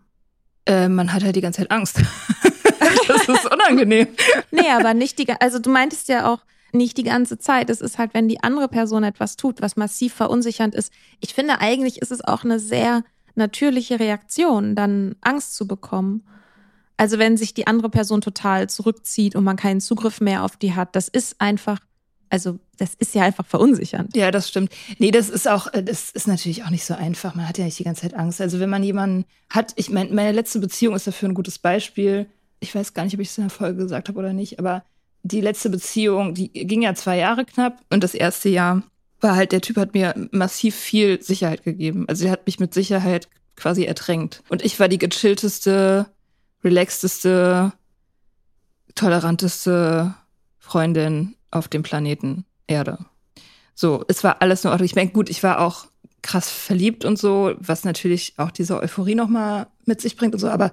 Äh, 0.65 0.89
man 0.89 1.11
hat 1.11 1.23
halt 1.23 1.35
die 1.35 1.41
ganze 1.41 1.61
Zeit 1.61 1.71
Angst. 1.71 1.97
das 3.07 3.27
ist 3.27 3.51
unangenehm. 3.51 4.07
nee, 4.51 4.69
aber 4.69 4.93
nicht 4.93 5.17
die, 5.17 5.27
also 5.39 5.59
du 5.59 5.69
meintest 5.69 6.07
ja 6.09 6.31
auch, 6.31 6.39
nicht 6.71 6.97
die 6.97 7.03
ganze 7.03 7.37
Zeit. 7.37 7.69
Es 7.69 7.81
ist 7.81 7.97
halt, 7.97 8.13
wenn 8.13 8.27
die 8.27 8.43
andere 8.43 8.67
Person 8.67 9.03
etwas 9.03 9.35
tut, 9.35 9.61
was 9.61 9.75
massiv 9.75 10.13
verunsichernd 10.13 10.75
ist. 10.75 10.93
Ich 11.19 11.33
finde, 11.33 11.59
eigentlich 11.59 12.01
ist 12.01 12.11
es 12.11 12.23
auch 12.23 12.43
eine 12.43 12.59
sehr 12.59 13.03
natürliche 13.35 13.99
Reaktion, 13.99 14.75
dann 14.75 15.15
Angst 15.21 15.55
zu 15.55 15.67
bekommen. 15.67 16.23
Also 16.97 17.17
wenn 17.17 17.37
sich 17.37 17.53
die 17.53 17.67
andere 17.67 17.89
Person 17.89 18.21
total 18.21 18.69
zurückzieht 18.69 19.35
und 19.35 19.43
man 19.43 19.55
keinen 19.55 19.81
Zugriff 19.81 20.19
mehr 20.19 20.43
auf 20.43 20.57
die 20.57 20.75
hat, 20.75 20.95
das 20.95 21.07
ist 21.07 21.39
einfach, 21.39 21.79
also 22.29 22.59
das 22.77 22.93
ist 22.95 23.15
ja 23.15 23.23
einfach 23.23 23.45
verunsichernd. 23.45 24.15
Ja, 24.15 24.31
das 24.31 24.49
stimmt. 24.49 24.71
Nee, 24.97 25.11
das 25.11 25.29
ist 25.29 25.47
auch, 25.47 25.73
äh, 25.73 25.83
das 25.83 26.11
ist 26.11 26.27
natürlich 26.27 26.63
auch 26.63 26.69
nicht 26.69 26.85
so 26.85 26.93
einfach. 26.93 27.35
Man 27.35 27.47
hat 27.47 27.57
ja 27.57 27.65
nicht 27.65 27.79
die 27.79 27.83
ganze 27.83 28.03
Zeit 28.03 28.13
Angst. 28.13 28.41
Also 28.41 28.59
wenn 28.59 28.69
man 28.69 28.83
jemanden 28.83 29.25
hat, 29.49 29.73
ich 29.75 29.89
meine, 29.89 30.13
meine 30.13 30.31
letzte 30.31 30.59
Beziehung 30.59 30.95
ist 30.95 31.07
dafür 31.07 31.29
ein 31.29 31.35
gutes 31.35 31.59
Beispiel. 31.59 32.27
Ich 32.59 32.73
weiß 32.75 32.93
gar 32.93 33.03
nicht, 33.03 33.13
ob 33.13 33.19
ich 33.19 33.29
es 33.29 33.37
in 33.37 33.45
der 33.45 33.51
Folge 33.51 33.77
gesagt 33.77 34.09
habe 34.09 34.19
oder 34.19 34.33
nicht, 34.33 34.59
aber 34.59 34.83
die 35.23 35.41
letzte 35.41 35.69
Beziehung, 35.69 36.33
die 36.33 36.49
ging 36.49 36.81
ja 36.81 36.93
zwei 36.93 37.17
Jahre 37.17 37.45
knapp 37.45 37.81
und 37.89 38.03
das 38.03 38.13
erste 38.13 38.49
Jahr 38.49 38.83
war 39.21 39.35
halt, 39.35 39.51
der 39.51 39.61
Typ 39.61 39.77
hat 39.77 39.93
mir 39.93 40.15
massiv 40.31 40.75
viel 40.75 41.21
Sicherheit 41.21 41.63
gegeben. 41.63 42.05
Also 42.07 42.25
er 42.25 42.31
hat 42.31 42.45
mich 42.45 42.59
mit 42.59 42.73
Sicherheit 42.73 43.27
quasi 43.55 43.83
ertränkt. 43.83 44.41
Und 44.47 44.63
ich 44.63 44.79
war 44.79 44.87
die 44.87 44.97
gechillteste, 44.97 46.05
relaxteste, 46.63 47.73
toleranteste 48.95 50.15
Freundin 50.57 51.35
auf 51.51 51.67
dem 51.67 51.83
Planeten 51.83 52.45
Erde. 52.67 53.05
So, 53.75 54.03
es 54.07 54.23
war 54.23 54.41
alles 54.41 54.63
nur, 54.63 54.79
ich 54.81 54.95
meine, 54.95 55.09
gut, 55.09 55.29
ich 55.29 55.41
war 55.41 55.59
auch 55.59 55.87
krass 56.21 56.49
verliebt 56.49 57.05
und 57.05 57.17
so, 57.17 57.53
was 57.59 57.85
natürlich 57.85 58.33
auch 58.37 58.51
diese 58.51 58.77
Euphorie 58.77 59.15
nochmal 59.15 59.67
mit 59.85 60.01
sich 60.01 60.17
bringt 60.17 60.33
und 60.33 60.39
so, 60.39 60.49
aber 60.49 60.71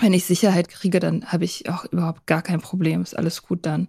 wenn 0.00 0.12
ich 0.12 0.24
Sicherheit 0.24 0.68
kriege, 0.68 1.00
dann 1.00 1.26
habe 1.26 1.44
ich 1.44 1.68
auch 1.68 1.84
überhaupt 1.86 2.26
gar 2.26 2.42
kein 2.42 2.60
Problem. 2.60 3.02
Ist 3.02 3.16
alles 3.16 3.42
gut 3.42 3.64
dann. 3.64 3.88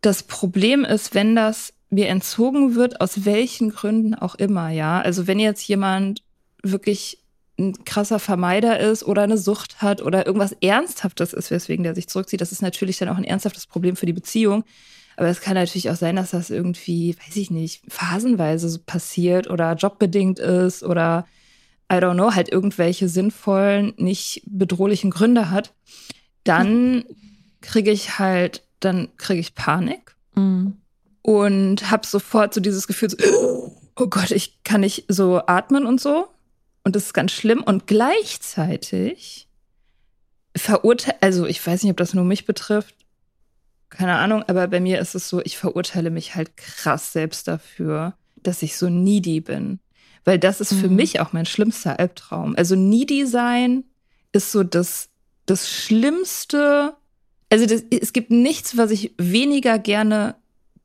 Das 0.00 0.22
Problem 0.22 0.84
ist, 0.84 1.14
wenn 1.14 1.36
das 1.36 1.74
mir 1.90 2.08
entzogen 2.08 2.74
wird, 2.74 3.00
aus 3.00 3.24
welchen 3.24 3.70
Gründen 3.70 4.14
auch 4.14 4.34
immer, 4.34 4.70
ja. 4.70 5.00
Also 5.00 5.26
wenn 5.26 5.38
jetzt 5.38 5.66
jemand 5.68 6.22
wirklich 6.62 7.22
ein 7.58 7.84
krasser 7.84 8.18
Vermeider 8.18 8.78
ist 8.80 9.04
oder 9.04 9.22
eine 9.22 9.38
Sucht 9.38 9.80
hat 9.80 10.02
oder 10.02 10.26
irgendwas 10.26 10.52
Ernsthaftes 10.60 11.32
ist, 11.32 11.50
weswegen 11.50 11.84
der 11.84 11.94
sich 11.94 12.08
zurückzieht, 12.08 12.40
das 12.40 12.52
ist 12.52 12.62
natürlich 12.62 12.98
dann 12.98 13.08
auch 13.08 13.16
ein 13.16 13.24
ernsthaftes 13.24 13.66
Problem 13.66 13.96
für 13.96 14.06
die 14.06 14.12
Beziehung. 14.12 14.64
Aber 15.16 15.28
es 15.28 15.40
kann 15.40 15.54
natürlich 15.54 15.90
auch 15.90 15.96
sein, 15.96 16.16
dass 16.16 16.30
das 16.30 16.50
irgendwie, 16.50 17.16
weiß 17.16 17.36
ich 17.36 17.50
nicht, 17.50 17.82
phasenweise 17.88 18.68
so 18.68 18.78
passiert 18.84 19.48
oder 19.48 19.74
jobbedingt 19.74 20.38
ist 20.38 20.82
oder 20.82 21.26
I 21.90 21.96
don't 21.96 22.14
know, 22.14 22.34
halt 22.34 22.50
irgendwelche 22.50 23.08
sinnvollen, 23.08 23.94
nicht 23.96 24.42
bedrohlichen 24.46 25.10
Gründe 25.10 25.50
hat, 25.50 25.72
dann 26.44 27.04
kriege 27.60 27.90
ich 27.90 28.18
halt, 28.18 28.62
dann 28.80 29.08
kriege 29.16 29.40
ich 29.40 29.54
Panik 29.54 30.16
mhm. 30.34 30.76
und 31.22 31.90
habe 31.90 32.06
sofort 32.06 32.52
so 32.52 32.60
dieses 32.60 32.86
Gefühl, 32.86 33.10
so, 33.10 33.16
oh 33.96 34.06
Gott, 34.08 34.32
ich 34.32 34.62
kann 34.64 34.82
nicht 34.82 35.06
so 35.08 35.40
atmen 35.46 35.86
und 35.86 36.00
so. 36.00 36.28
Und 36.84 36.94
das 36.94 37.06
ist 37.06 37.14
ganz 37.14 37.32
schlimm. 37.32 37.62
Und 37.62 37.86
gleichzeitig 37.86 39.48
verurteile, 40.56 41.16
also 41.20 41.46
ich 41.46 41.64
weiß 41.64 41.82
nicht, 41.82 41.90
ob 41.90 41.96
das 41.96 42.14
nur 42.14 42.24
mich 42.24 42.46
betrifft, 42.46 42.94
keine 43.88 44.16
Ahnung, 44.16 44.42
aber 44.46 44.66
bei 44.68 44.80
mir 44.80 45.00
ist 45.00 45.14
es 45.14 45.28
so, 45.28 45.40
ich 45.42 45.58
verurteile 45.58 46.10
mich 46.10 46.34
halt 46.34 46.56
krass 46.56 47.12
selbst 47.12 47.48
dafür, 47.48 48.14
dass 48.42 48.62
ich 48.62 48.76
so 48.76 48.88
needy 48.88 49.40
bin. 49.40 49.80
Weil 50.24 50.38
das 50.38 50.60
ist 50.60 50.74
für 50.74 50.88
mhm. 50.88 50.96
mich 50.96 51.20
auch 51.20 51.32
mein 51.32 51.46
schlimmster 51.46 51.98
Albtraum. 52.00 52.56
Also 52.56 52.74
needy 52.74 53.26
sein 53.26 53.84
ist 54.32 54.50
so 54.50 54.64
das, 54.64 55.08
das 55.46 55.70
Schlimmste. 55.70 56.94
Also 57.48 57.66
das, 57.66 57.84
es 57.90 58.12
gibt 58.12 58.30
nichts, 58.30 58.76
was 58.76 58.90
ich 58.90 59.14
weniger 59.18 59.78
gerne 59.78 60.34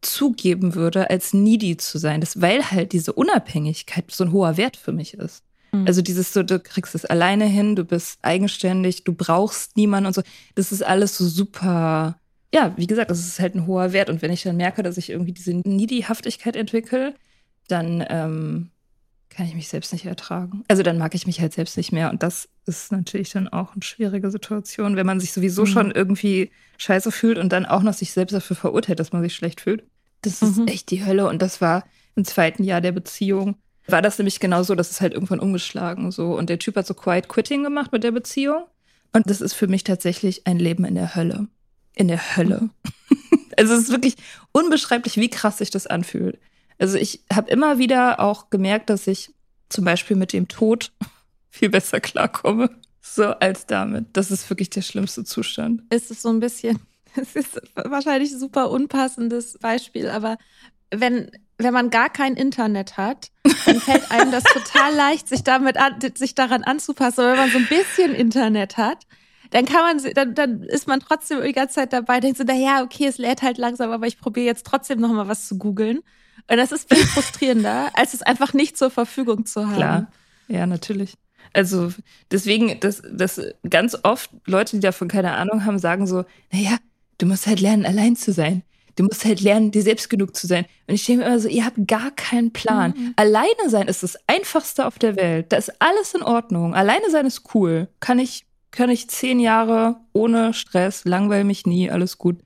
zugeben 0.02 0.76
würde, 0.76 1.10
als 1.10 1.34
needy 1.34 1.78
zu 1.78 1.98
sein. 1.98 2.22
Das, 2.22 2.40
weil 2.40 2.70
halt 2.70 2.92
diese 2.92 3.14
Unabhängigkeit 3.14 4.12
so 4.12 4.26
ein 4.26 4.32
hoher 4.32 4.58
Wert 4.58 4.78
für 4.78 4.92
mich 4.92 5.16
ist. 5.16 5.44
Mhm. 5.72 5.88
Also 5.88 6.02
dieses 6.04 6.34
so, 6.34 6.44
du 6.44 6.60
kriegst 6.60 6.94
es 6.94 7.06
alleine 7.06 7.46
hin, 7.46 7.76
du 7.76 7.84
bist 7.84 8.20
eigenständig, 8.22 9.04
du 9.04 9.14
brauchst 9.14 9.76
niemanden 9.76 10.08
und 10.08 10.14
so. 10.14 10.22
Das 10.54 10.72
ist 10.72 10.84
alles 10.84 11.18
so 11.18 11.28
super. 11.28 12.16
Ja, 12.54 12.74
wie 12.76 12.88
gesagt, 12.88 13.12
das 13.12 13.20
ist 13.20 13.40
halt 13.40 13.56
ein 13.56 13.66
hoher 13.66 13.94
Wert. 13.94 14.10
Und 14.10 14.22
wenn 14.22 14.32
ich 14.32 14.44
dann 14.44 14.58
merke, 14.58 14.84
dass 14.84 14.98
ich 14.98 15.10
irgendwie 15.10 15.32
diese 15.32 15.54
Needy-Haftigkeit 15.54 16.56
entwickle, 16.56 17.16
dann 17.68 18.06
ähm, 18.10 18.72
kann 19.30 19.46
ich 19.46 19.56
mich 19.56 19.70
selbst 19.70 19.94
nicht 19.94 20.06
ertragen. 20.06 20.64
Also 20.68 20.84
dann 20.84 20.98
mag 20.98 21.16
ich 21.16 21.26
mich 21.26 21.40
halt 21.40 21.54
selbst 21.54 21.78
nicht 21.78 21.94
mehr. 21.94 22.12
Und 22.12 22.22
das 22.22 22.50
ist 22.66 22.92
natürlich 22.92 23.32
dann 23.32 23.48
auch 23.48 23.74
eine 23.74 23.82
schwierige 23.82 24.30
Situation, 24.30 24.98
wenn 24.98 25.06
man 25.06 25.20
sich 25.20 25.32
sowieso 25.32 25.62
mhm. 25.62 25.68
schon 25.68 25.92
irgendwie 25.92 26.52
scheiße 26.78 27.12
fühlt 27.12 27.38
und 27.38 27.54
dann 27.54 27.66
auch 27.66 27.82
noch 27.82 27.94
sich 27.94 28.12
selbst 28.12 28.34
dafür 28.34 28.58
verurteilt, 28.58 29.00
dass 29.00 29.14
man 29.14 29.22
sich 29.22 29.34
schlecht 29.34 29.62
fühlt. 29.62 29.84
Das 30.22 30.42
ist 30.42 30.58
mhm. 30.58 30.68
echt 30.68 30.92
die 30.92 31.06
Hölle. 31.06 31.28
Und 31.28 31.42
das 31.42 31.62
war 31.62 31.86
im 32.16 32.26
zweiten 32.26 32.64
Jahr 32.64 32.82
der 32.82 32.92
Beziehung. 32.92 33.56
War 33.88 34.02
das 34.02 34.20
nämlich 34.20 34.40
genau 34.40 34.64
so, 34.64 34.76
dass 34.76 34.92
es 34.92 35.02
halt 35.02 35.14
irgendwann 35.14 35.40
umgeschlagen 35.40 36.12
so. 36.12 36.38
Und 36.38 36.50
der 36.50 36.60
Typ 36.60 36.76
hat 36.76 36.86
so 36.86 36.94
Quiet 36.94 37.30
Quitting 37.30 37.64
gemacht 37.64 37.94
mit 37.94 38.04
der 38.04 38.12
Beziehung. 38.12 38.66
Und 39.14 39.30
das 39.30 39.42
ist 39.42 39.54
für 39.54 39.68
mich 39.68 39.84
tatsächlich 39.84 40.46
ein 40.46 40.60
Leben 40.60 40.86
in 40.86 40.96
der 40.96 41.16
Hölle. 41.16 41.48
In 41.96 42.08
der 42.08 42.38
Hölle. 42.38 42.70
also 43.58 43.74
es 43.74 43.84
ist 43.84 43.92
wirklich 43.92 44.16
unbeschreiblich, 44.52 45.18
wie 45.18 45.30
krass 45.30 45.58
sich 45.58 45.70
das 45.70 45.88
anfühlt. 45.88 46.40
Also 46.80 46.98
ich 46.98 47.24
habe 47.32 47.50
immer 47.52 47.78
wieder 47.78 48.20
auch 48.20 48.50
gemerkt, 48.50 48.90
dass 48.90 49.08
ich 49.08 49.34
zum 49.70 49.86
Beispiel 49.86 50.18
mit 50.18 50.34
dem 50.34 50.48
Tod 50.48 50.92
viel 51.50 51.70
besser 51.70 52.00
klarkomme, 52.00 52.70
so 53.02 53.26
als 53.26 53.66
damit. 53.66 54.08
Das 54.14 54.32
ist 54.32 54.50
wirklich 54.50 54.70
der 54.70 54.82
schlimmste 54.82 55.24
Zustand. 55.24 55.82
Ist 55.94 56.12
es 56.12 56.22
so 56.22 56.30
ein 56.30 56.40
bisschen, 56.40 56.80
es 57.16 57.36
ist 57.36 57.62
wahrscheinlich 57.76 58.32
ein 58.32 58.40
super 58.40 58.72
unpassendes 58.72 59.58
Beispiel, 59.60 60.10
aber 60.10 60.38
wenn, 60.94 61.32
wenn 61.58 61.74
man 61.74 61.90
gar 61.90 62.10
kein 62.10 62.36
Internet 62.36 62.98
hat, 62.98 63.32
dann 63.66 63.80
fällt 63.80 64.12
einem 64.12 64.32
das 64.32 64.44
total 64.44 64.94
leicht, 64.94 65.28
sich 65.28 65.44
damit 65.44 65.78
an, 65.78 66.00
sich 66.16 66.36
daran 66.36 66.64
anzupassen. 66.64 67.22
Aber 67.22 67.32
wenn 67.32 67.40
man 67.40 67.52
so 67.52 67.58
ein 67.60 67.68
bisschen 67.68 68.14
Internet 68.14 68.78
hat, 68.78 69.06
dann 69.52 69.66
kann 69.66 69.82
man, 69.82 70.14
dann, 70.14 70.34
dann 70.34 70.64
ist 70.64 70.88
man 70.88 71.00
trotzdem 71.00 71.42
die 71.44 71.52
ganze 71.52 71.76
Zeit 71.76 71.94
dabei, 71.94 72.20
denkt 72.20 72.38
so, 72.38 72.44
na 72.46 72.56
ja, 72.56 72.84
okay, 72.84 73.06
es 73.06 73.18
lädt 73.18 73.42
halt 73.42 73.58
langsam, 73.58 73.92
aber 73.92 74.08
ich 74.08 74.18
probiere 74.18 74.46
jetzt 74.46 74.66
trotzdem 74.66 75.00
noch 75.00 75.12
mal 75.12 75.28
was 75.28 75.48
zu 75.48 75.58
googeln. 75.58 76.00
Und 76.50 76.58
das 76.58 76.72
ist 76.72 76.92
viel 76.92 77.06
frustrierender, 77.06 77.92
als 77.94 78.14
es 78.14 78.22
einfach 78.22 78.54
nicht 78.54 78.78
zur 78.78 78.90
Verfügung 78.90 79.46
zu 79.46 79.68
haben. 79.68 79.76
Klar, 79.76 80.12
ja, 80.48 80.66
natürlich. 80.66 81.14
Also 81.54 81.92
deswegen, 82.32 82.80
dass 82.80 83.02
das 83.12 83.42
ganz 83.70 83.98
oft 84.04 84.32
Leute, 84.46 84.78
die 84.78 84.82
davon 84.82 85.08
keine 85.08 85.34
Ahnung 85.34 85.66
haben, 85.66 85.80
sagen 85.80 86.08
so, 86.08 86.24
naja, 86.52 86.78
du 87.18 87.26
musst 87.26 87.48
halt 87.48 87.60
lernen, 87.60 87.86
allein 87.86 88.16
zu 88.16 88.32
sein. 88.32 88.64
Du 88.96 89.04
musst 89.04 89.26
halt 89.26 89.42
lernen, 89.42 89.72
dir 89.72 89.84
selbst 89.84 90.10
genug 90.10 90.36
zu 90.36 90.48
sein. 90.48 90.66
Und 90.88 90.96
ich 90.96 91.06
denke 91.06 91.24
mir 91.24 91.30
immer 91.30 91.40
so, 91.40 91.48
ihr 91.48 91.66
habt 91.66 91.88
gar 91.88 92.12
keinen 92.12 92.52
Plan. 92.52 92.94
Mhm. 92.96 93.14
Alleine 93.16 93.70
sein 93.70 93.88
ist 93.88 94.04
das 94.04 94.18
einfachste 94.28 94.86
auf 94.86 95.00
der 95.00 95.16
Welt. 95.16 95.52
Da 95.52 95.58
ist 95.58 95.72
alles 95.82 96.14
in 96.14 96.24
Ordnung. 96.24 96.74
Alleine 96.76 97.10
sein 97.10 97.26
ist 97.26 97.56
cool. 97.56 97.88
Kann 98.00 98.20
ich, 98.20 98.46
kann 98.72 98.90
ich 98.90 99.10
zehn 99.10 99.40
Jahre 99.40 99.98
ohne 100.14 100.54
Stress, 100.54 101.06
langweil 101.06 101.44
mich 101.44 101.66
nie, 101.66 101.92
alles 101.92 102.18
gut. 102.18 102.40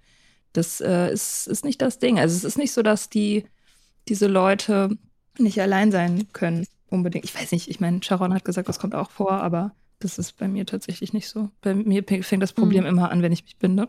Das 0.53 0.81
äh, 0.81 1.11
ist, 1.11 1.47
ist 1.47 1.65
nicht 1.65 1.81
das 1.81 1.99
Ding. 1.99 2.19
Also 2.19 2.35
es 2.35 2.43
ist 2.43 2.57
nicht 2.57 2.71
so, 2.71 2.81
dass 2.81 3.09
die, 3.09 3.45
diese 4.07 4.27
Leute 4.27 4.97
nicht 5.37 5.61
allein 5.61 5.91
sein 5.91 6.27
können 6.33 6.65
unbedingt. 6.89 7.25
Ich 7.25 7.35
weiß 7.35 7.51
nicht, 7.51 7.69
ich 7.69 7.79
meine, 7.79 8.01
Sharon 8.01 8.33
hat 8.33 8.45
gesagt, 8.45 8.69
das 8.69 8.79
kommt 8.79 8.95
auch 8.95 9.11
vor, 9.11 9.33
aber 9.33 9.73
das 9.99 10.17
ist 10.17 10.37
bei 10.37 10.47
mir 10.47 10.65
tatsächlich 10.65 11.13
nicht 11.13 11.27
so. 11.27 11.49
Bei 11.61 11.73
mir 11.75 12.03
fängt 12.03 12.43
das 12.43 12.53
Problem 12.53 12.83
mhm. 12.83 12.89
immer 12.89 13.11
an, 13.11 13.21
wenn 13.21 13.31
ich 13.31 13.43
mich 13.43 13.57
binde. 13.57 13.87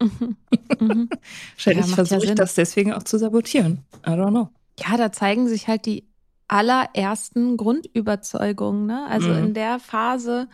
Mhm. 0.00 0.36
Mhm. 0.78 1.10
Wahrscheinlich 1.54 1.86
ja, 1.86 1.94
versuche 1.94 2.24
ja 2.24 2.30
ich 2.30 2.34
das 2.34 2.54
deswegen 2.54 2.92
auch 2.92 3.02
zu 3.02 3.18
sabotieren. 3.18 3.84
I 4.06 4.10
don't 4.10 4.30
know. 4.30 4.48
Ja, 4.78 4.96
da 4.96 5.12
zeigen 5.12 5.48
sich 5.48 5.68
halt 5.68 5.86
die 5.86 6.08
allerersten 6.48 7.56
Grundüberzeugungen. 7.56 8.86
Ne? 8.86 9.06
Also 9.08 9.28
mhm. 9.28 9.44
in 9.44 9.54
der 9.54 9.78
Phase, 9.78 10.48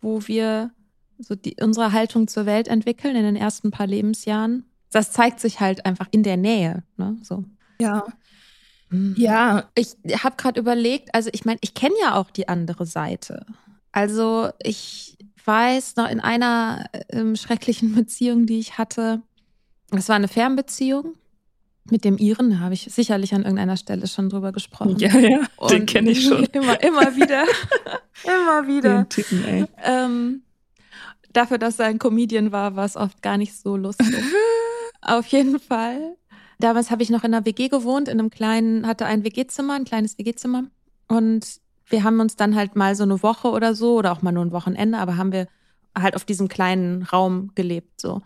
wo 0.00 0.26
wir 0.26 0.70
so 1.18 1.34
die, 1.34 1.56
unsere 1.60 1.92
Haltung 1.92 2.28
zur 2.28 2.46
Welt 2.46 2.68
entwickeln, 2.68 3.16
in 3.16 3.24
den 3.24 3.36
ersten 3.36 3.70
paar 3.70 3.86
Lebensjahren, 3.86 4.64
das 4.92 5.12
zeigt 5.12 5.40
sich 5.40 5.60
halt 5.60 5.84
einfach 5.84 6.06
in 6.10 6.22
der 6.22 6.36
Nähe. 6.36 6.84
Ne? 6.96 7.16
So. 7.22 7.44
Ja. 7.80 8.06
Mhm. 8.90 9.14
Ja, 9.18 9.68
ich 9.74 9.96
habe 10.22 10.36
gerade 10.36 10.60
überlegt, 10.60 11.14
also 11.14 11.30
ich 11.32 11.44
meine, 11.44 11.58
ich 11.60 11.74
kenne 11.74 11.94
ja 12.00 12.14
auch 12.14 12.30
die 12.30 12.48
andere 12.48 12.86
Seite. 12.86 13.44
Also 13.92 14.50
ich 14.62 15.18
weiß 15.44 15.96
noch 15.96 16.08
in 16.08 16.20
einer 16.20 16.86
ähm, 17.10 17.36
schrecklichen 17.36 17.94
Beziehung, 17.96 18.46
die 18.46 18.58
ich 18.58 18.78
hatte, 18.78 19.22
es 19.90 20.08
war 20.08 20.16
eine 20.16 20.28
Fernbeziehung 20.28 21.14
mit 21.90 22.04
dem 22.04 22.18
Iren, 22.18 22.50
da 22.50 22.58
habe 22.60 22.74
ich 22.74 22.88
sicherlich 22.90 23.34
an 23.34 23.42
irgendeiner 23.42 23.76
Stelle 23.76 24.06
schon 24.06 24.28
drüber 24.28 24.52
gesprochen. 24.52 24.96
Ja, 24.98 25.16
ja, 25.18 25.40
Und 25.56 25.70
den 25.70 25.86
kenne 25.86 26.10
ich 26.10 26.24
schon. 26.24 26.44
Immer, 26.52 26.82
immer 26.82 27.16
wieder, 27.16 27.44
immer 28.24 28.66
wieder. 28.66 29.04
Den 29.04 29.08
Typen, 29.08 29.44
ey. 29.44 29.64
Ähm, 29.84 30.42
dafür, 31.32 31.58
dass 31.58 31.78
er 31.78 31.86
ein 31.86 31.98
Comedian 31.98 32.52
war, 32.52 32.76
war 32.76 32.84
es 32.84 32.96
oft 32.96 33.22
gar 33.22 33.36
nicht 33.36 33.56
so 33.56 33.76
lustig. 33.76 34.14
Auf 35.00 35.26
jeden 35.26 35.60
Fall 35.60 36.16
Damals 36.58 36.90
habe 36.90 37.02
ich 37.02 37.10
noch 37.10 37.22
in 37.22 37.32
einer 37.32 37.46
WG 37.46 37.68
gewohnt, 37.68 38.08
in 38.08 38.18
einem 38.18 38.30
kleinen, 38.30 38.86
hatte 38.86 39.06
ein 39.06 39.22
WG-Zimmer, 39.24 39.74
ein 39.74 39.84
kleines 39.84 40.18
WG-Zimmer. 40.18 40.64
Und 41.06 41.60
wir 41.86 42.02
haben 42.02 42.20
uns 42.20 42.36
dann 42.36 42.56
halt 42.56 42.74
mal 42.74 42.94
so 42.96 43.04
eine 43.04 43.22
Woche 43.22 43.48
oder 43.48 43.74
so, 43.74 43.96
oder 43.96 44.12
auch 44.12 44.22
mal 44.22 44.32
nur 44.32 44.44
ein 44.44 44.52
Wochenende, 44.52 44.98
aber 44.98 45.16
haben 45.16 45.32
wir 45.32 45.46
halt 45.96 46.16
auf 46.16 46.24
diesem 46.24 46.48
kleinen 46.48 47.04
Raum 47.04 47.52
gelebt, 47.54 48.00
so. 48.00 48.22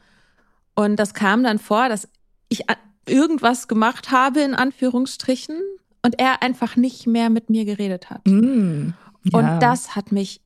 Und 0.74 0.96
das 0.96 1.12
kam 1.12 1.42
dann 1.44 1.58
vor, 1.58 1.90
dass 1.90 2.08
ich 2.48 2.64
irgendwas 3.06 3.68
gemacht 3.68 4.10
habe, 4.10 4.40
in 4.40 4.54
Anführungsstrichen, 4.54 5.56
und 6.02 6.18
er 6.18 6.42
einfach 6.42 6.76
nicht 6.76 7.06
mehr 7.06 7.30
mit 7.30 7.48
mir 7.48 7.64
geredet 7.64 8.10
hat. 8.10 8.26
Mm, 8.26 8.90
ja. 9.24 9.38
Und 9.38 9.60
das 9.60 9.94
hat 9.94 10.12
mich 10.12 10.40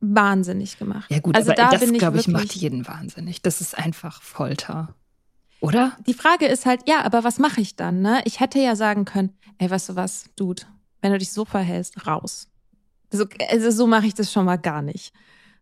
wahnsinnig 0.00 0.78
gemacht. 0.78 1.10
Ja 1.10 1.18
gut, 1.18 1.36
also 1.36 1.52
da 1.52 1.70
das, 1.70 1.92
glaube 1.92 2.18
ich, 2.18 2.28
macht 2.28 2.54
jeden 2.54 2.86
wahnsinnig. 2.86 3.42
Das 3.42 3.60
ist 3.60 3.76
einfach 3.76 4.22
Folter. 4.22 4.94
Oder? 5.60 5.96
Die 6.06 6.14
Frage 6.14 6.46
ist 6.46 6.64
halt, 6.64 6.88
ja, 6.88 7.04
aber 7.04 7.22
was 7.22 7.38
mache 7.38 7.60
ich 7.60 7.76
dann? 7.76 8.00
Ne? 8.00 8.22
Ich 8.24 8.40
hätte 8.40 8.58
ja 8.58 8.76
sagen 8.76 9.04
können, 9.04 9.34
ey, 9.58 9.70
weißt 9.70 9.90
du 9.90 9.96
was, 9.96 10.24
Dude, 10.36 10.62
wenn 11.02 11.12
du 11.12 11.18
dich 11.18 11.32
so 11.32 11.44
verhältst, 11.44 12.06
raus. 12.06 12.48
So, 13.10 13.26
also 13.50 13.70
so 13.70 13.86
mache 13.86 14.06
ich 14.06 14.14
das 14.14 14.32
schon 14.32 14.46
mal 14.46 14.56
gar 14.56 14.80
nicht. 14.80 15.12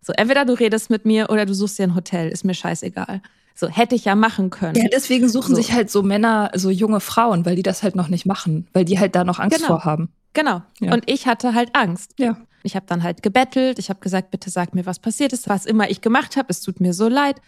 So, 0.01 0.13
entweder 0.17 0.45
du 0.45 0.53
redest 0.55 0.91
mit 0.91 1.05
mir 1.05 1.31
oder 1.31 1.47
du 1.47 1.55
suchst 1.55 1.79
dir 1.79 1.85
ein 1.85 1.95
Hotel, 1.95 2.29
ist 2.29 2.45
mir 2.45 2.55
scheißegal. 2.55 3.21
So, 3.55 3.69
hätte 3.69 3.95
ich 3.97 4.05
ja 4.05 4.15
machen 4.15 4.51
können. 4.51 4.77
Ja, 4.77 4.87
deswegen 4.93 5.29
suchen 5.29 5.57
so. 5.57 5.61
sich 5.61 5.73
halt 5.73 5.91
so 5.91 6.03
Männer, 6.03 6.53
so 6.55 6.71
junge 6.71 7.01
Frauen, 7.01 7.45
weil 7.45 7.57
die 7.57 7.65
das 7.65 7.83
halt 7.83 7.97
noch 7.97 8.09
nicht 8.09 8.25
machen, 8.25 8.69
weil 8.73 8.85
die 8.85 8.99
halt 9.01 9.17
da 9.17 9.25
noch 9.25 9.41
Angst 9.41 9.57
genau. 9.57 9.67
vor 9.69 9.85
haben. 9.85 10.11
Genau. 10.33 10.63
Ja. 10.79 10.95
Und 10.95 11.11
ich 11.11 11.27
hatte 11.27 11.55
halt 11.55 11.75
Angst. 11.75 12.15
Ja. 12.19 12.37
Ich 12.63 12.77
habe 12.77 12.87
dann 12.87 13.03
halt 13.03 13.23
gebettelt, 13.23 13.79
ich 13.79 13.91
habe 13.91 14.01
gesagt, 14.01 14.31
bitte 14.31 14.51
sag 14.51 14.75
mir, 14.75 14.87
was 14.87 14.99
passiert 14.99 15.33
ist, 15.33 15.49
was 15.49 15.67
immer 15.67 15.91
ich 15.91 16.01
gemacht 16.01 16.37
habe, 16.37 16.47
es 16.51 16.61
tut 16.61 16.81
mir 16.81 16.93
so 16.93 17.09
leid. 17.09 17.41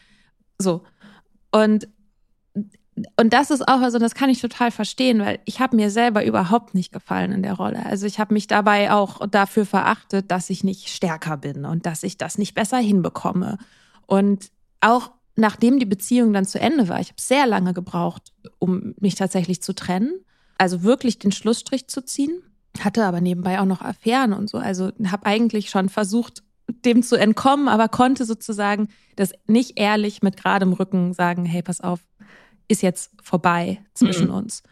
So. 0.59 0.83
Und 1.53 1.89
und 3.17 3.33
das 3.33 3.51
ist 3.51 3.67
auch, 3.67 3.81
also 3.81 3.99
das 3.99 4.15
kann 4.15 4.31
ich 4.31 4.41
total 4.41 4.71
verstehen, 4.71 5.21
weil 5.21 5.39
ich 5.45 5.61
habe 5.61 5.77
mir 5.77 5.91
selber 5.91 6.25
überhaupt 6.25 6.75
nicht 6.75 6.93
gefallen 6.93 7.33
in 7.33 7.43
der 7.43 7.55
Rolle. 7.55 7.85
Also 7.87 8.07
ich 8.07 8.19
habe 8.19 8.35
mich 8.35 8.47
dabei 8.47 8.93
auch 8.93 9.27
dafür 9.29 9.65
verachtet, 9.65 10.31
dass 10.31 10.51
ich 10.51 10.65
nicht 10.65 10.89
stärker 10.89 11.37
bin 11.37 11.65
und 11.65 11.87
dass 11.87 12.03
ich 12.03 12.19
das 12.19 12.37
nicht 12.37 12.55
besser 12.55 12.79
hinbekomme. 12.79 13.59
Und 14.07 14.51
auch 14.81 15.13
nachdem 15.37 15.79
die 15.79 15.87
Beziehung 15.87 16.33
dann 16.33 16.45
zu 16.45 16.61
Ende 16.61 16.89
war, 16.89 17.01
ich 17.01 17.09
habe 17.09 17.21
sehr 17.21 17.47
lange 17.47 17.73
gebraucht, 17.73 18.33
um 18.59 18.95
mich 19.01 19.15
tatsächlich 19.15 19.63
zu 19.63 19.75
trennen, 19.75 20.13
also 20.59 20.83
wirklich 20.83 21.19
den 21.19 21.33
Schlussstrich 21.33 21.89
zu 21.89 22.05
ziehen, 22.05 22.43
hatte 22.81 23.05
aber 23.05 23.21
nebenbei 23.21 23.61
auch 23.61 23.67
noch 23.67 23.83
Affären 23.83 24.33
und 24.33 24.51
so. 24.51 24.59
Also 24.59 24.91
habe 25.07 25.27
eigentlich 25.27 25.71
schon 25.71 25.89
versucht, 25.89 26.43
dem 26.85 27.03
zu 27.03 27.17
entkommen, 27.17 27.69
aber 27.69 27.89
konnte 27.89 28.25
sozusagen 28.25 28.89
das 29.17 29.33
nicht 29.47 29.79
ehrlich 29.79 30.23
mit 30.23 30.37
geradem 30.37 30.73
Rücken 30.73 31.15
sagen, 31.15 31.45
hey, 31.45 31.63
pass 31.63 31.81
auf, 31.81 32.01
ist 32.71 32.83
jetzt 32.83 33.11
vorbei 33.23 33.85
zwischen 33.95 34.29
mhm. 34.29 34.35
uns. 34.35 34.63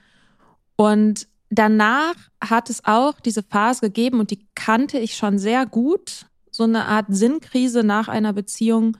Und 0.76 1.26
danach 1.50 2.14
hat 2.42 2.70
es 2.70 2.84
auch 2.84 3.20
diese 3.20 3.42
Phase 3.42 3.80
gegeben 3.80 4.20
und 4.20 4.30
die 4.30 4.46
kannte 4.54 4.98
ich 4.98 5.16
schon 5.16 5.38
sehr 5.38 5.66
gut. 5.66 6.26
So 6.50 6.64
eine 6.64 6.86
Art 6.86 7.06
Sinnkrise 7.08 7.82
nach 7.82 8.08
einer 8.08 8.32
Beziehung, 8.32 8.96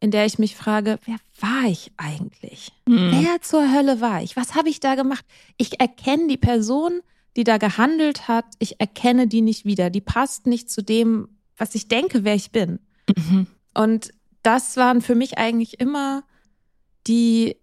in 0.00 0.10
der 0.10 0.26
ich 0.26 0.38
mich 0.38 0.56
frage, 0.56 0.98
wer 1.04 1.16
war 1.40 1.64
ich 1.68 1.92
eigentlich? 1.96 2.72
Mhm. 2.86 3.12
Wer 3.12 3.40
zur 3.40 3.72
Hölle 3.72 4.00
war 4.00 4.22
ich? 4.22 4.36
Was 4.36 4.54
habe 4.54 4.68
ich 4.68 4.80
da 4.80 4.94
gemacht? 4.94 5.24
Ich 5.56 5.80
erkenne 5.80 6.28
die 6.28 6.36
Person, 6.36 7.00
die 7.36 7.44
da 7.44 7.56
gehandelt 7.56 8.28
hat, 8.28 8.44
ich 8.58 8.80
erkenne 8.80 9.26
die 9.26 9.40
nicht 9.40 9.64
wieder. 9.64 9.88
Die 9.88 10.00
passt 10.00 10.46
nicht 10.46 10.70
zu 10.70 10.82
dem, 10.82 11.28
was 11.56 11.74
ich 11.74 11.88
denke, 11.88 12.24
wer 12.24 12.34
ich 12.34 12.50
bin. 12.50 12.78
Mhm. 13.16 13.46
Und 13.74 14.12
das 14.42 14.76
waren 14.76 15.00
für 15.00 15.14
mich 15.14 15.38
eigentlich 15.38 15.80
immer 15.80 16.24
die 17.06 17.56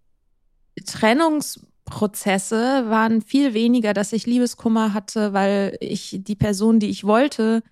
Trennungsprozesse 0.81 2.89
waren 2.89 3.21
viel 3.21 3.53
weniger, 3.53 3.93
dass 3.93 4.13
ich 4.13 4.25
Liebeskummer 4.25 4.93
hatte, 4.93 5.33
weil 5.33 5.77
ich 5.79 6.19
die 6.21 6.35
Person, 6.35 6.79
die 6.79 6.89
ich 6.89 7.03
wollte, 7.03 7.63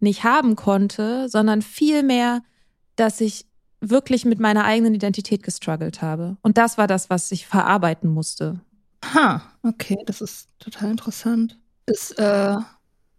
nicht 0.00 0.24
haben 0.24 0.56
konnte, 0.56 1.28
sondern 1.28 1.62
viel 1.62 2.02
mehr, 2.02 2.42
dass 2.96 3.20
ich 3.20 3.46
wirklich 3.80 4.24
mit 4.24 4.40
meiner 4.40 4.64
eigenen 4.64 4.94
Identität 4.94 5.42
gestruggelt 5.42 6.02
habe. 6.02 6.36
Und 6.42 6.58
das 6.58 6.78
war 6.78 6.86
das, 6.86 7.10
was 7.10 7.30
ich 7.32 7.46
verarbeiten 7.46 8.10
musste. 8.10 8.60
Ha, 9.12 9.42
okay, 9.62 9.98
das 10.06 10.20
ist 10.20 10.48
total 10.58 10.90
interessant. 10.90 11.58
Das 11.86 12.10
äh, 12.12 12.56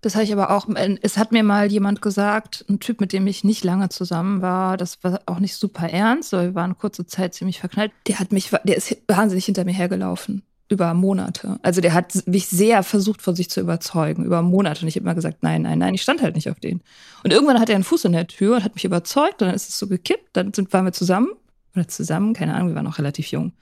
das 0.06 0.14
habe 0.14 0.24
ich 0.24 0.32
aber 0.32 0.51
auch, 0.51 0.70
äh, 0.70 0.97
es 1.01 1.18
hat 1.18 1.32
mir 1.32 1.41
mal 1.41 1.72
jemand 1.72 1.99
gesagt, 1.99 2.64
ein 2.70 2.80
Typ, 2.80 3.01
mit 3.01 3.12
dem 3.12 3.26
ich 3.26 3.43
nicht 3.43 3.64
lange 3.64 3.89
zusammen 3.89 4.43
war, 4.43 4.78
das 4.78 5.03
war 5.03 5.20
auch 5.26 5.39
nicht 5.39 5.56
super 5.56 5.89
ernst, 5.89 6.32
aber 6.32 6.43
wir 6.43 6.53
waren 6.53 6.78
kurze 6.78 7.08
Zeit 7.08 7.34
ziemlich 7.34 7.60
verknallt. 7.60 7.91
Der 8.06 8.20
hat 8.20 8.32
mich, 8.32 8.51
der 8.66 8.78
ist 8.78 8.95
wahnsinnig 9.08 9.45
hinter 9.45 9.66
mir 9.66 9.74
hergelaufen. 9.74 10.43
Über 10.70 10.93
Monate. 10.93 11.60
Also 11.64 11.82
der 11.82 11.93
hat 11.93 12.28
mich 12.28 12.47
sehr 12.47 12.84
versucht, 12.84 13.24
von 13.24 13.36
sich 13.36 13.49
zu 13.49 13.62
überzeugen. 13.62 14.26
Über 14.26 14.43
Monate. 14.43 14.82
Und 14.82 14.88
ich 14.88 14.95
habe 14.95 15.06
immer 15.06 15.16
gesagt, 15.16 15.41
nein, 15.41 15.64
nein, 15.64 15.80
nein, 15.80 15.93
ich 15.95 16.01
stand 16.03 16.22
halt 16.22 16.36
nicht 16.36 16.49
auf 16.49 16.60
den. 16.60 16.82
Und 17.24 17.32
irgendwann 17.32 17.60
hat 17.60 17.70
er 17.70 17.76
einen 17.76 17.84
Fuß 17.84 18.06
in 18.06 18.14
der 18.14 18.28
Tür 18.28 18.58
und 18.58 18.64
hat 18.64 18.74
mich 18.76 18.86
überzeugt. 18.86 19.41
Und 19.41 19.47
dann 19.47 19.56
ist 19.56 19.70
es 19.70 19.78
so 19.78 19.88
gekippt. 19.88 20.30
Dann 20.34 20.53
sind, 20.53 20.74
waren 20.74 20.86
wir 20.86 20.91
zusammen. 20.91 21.30
Oder 21.76 21.88
zusammen, 21.88 22.34
keine 22.34 22.56
Ahnung, 22.56 22.70
wir 22.70 22.76
waren 22.76 22.86
noch 22.86 22.97
relativ 22.97 23.28
jung. 23.28 23.53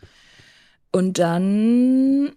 Und 0.91 1.20
dann 1.20 2.32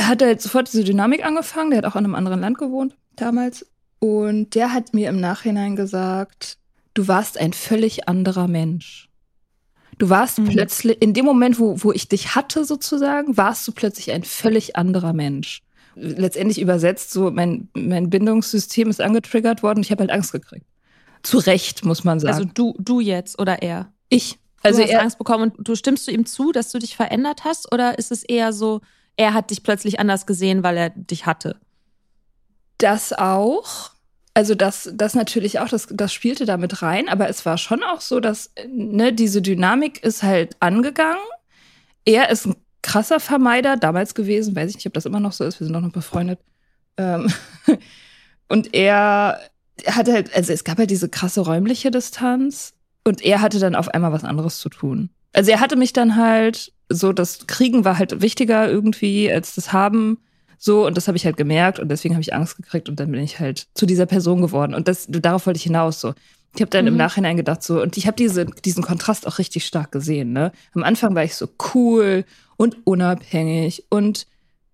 hat 0.00 0.22
er 0.22 0.28
halt 0.28 0.40
sofort 0.40 0.72
diese 0.72 0.84
Dynamik 0.84 1.24
angefangen. 1.24 1.70
Der 1.70 1.78
hat 1.78 1.86
auch 1.86 1.96
in 1.96 2.04
einem 2.04 2.14
anderen 2.14 2.40
Land 2.40 2.58
gewohnt 2.58 2.96
damals. 3.16 3.66
Und 3.98 4.54
der 4.54 4.72
hat 4.72 4.94
mir 4.94 5.08
im 5.08 5.20
Nachhinein 5.20 5.76
gesagt, 5.76 6.58
du 6.94 7.08
warst 7.08 7.38
ein 7.38 7.52
völlig 7.52 8.08
anderer 8.08 8.48
Mensch. 8.48 9.08
Du 9.98 10.10
warst 10.10 10.38
mhm. 10.38 10.48
plötzlich, 10.48 11.00
in 11.00 11.14
dem 11.14 11.24
Moment, 11.24 11.58
wo, 11.58 11.82
wo 11.82 11.92
ich 11.92 12.08
dich 12.08 12.34
hatte 12.34 12.64
sozusagen, 12.64 13.36
warst 13.36 13.66
du 13.66 13.72
plötzlich 13.72 14.12
ein 14.12 14.24
völlig 14.24 14.76
anderer 14.76 15.12
Mensch. 15.12 15.62
Letztendlich 15.94 16.60
übersetzt, 16.60 17.10
so 17.10 17.30
mein, 17.30 17.68
mein 17.74 18.10
Bindungssystem 18.10 18.90
ist 18.90 19.00
angetriggert 19.00 19.62
worden. 19.62 19.80
Ich 19.80 19.90
habe 19.90 20.00
halt 20.00 20.10
Angst 20.10 20.32
gekriegt. 20.32 20.66
Zu 21.22 21.38
Recht, 21.38 21.84
muss 21.84 22.04
man 22.04 22.20
sagen. 22.20 22.34
Also 22.34 22.48
du, 22.52 22.74
du 22.78 23.00
jetzt 23.00 23.38
oder 23.38 23.62
er? 23.62 23.90
Ich. 24.10 24.38
Also 24.62 24.80
du 24.80 24.84
hast 24.84 24.92
er, 24.92 25.00
Angst 25.00 25.18
bekommen 25.18 25.52
und 25.56 25.66
du 25.66 25.74
stimmst 25.74 26.06
du 26.06 26.12
ihm 26.12 26.26
zu, 26.26 26.52
dass 26.52 26.70
du 26.70 26.78
dich 26.78 26.96
verändert 26.96 27.44
hast? 27.44 27.72
Oder 27.72 27.98
ist 27.98 28.12
es 28.12 28.22
eher 28.22 28.52
so, 28.52 28.82
er 29.16 29.32
hat 29.32 29.50
dich 29.50 29.62
plötzlich 29.62 29.98
anders 29.98 30.26
gesehen, 30.26 30.62
weil 30.62 30.76
er 30.76 30.90
dich 30.90 31.24
hatte. 31.24 31.58
Das 32.78 33.12
auch. 33.12 33.90
Also 34.34 34.54
das, 34.54 34.90
das 34.92 35.14
natürlich 35.14 35.60
auch, 35.60 35.68
das, 35.68 35.88
das 35.90 36.12
spielte 36.12 36.44
damit 36.44 36.82
rein, 36.82 37.08
aber 37.08 37.28
es 37.28 37.46
war 37.46 37.56
schon 37.56 37.82
auch 37.82 38.02
so, 38.02 38.20
dass 38.20 38.50
ne, 38.68 39.12
diese 39.12 39.40
Dynamik 39.40 40.02
ist 40.02 40.22
halt 40.22 40.56
angegangen. 40.60 41.24
Er 42.04 42.28
ist 42.28 42.46
ein 42.46 42.54
krasser 42.82 43.18
Vermeider 43.18 43.76
damals 43.76 44.14
gewesen, 44.14 44.54
weiß 44.54 44.70
ich 44.70 44.76
nicht, 44.76 44.86
ob 44.86 44.92
das 44.92 45.06
immer 45.06 45.20
noch 45.20 45.32
so 45.32 45.44
ist, 45.44 45.58
wir 45.58 45.66
sind 45.66 45.74
auch 45.74 45.80
noch 45.80 45.90
befreundet. 45.90 46.38
Ähm 46.98 47.32
und 48.48 48.74
er 48.74 49.40
hatte 49.86 50.12
halt, 50.12 50.34
also 50.36 50.52
es 50.52 50.64
gab 50.64 50.78
halt 50.78 50.90
diese 50.90 51.08
krasse 51.08 51.40
räumliche 51.40 51.90
Distanz 51.90 52.74
und 53.04 53.22
er 53.22 53.40
hatte 53.40 53.58
dann 53.58 53.74
auf 53.74 53.88
einmal 53.88 54.12
was 54.12 54.24
anderes 54.24 54.58
zu 54.58 54.68
tun. 54.68 55.10
Also 55.32 55.50
er 55.50 55.60
hatte 55.60 55.76
mich 55.76 55.92
dann 55.92 56.16
halt 56.16 56.72
so, 56.88 57.12
das 57.12 57.46
Kriegen 57.46 57.84
war 57.84 57.98
halt 57.98 58.20
wichtiger 58.20 58.68
irgendwie 58.68 59.30
als 59.30 59.54
das 59.54 59.72
Haben. 59.72 60.18
So, 60.58 60.86
und 60.86 60.96
das 60.96 61.08
habe 61.08 61.16
ich 61.16 61.24
halt 61.24 61.36
gemerkt 61.36 61.78
und 61.78 61.88
deswegen 61.88 62.14
habe 62.14 62.22
ich 62.22 62.34
Angst 62.34 62.56
gekriegt 62.56 62.88
und 62.88 62.98
dann 62.98 63.10
bin 63.10 63.20
ich 63.20 63.38
halt 63.38 63.66
zu 63.74 63.86
dieser 63.86 64.06
Person 64.06 64.40
geworden. 64.40 64.74
Und 64.74 64.88
das, 64.88 65.06
darauf 65.08 65.46
wollte 65.46 65.58
ich 65.58 65.64
hinaus. 65.64 66.00
So. 66.00 66.14
Ich 66.54 66.60
habe 66.60 66.70
dann 66.70 66.84
mhm. 66.86 66.92
im 66.92 66.96
Nachhinein 66.96 67.36
gedacht, 67.36 67.62
so, 67.62 67.82
und 67.82 67.96
ich 67.96 68.06
habe 68.06 68.16
diese, 68.16 68.46
diesen 68.46 68.82
Kontrast 68.82 69.26
auch 69.26 69.38
richtig 69.38 69.66
stark 69.66 69.92
gesehen. 69.92 70.32
Ne? 70.32 70.52
Am 70.74 70.82
Anfang 70.82 71.14
war 71.14 71.24
ich 71.24 71.34
so 71.34 71.48
cool 71.74 72.24
und 72.56 72.78
unabhängig 72.84 73.84
und 73.90 74.26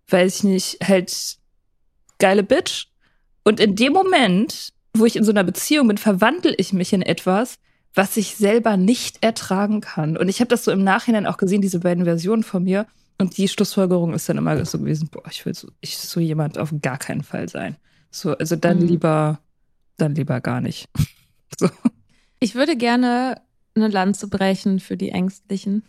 weiß 0.09 0.37
ich 0.37 0.45
nicht, 0.45 0.79
halt 0.87 1.39
geile 2.19 2.45
Bitch. 2.45 2.87
Und 3.43 3.59
in 3.59 3.75
dem 3.75 3.93
Moment, 3.93 4.69
wo 4.95 5.05
ich 5.05 5.17
in 5.17 5.25
so 5.25 5.33
einer 5.33 5.45
Beziehung 5.45 5.89
bin, 5.89 5.99
verwandle 5.99 6.55
ich 6.55 6.73
mich 6.73 6.93
in 6.93 7.03
etwas, 7.03 7.57
was 7.95 8.17
ich 8.17 8.37
selber 8.37 8.77
nicht 8.77 9.23
ertragen 9.23 9.81
kann. 9.81 10.17
Und 10.17 10.29
ich 10.29 10.41
habe 10.41 10.49
das 10.49 10.65
so 10.65 10.71
im 10.71 10.85
Nachhinein 10.85 11.27
auch 11.27 11.37
gesehen, 11.37 11.61
diese 11.63 11.81
beiden 11.81 12.05
Versionen 12.05 12.43
von 12.43 12.63
mir. 12.63 12.87
Und 13.19 13.37
die 13.37 13.49
Schlussfolgerung 13.49 14.15
ist 14.15 14.29
dann 14.29 14.39
immer 14.39 14.65
so 14.65 14.79
gewesen, 14.79 15.09
boah, 15.11 15.23
ich 15.31 15.45
will 15.47 15.55
so, 15.55 15.69
ich 15.81 15.97
so 15.99 16.21
jemand 16.21 16.59
auf 16.59 16.75
gar 16.83 16.99
keinen 16.99 17.23
Fall 17.23 17.49
sein. 17.49 17.77
So, 18.11 18.37
also 18.37 18.57
dann 18.57 18.81
mhm. 18.81 18.89
lieber, 18.89 19.41
dann 19.97 20.15
lieber 20.15 20.41
gar 20.41 20.61
nicht. 20.61 20.89
so. 21.59 21.69
Ich 22.41 22.55
würde 22.55 22.77
gerne 22.77 23.41
eine 23.75 23.89
Lanze 23.89 24.29
brechen 24.29 24.81
für 24.81 24.97
die 24.97 25.11
Ängstlichen. 25.11 25.85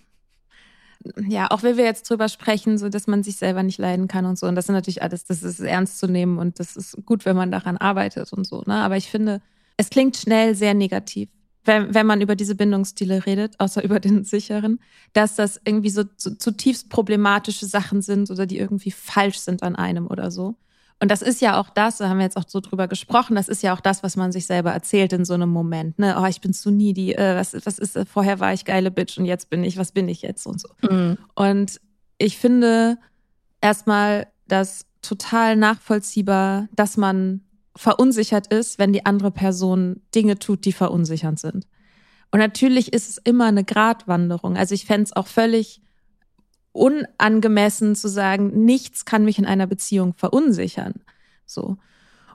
Ja, 1.28 1.48
auch 1.52 1.64
wenn 1.64 1.76
wir 1.76 1.84
jetzt 1.84 2.10
drüber 2.10 2.30
sprechen, 2.30 2.78
so 2.78 2.88
dass 2.88 3.08
man 3.08 3.24
sich 3.24 3.36
selber 3.36 3.62
nicht 3.62 3.78
leiden 3.78 4.08
kann 4.08 4.26
und 4.26 4.40
so. 4.40 4.48
Und 4.48 4.56
das 4.56 4.68
sind 4.68 4.76
natürlich 4.76 5.02
alles, 5.02 5.26
das 5.26 5.44
ist 5.44 5.60
ernst 5.60 6.00
zu 6.00 6.08
nehmen 6.08 6.38
und 6.38 6.60
das 6.60 6.78
ist 6.78 6.98
gut, 7.06 7.26
wenn 7.26 7.36
man 7.36 7.52
daran 7.52 7.76
arbeitet 7.76 8.32
und 8.32 8.46
so. 8.46 8.64
Ne? 8.66 8.76
Aber 8.76 8.96
ich 8.96 9.10
finde, 9.10 9.42
es 9.76 9.90
klingt 9.90 10.16
schnell 10.16 10.56
sehr 10.56 10.74
negativ 10.74 11.30
wenn, 11.66 11.94
wenn 11.94 12.06
man 12.06 12.22
über 12.22 12.36
diese 12.36 12.56
Bindungsstile 12.56 13.26
redet, 13.26 13.60
außer 13.60 13.84
über 13.84 14.00
den 14.00 14.24
sicheren, 14.24 14.80
dass 15.14 15.36
das 15.36 15.62
irgendwie 15.66 15.90
so 15.90 16.04
zutiefst 16.04 16.90
problematische 16.90 17.66
Sachen 17.66 18.02
sind 18.02 18.30
oder 18.32 18.46
die 18.46 18.58
irgendwie 18.58 18.92
falsch 18.92 19.40
sind 19.40 19.64
an 19.64 19.76
einem 19.76 20.08
oder 20.08 20.32
so. 20.32 20.56
Und 21.00 21.10
das 21.10 21.22
ist 21.22 21.42
ja 21.42 21.60
auch 21.60 21.70
das, 21.70 21.98
da 21.98 22.08
haben 22.08 22.20
wir 22.20 22.24
jetzt 22.24 22.38
auch 22.38 22.48
so 22.48 22.62
drüber 22.62 22.88
gesprochen, 22.88 23.36
das 23.36 23.50
ist 23.50 23.62
ja 23.62 23.74
auch 23.74 23.82
das, 23.82 24.04
was 24.04 24.16
man 24.16 24.32
sich 24.32 24.46
selber 24.46 24.72
erzählt 24.72 25.12
in 25.12 25.26
so 25.26 25.34
einem 25.34 25.50
Moment. 25.50 26.00
Ne? 26.00 26.16
Oh, 26.18 26.26
ich 26.26 26.40
bin 26.40 26.54
zu 26.54 26.72
needy, 26.72 27.14
äh, 27.14 27.36
was, 27.36 27.54
was 27.66 27.78
ist, 27.78 27.98
äh, 27.98 28.06
vorher 28.06 28.40
war 28.40 28.54
ich 28.54 28.64
geile 28.64 28.90
Bitch 28.90 29.18
und 29.18 29.26
jetzt 29.26 29.50
bin 29.50 29.66
ich, 29.66 29.78
was 29.78 29.92
bin 29.92 30.08
ich 30.08 30.22
jetzt 30.22 30.46
und 30.46 30.62
so. 30.62 30.70
Mhm. 30.90 31.18
Und 31.36 31.82
ich 32.18 32.38
finde 32.38 32.98
erstmal 33.60 34.28
das 34.48 34.86
total 35.02 35.58
nachvollziehbar, 35.58 36.70
dass 36.74 36.96
man 36.96 37.42
verunsichert 37.76 38.48
ist, 38.48 38.80
wenn 38.80 38.94
die 38.94 39.06
andere 39.06 39.32
Person 39.32 40.02
Dinge 40.14 40.38
tut, 40.38 40.66
die 40.66 40.74
verunsichernd 40.74 41.40
sind. 41.40 41.68
Und 42.32 42.40
natürlich 42.40 42.94
ist 42.94 43.10
es 43.10 43.18
immer 43.18 43.46
eine 43.46 43.64
Gratwanderung. 43.64 44.58
Also 44.58 44.74
ich 44.74 44.86
fände 44.86 45.04
es 45.04 45.16
auch 45.16 45.28
völlig 45.28 45.82
unangemessen 46.72 47.96
zu 47.96 48.10
sagen, 48.10 48.66
nichts 48.66 49.06
kann 49.06 49.26
mich 49.26 49.38
in 49.38 49.46
einer 49.46 49.68
Beziehung 49.68 50.14
verunsichern. 50.14 50.96
So. 51.46 51.78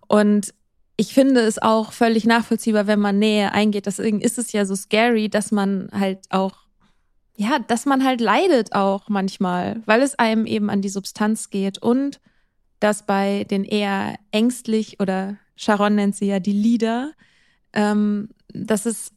Und 0.07 0.55
ich 0.97 1.15
finde 1.15 1.41
es 1.41 1.61
auch 1.61 1.93
völlig 1.93 2.25
nachvollziehbar, 2.25 2.87
wenn 2.87 3.01
man 3.01 3.19
Nähe 3.19 3.53
eingeht. 3.53 3.87
Deswegen 3.87 4.21
ist 4.21 4.39
es 4.39 4.53
ja 4.53 4.65
so 4.65 4.75
scary, 4.75 5.29
dass 5.29 5.53
man 5.53 5.89
halt 5.93 6.21
auch, 6.31 6.57
ja, 7.37 7.59
dass 7.61 7.87
man 7.87 8.05
halt 8.05 8.21
leidet 8.21 8.75
auch 8.75 9.09
manchmal, 9.09 9.81
weil 9.87 10.03
es 10.03 10.19
einem 10.19 10.47
eben 10.47 10.71
an 10.71 10.83
die 10.83 10.89
Substanz 10.89 11.51
geht 11.51 11.79
und 11.79 12.21
dass 12.81 13.05
bei 13.05 13.45
den 13.45 13.65
eher 13.65 14.19
ängstlich 14.31 15.01
oder 15.01 15.37
Sharon 15.57 15.95
nennt 15.95 16.17
sie 16.17 16.27
ja 16.27 16.41
die 16.41 16.53
Leader, 16.53 17.13
ähm, 17.73 18.31
dass 18.53 18.87
es 18.87 19.13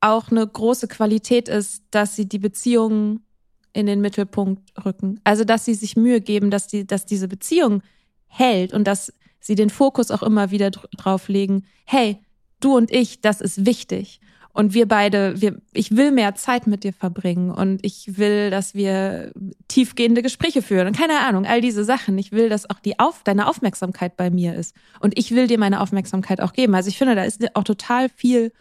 auch 0.00 0.30
eine 0.30 0.46
große 0.46 0.88
Qualität 0.88 1.48
ist, 1.48 1.84
dass 1.90 2.16
sie 2.16 2.28
die 2.28 2.38
Beziehungen 2.38 3.24
in 3.72 3.86
den 3.86 4.00
Mittelpunkt 4.00 4.62
rücken. 4.84 5.20
Also 5.24 5.44
dass 5.44 5.64
sie 5.64 5.74
sich 5.74 5.96
Mühe 5.96 6.20
geben, 6.20 6.50
dass 6.50 6.66
die, 6.66 6.86
dass 6.86 7.06
diese 7.06 7.28
Beziehung 7.28 7.82
hält 8.26 8.72
und 8.72 8.84
dass 8.84 9.12
sie 9.40 9.54
den 9.54 9.70
Fokus 9.70 10.10
auch 10.10 10.22
immer 10.22 10.50
wieder 10.50 10.70
drauf 10.70 11.28
legen. 11.28 11.64
Hey, 11.84 12.18
du 12.60 12.76
und 12.76 12.90
ich, 12.90 13.20
das 13.20 13.40
ist 13.40 13.66
wichtig 13.66 14.20
und 14.54 14.72
wir 14.72 14.86
beide, 14.86 15.40
wir, 15.40 15.60
ich 15.72 15.96
will 15.96 16.12
mehr 16.12 16.36
Zeit 16.36 16.68
mit 16.68 16.84
dir 16.84 16.92
verbringen 16.92 17.50
und 17.50 17.84
ich 17.84 18.16
will, 18.16 18.50
dass 18.50 18.72
wir 18.72 19.32
tiefgehende 19.66 20.22
Gespräche 20.22 20.62
führen 20.62 20.86
und 20.86 20.96
keine 20.96 21.18
Ahnung, 21.20 21.44
all 21.44 21.60
diese 21.60 21.84
Sachen. 21.84 22.16
Ich 22.18 22.30
will, 22.30 22.48
dass 22.48 22.70
auch 22.70 22.78
die 22.78 23.00
auf, 23.00 23.24
deine 23.24 23.48
Aufmerksamkeit 23.48 24.16
bei 24.16 24.30
mir 24.30 24.54
ist 24.54 24.74
und 25.00 25.18
ich 25.18 25.32
will 25.32 25.48
dir 25.48 25.58
meine 25.58 25.80
Aufmerksamkeit 25.80 26.40
auch 26.40 26.52
geben. 26.52 26.76
Also 26.76 26.88
ich 26.88 26.96
finde, 26.96 27.16
da 27.16 27.24
ist 27.24 27.44
auch 27.56 27.64
total 27.64 28.08
viel 28.08 28.52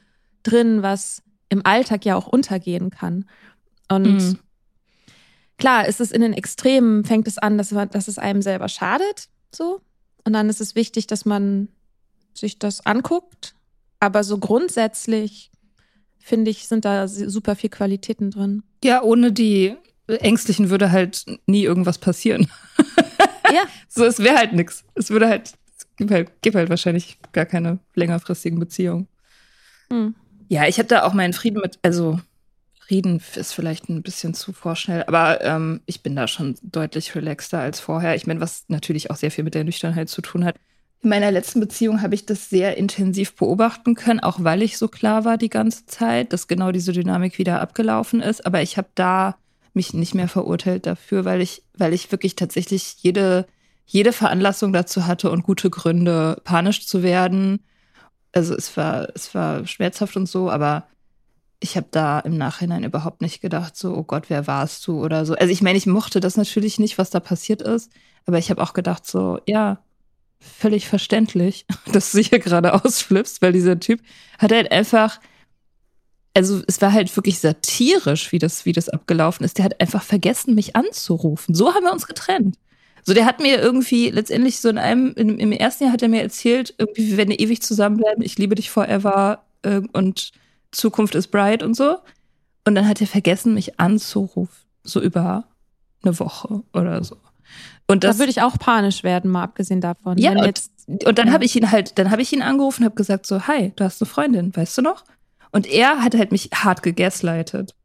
drin, 0.41 0.82
was 0.82 1.22
im 1.50 1.64
Alltag 1.64 2.06
ja 2.06 2.16
auch 2.16 2.28
untergehen 2.28 2.89
kann. 2.89 3.26
Und 3.88 4.18
mhm. 4.18 4.39
klar, 5.60 5.88
ist 5.88 6.02
es 6.02 6.12
in 6.12 6.22
den 6.22 6.34
Extremen, 6.34 7.06
fängt 7.06 7.28
es 7.28 7.38
an, 7.38 7.60
dass, 7.60 7.70
dass 7.70 8.08
es 8.08 8.18
einem 8.18 8.41
selber 8.41 8.68
schadet, 8.68 9.30
so. 9.54 9.80
Und 10.26 10.34
dann 10.34 10.50
ist 10.50 10.62
es 10.62 10.74
wichtig, 10.74 11.06
dass 11.06 11.26
man 11.26 11.68
sich 12.34 12.58
das 12.58 12.86
anguckt. 12.86 13.56
Aber 14.00 14.24
so 14.24 14.38
grundsätzlich 14.38 15.52
finde 16.24 16.52
ich, 16.52 16.68
sind 16.68 16.86
da 16.86 17.08
super 17.08 17.56
viel 17.56 17.70
Qualitäten 17.70 18.32
drin. 18.32 18.64
Ja, 18.84 19.04
ohne 19.04 19.32
die 19.32 19.76
Ängstlichen 20.08 20.70
würde 20.70 20.92
halt 20.92 21.26
nie 21.46 21.64
irgendwas 21.64 21.98
passieren. 21.98 22.50
ja. 23.52 23.64
So, 23.88 24.06
es 24.06 24.18
wäre 24.18 24.38
halt 24.38 24.54
nichts. 24.54 24.84
Es 24.96 25.12
würde 25.12 25.28
halt, 25.28 25.54
es 25.78 25.86
gibt 25.98 26.10
halt, 26.10 26.42
gibt 26.42 26.56
halt 26.56 26.70
wahrscheinlich 26.70 27.20
gar 27.32 27.46
keine 27.46 27.78
längerfristigen 27.94 28.58
Beziehungen. 28.58 29.08
Hm. 29.92 30.16
Ja, 30.50 30.68
ich 30.68 30.80
habe 30.80 30.88
da 30.88 31.04
auch 31.04 31.14
meinen 31.14 31.34
Frieden 31.34 31.62
mit, 31.62 31.78
also 31.84 32.20
Frieden 32.80 33.22
ist 33.36 33.54
vielleicht 33.54 33.90
ein 33.90 34.02
bisschen 34.02 34.34
zu 34.34 34.52
vorschnell, 34.52 35.04
aber 35.04 35.42
ähm, 35.42 35.82
ich 35.86 36.02
bin 36.02 36.16
da 36.16 36.28
schon 36.28 36.56
deutlich 36.64 37.14
relaxter 37.14 37.60
als 37.60 37.80
vorher. 37.80 38.16
Ich 38.16 38.26
meine, 38.26 38.40
was 38.40 38.66
natürlich 38.68 39.12
auch 39.12 39.16
sehr 39.16 39.30
viel 39.30 39.44
mit 39.44 39.54
der 39.54 39.64
Nüchternheit 39.64 40.10
zu 40.10 40.24
tun 40.24 40.44
hat. 40.44 40.56
In 41.04 41.10
meiner 41.10 41.32
letzten 41.32 41.60
Beziehung 41.60 42.01
habe 42.01 42.16
ich 42.16 42.26
das 42.26 42.49
sehr 42.49 42.78
intensiv 42.78 43.36
beobachten 43.36 43.93
können, 43.93 44.22
auch 44.22 44.38
weil 44.41 44.62
ich 44.62 44.78
so 44.78 44.88
klar 44.88 45.26
war 45.26 45.38
die 45.38 45.49
ganze 45.49 45.86
Zeit, 45.86 46.32
dass 46.32 46.47
genau 46.47 46.72
diese 46.72 46.93
Dynamik 46.93 47.38
wieder 47.38 47.60
abgelaufen 47.60 48.22
ist. 48.22 48.45
Aber 48.45 48.62
ich 48.62 48.78
habe 48.78 48.88
da 48.95 49.36
mich 49.74 49.93
nicht 49.93 50.16
mehr 50.16 50.30
verurteilt 50.30 50.86
dafür, 50.86 51.26
weil 51.26 51.41
ich, 51.41 51.62
weil 51.78 51.93
ich 51.93 52.10
wirklich 52.14 52.38
tatsächlich 52.38 52.95
jede, 53.01 53.45
jede 53.86 54.14
Veranlassung 54.14 54.72
dazu 54.72 55.06
hatte 55.06 55.30
und 55.30 55.43
gute 55.43 55.70
Gründe, 55.70 56.39
panisch 56.45 56.88
zu 56.88 57.04
werden. 57.04 57.60
Also 58.32 58.56
es 58.56 58.78
war, 58.78 59.10
es 59.14 59.36
war 59.36 59.68
schmerzhaft 59.68 60.16
und 60.16 60.28
so, 60.28 60.49
aber 60.49 60.88
ich 61.60 61.76
habe 61.76 61.88
da 61.91 62.20
im 62.22 62.38
Nachhinein 62.38 62.86
überhaupt 62.86 63.22
nicht 63.22 63.41
gedacht, 63.41 63.76
so, 63.76 63.93
oh 63.93 64.04
Gott, 64.04 64.30
wer 64.30 64.47
warst 64.47 64.88
du 64.88 65.04
oder 65.04 65.26
so. 65.26 65.34
Also 65.34 65.51
ich 65.51 65.62
meine, 65.62 65.78
ich 65.78 65.86
mochte 65.86 66.22
das 66.22 66.38
natürlich 66.38 66.80
nicht, 66.80 66.97
was 66.97 67.10
da 67.10 67.20
passiert 67.20 67.62
ist, 67.62 67.91
aber 68.26 68.38
ich 68.38 68.49
habe 68.49 68.62
auch 68.64 68.72
gedacht, 68.72 69.06
so, 69.06 69.39
ja, 69.45 69.80
völlig 70.44 70.88
verständlich, 70.88 71.66
dass 71.91 72.12
du 72.12 72.20
hier 72.20 72.39
gerade 72.39 72.74
ausflippst, 72.74 73.41
weil 73.41 73.54
dieser 73.54 73.80
Typ 73.80 74.02
hat 74.38 74.52
halt 74.52 74.72
einfach, 74.72 75.20
also 76.34 76.62
es 76.68 76.82
war 76.82 76.94
halt 76.94 77.16
wirklich 77.16 77.39
satirisch, 77.39 78.32
wie 78.32 78.39
das, 78.39 78.66
wie 78.66 78.72
das 78.72 78.89
abgelaufen 78.89 79.46
ist. 79.46 79.58
Der 79.58 79.66
hat 79.66 79.80
einfach 79.80 80.04
vergessen, 80.04 80.56
mich 80.56 80.76
anzurufen. 80.76 81.56
So 81.56 81.74
haben 81.74 81.84
wir 81.84 81.94
uns 81.94 82.08
getrennt. 82.08 82.58
So, 83.06 83.14
der 83.14 83.26
hat 83.26 83.41
mir 83.41 83.62
irgendwie 83.62 84.10
letztendlich 84.10 84.60
so 84.62 84.70
in 84.70 84.78
einem, 84.78 85.14
im, 85.16 85.38
im 85.38 85.52
ersten 85.52 85.84
Jahr 85.84 85.94
hat 85.94 86.02
er 86.02 86.08
mir 86.08 86.22
erzählt, 86.22 86.74
irgendwie, 86.78 87.10
wir 87.10 87.18
werden 87.18 87.32
ewig 87.32 87.62
zusammenbleiben, 87.62 88.24
ich 88.24 88.38
liebe 88.38 88.56
dich 88.56 88.70
forever 88.70 89.44
äh, 89.64 89.82
und 89.91 90.32
Zukunft 90.72 91.14
ist 91.16 91.28
bright 91.28 91.64
und 91.64 91.76
so. 91.76 91.98
Und 92.66 92.76
dann 92.76 92.88
hat 92.88 93.02
er 93.02 93.08
vergessen, 93.08 93.54
mich 93.54 93.80
anzurufen. 93.80 94.56
So 94.84 95.02
über 95.02 95.46
eine 96.02 96.18
Woche 96.20 96.64
oder 96.74 97.04
so. 97.04 97.18
Und 97.88 98.04
das, 98.04 98.16
da 98.16 98.20
würde 98.22 98.32
ich 98.32 98.42
auch 98.42 98.58
panisch 98.58 99.04
werden, 99.04 99.30
mal 99.30 99.44
abgesehen 99.44 99.82
davon. 99.82 100.18
Ja, 100.18 100.32
und, 100.32 100.62
und, 101.06 101.18
dann 101.18 101.28
ja. 101.28 101.34
habe 101.34 101.46
ich 101.46 101.56
ihn 101.56 101.72
halt, 101.72 101.98
dann 102.00 102.12
habe 102.12 102.22
ich 102.22 102.32
ihn 102.34 102.42
angerufen 102.42 102.82
und 102.82 102.86
habe 102.86 102.96
gesagt 102.96 103.26
so, 103.26 103.48
hi, 103.48 103.72
du 103.76 103.84
hast 103.84 104.02
eine 104.02 104.10
Freundin, 104.10 104.56
weißt 104.56 104.78
du 104.78 104.82
noch? 104.82 105.04
Und 105.52 105.68
er 105.68 106.02
hat 106.04 106.16
halt 106.16 106.32
mich 106.32 106.50
hart 106.54 106.82
gegaslightet 106.82 107.76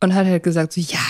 und 0.00 0.14
hat 0.14 0.26
halt 0.26 0.42
gesagt 0.42 0.72
so, 0.72 0.80
ja, 0.80 1.00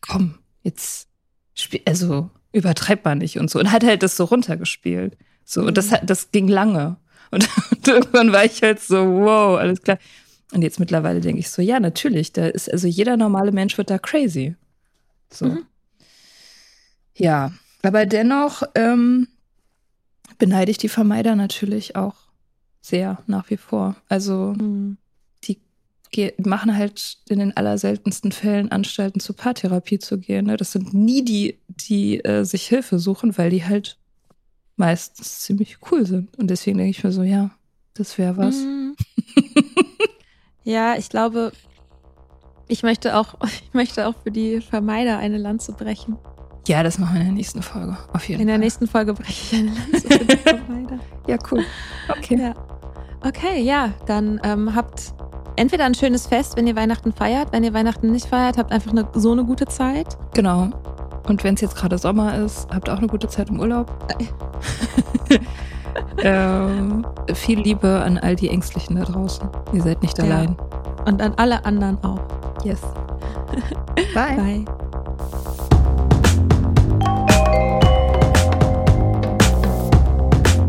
komm, 0.00 0.38
jetzt 0.62 1.08
spiel, 1.54 1.80
also 1.86 2.30
übertreib 2.52 3.04
mal 3.04 3.14
nicht 3.14 3.38
und 3.38 3.50
so 3.50 3.58
und 3.60 3.70
hat 3.70 3.84
halt 3.84 4.02
das 4.02 4.16
so 4.16 4.24
runtergespielt. 4.24 5.16
So 5.44 5.62
mhm. 5.62 5.68
und 5.68 5.78
das 5.78 5.90
mhm. 5.90 5.98
das 6.04 6.30
ging 6.32 6.48
lange 6.48 6.96
und, 7.30 7.48
und 7.70 7.88
irgendwann 7.88 8.32
war 8.32 8.44
ich 8.44 8.62
halt 8.62 8.80
so, 8.80 8.96
wow, 8.96 9.58
alles 9.58 9.82
klar. 9.82 9.98
Und 10.52 10.62
jetzt 10.62 10.80
mittlerweile 10.80 11.20
denke 11.20 11.40
ich 11.40 11.50
so, 11.50 11.60
ja, 11.60 11.80
natürlich, 11.80 12.32
da 12.32 12.46
ist 12.46 12.70
also 12.72 12.86
jeder 12.86 13.16
normale 13.16 13.52
Mensch 13.52 13.76
wird 13.78 13.90
da 13.90 13.98
crazy. 13.98 14.54
So. 15.32 15.46
Mhm. 15.46 15.66
Ja, 17.16 17.52
aber 17.82 18.06
dennoch 18.06 18.62
ähm, 18.74 19.28
beneide 20.38 20.70
ich 20.70 20.78
die 20.78 20.88
Vermeider 20.88 21.34
natürlich 21.36 21.96
auch 21.96 22.14
sehr 22.80 23.18
nach 23.26 23.50
wie 23.50 23.56
vor. 23.56 23.96
Also 24.08 24.54
mhm. 24.56 24.96
die 25.44 25.58
machen 26.38 26.76
halt 26.76 27.18
in 27.28 27.40
den 27.40 27.56
allerseltensten 27.56 28.32
Fällen 28.32 28.70
Anstalten 28.70 29.20
zur 29.20 29.36
Paartherapie 29.36 29.98
zu 29.98 30.18
gehen. 30.18 30.46
Ne? 30.46 30.56
Das 30.56 30.72
sind 30.72 30.94
nie 30.94 31.24
die, 31.24 31.58
die 31.68 32.24
äh, 32.24 32.44
sich 32.44 32.66
Hilfe 32.68 32.98
suchen, 32.98 33.36
weil 33.36 33.50
die 33.50 33.64
halt 33.64 33.98
meistens 34.76 35.40
ziemlich 35.40 35.78
cool 35.90 36.06
sind. 36.06 36.36
Und 36.38 36.48
deswegen 36.48 36.78
denke 36.78 36.90
ich 36.90 37.02
mir 37.02 37.12
so, 37.12 37.22
ja, 37.22 37.50
das 37.94 38.18
wäre 38.18 38.36
was. 38.36 38.56
Mhm. 38.56 38.96
ja, 40.64 40.96
ich 40.96 41.08
glaube, 41.08 41.52
ich 42.68 42.82
möchte 42.82 43.16
auch, 43.16 43.34
ich 43.44 43.74
möchte 43.74 44.06
auch 44.06 44.14
für 44.22 44.30
die 44.30 44.60
Vermeider 44.60 45.18
eine 45.18 45.38
Lanze 45.38 45.72
brechen. 45.72 46.16
Ja, 46.66 46.82
das 46.82 46.98
machen 46.98 47.14
wir 47.14 47.20
in 47.20 47.28
der 47.28 47.34
nächsten 47.34 47.62
Folge. 47.62 47.96
Auf 48.12 48.28
jeden 48.28 48.42
in 48.42 48.48
der 48.48 48.58
nächsten 48.58 48.88
Folge 48.88 49.14
breche 49.14 49.56
ich 49.56 49.60
eine 49.60 49.70
Lanze 49.70 50.08
für 50.08 50.24
die 50.24 50.36
Vermeider. 50.36 50.98
ja, 51.28 51.36
cool. 51.50 51.64
Okay. 52.08 52.40
Ja. 52.40 52.54
Okay, 53.24 53.62
ja, 53.62 53.92
dann 54.06 54.40
ähm, 54.44 54.74
habt 54.74 55.14
entweder 55.54 55.84
ein 55.84 55.94
schönes 55.94 56.26
Fest, 56.26 56.56
wenn 56.56 56.66
ihr 56.66 56.76
Weihnachten 56.76 57.12
feiert. 57.12 57.52
Wenn 57.52 57.62
ihr 57.62 57.72
Weihnachten 57.72 58.10
nicht 58.10 58.26
feiert, 58.26 58.58
habt 58.58 58.72
einfach 58.72 58.90
eine, 58.90 59.06
so 59.14 59.32
eine 59.32 59.44
gute 59.44 59.66
Zeit. 59.66 60.18
Genau. 60.34 60.70
Und 61.28 61.44
wenn 61.44 61.54
es 61.54 61.60
jetzt 61.60 61.76
gerade 61.76 61.98
Sommer 61.98 62.36
ist, 62.36 62.68
habt 62.72 62.88
auch 62.90 62.98
eine 62.98 63.06
gute 63.06 63.28
Zeit 63.28 63.48
im 63.48 63.60
Urlaub. 63.60 63.90
ähm, 66.18 67.06
viel 67.34 67.60
Liebe 67.60 68.00
an 68.02 68.18
all 68.18 68.34
die 68.36 68.48
Ängstlichen 68.48 68.96
da 68.96 69.04
draußen. 69.04 69.48
Ihr 69.72 69.82
seid 69.82 70.02
nicht 70.02 70.18
ja. 70.18 70.24
allein. 70.24 70.56
Und 71.04 71.22
an 71.22 71.32
alle 71.36 71.64
anderen 71.64 72.02
auch. 72.04 72.20
Yes. 72.64 72.80
Bye. 74.14 74.36
Bye. 74.36 74.75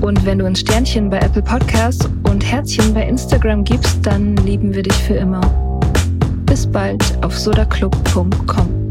Und 0.00 0.24
wenn 0.24 0.38
du 0.38 0.46
ein 0.46 0.56
Sternchen 0.56 1.10
bei 1.10 1.18
Apple 1.18 1.42
Podcasts 1.42 2.08
und 2.28 2.44
Herzchen 2.44 2.94
bei 2.94 3.06
Instagram 3.06 3.64
gibst, 3.64 3.98
dann 4.06 4.36
lieben 4.36 4.74
wir 4.74 4.82
dich 4.82 4.94
für 4.94 5.14
immer. 5.14 5.40
Bis 6.46 6.66
bald 6.66 7.02
auf 7.24 7.36
sodaclub.com. 7.36 8.88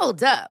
Hold 0.00 0.22
up. 0.22 0.50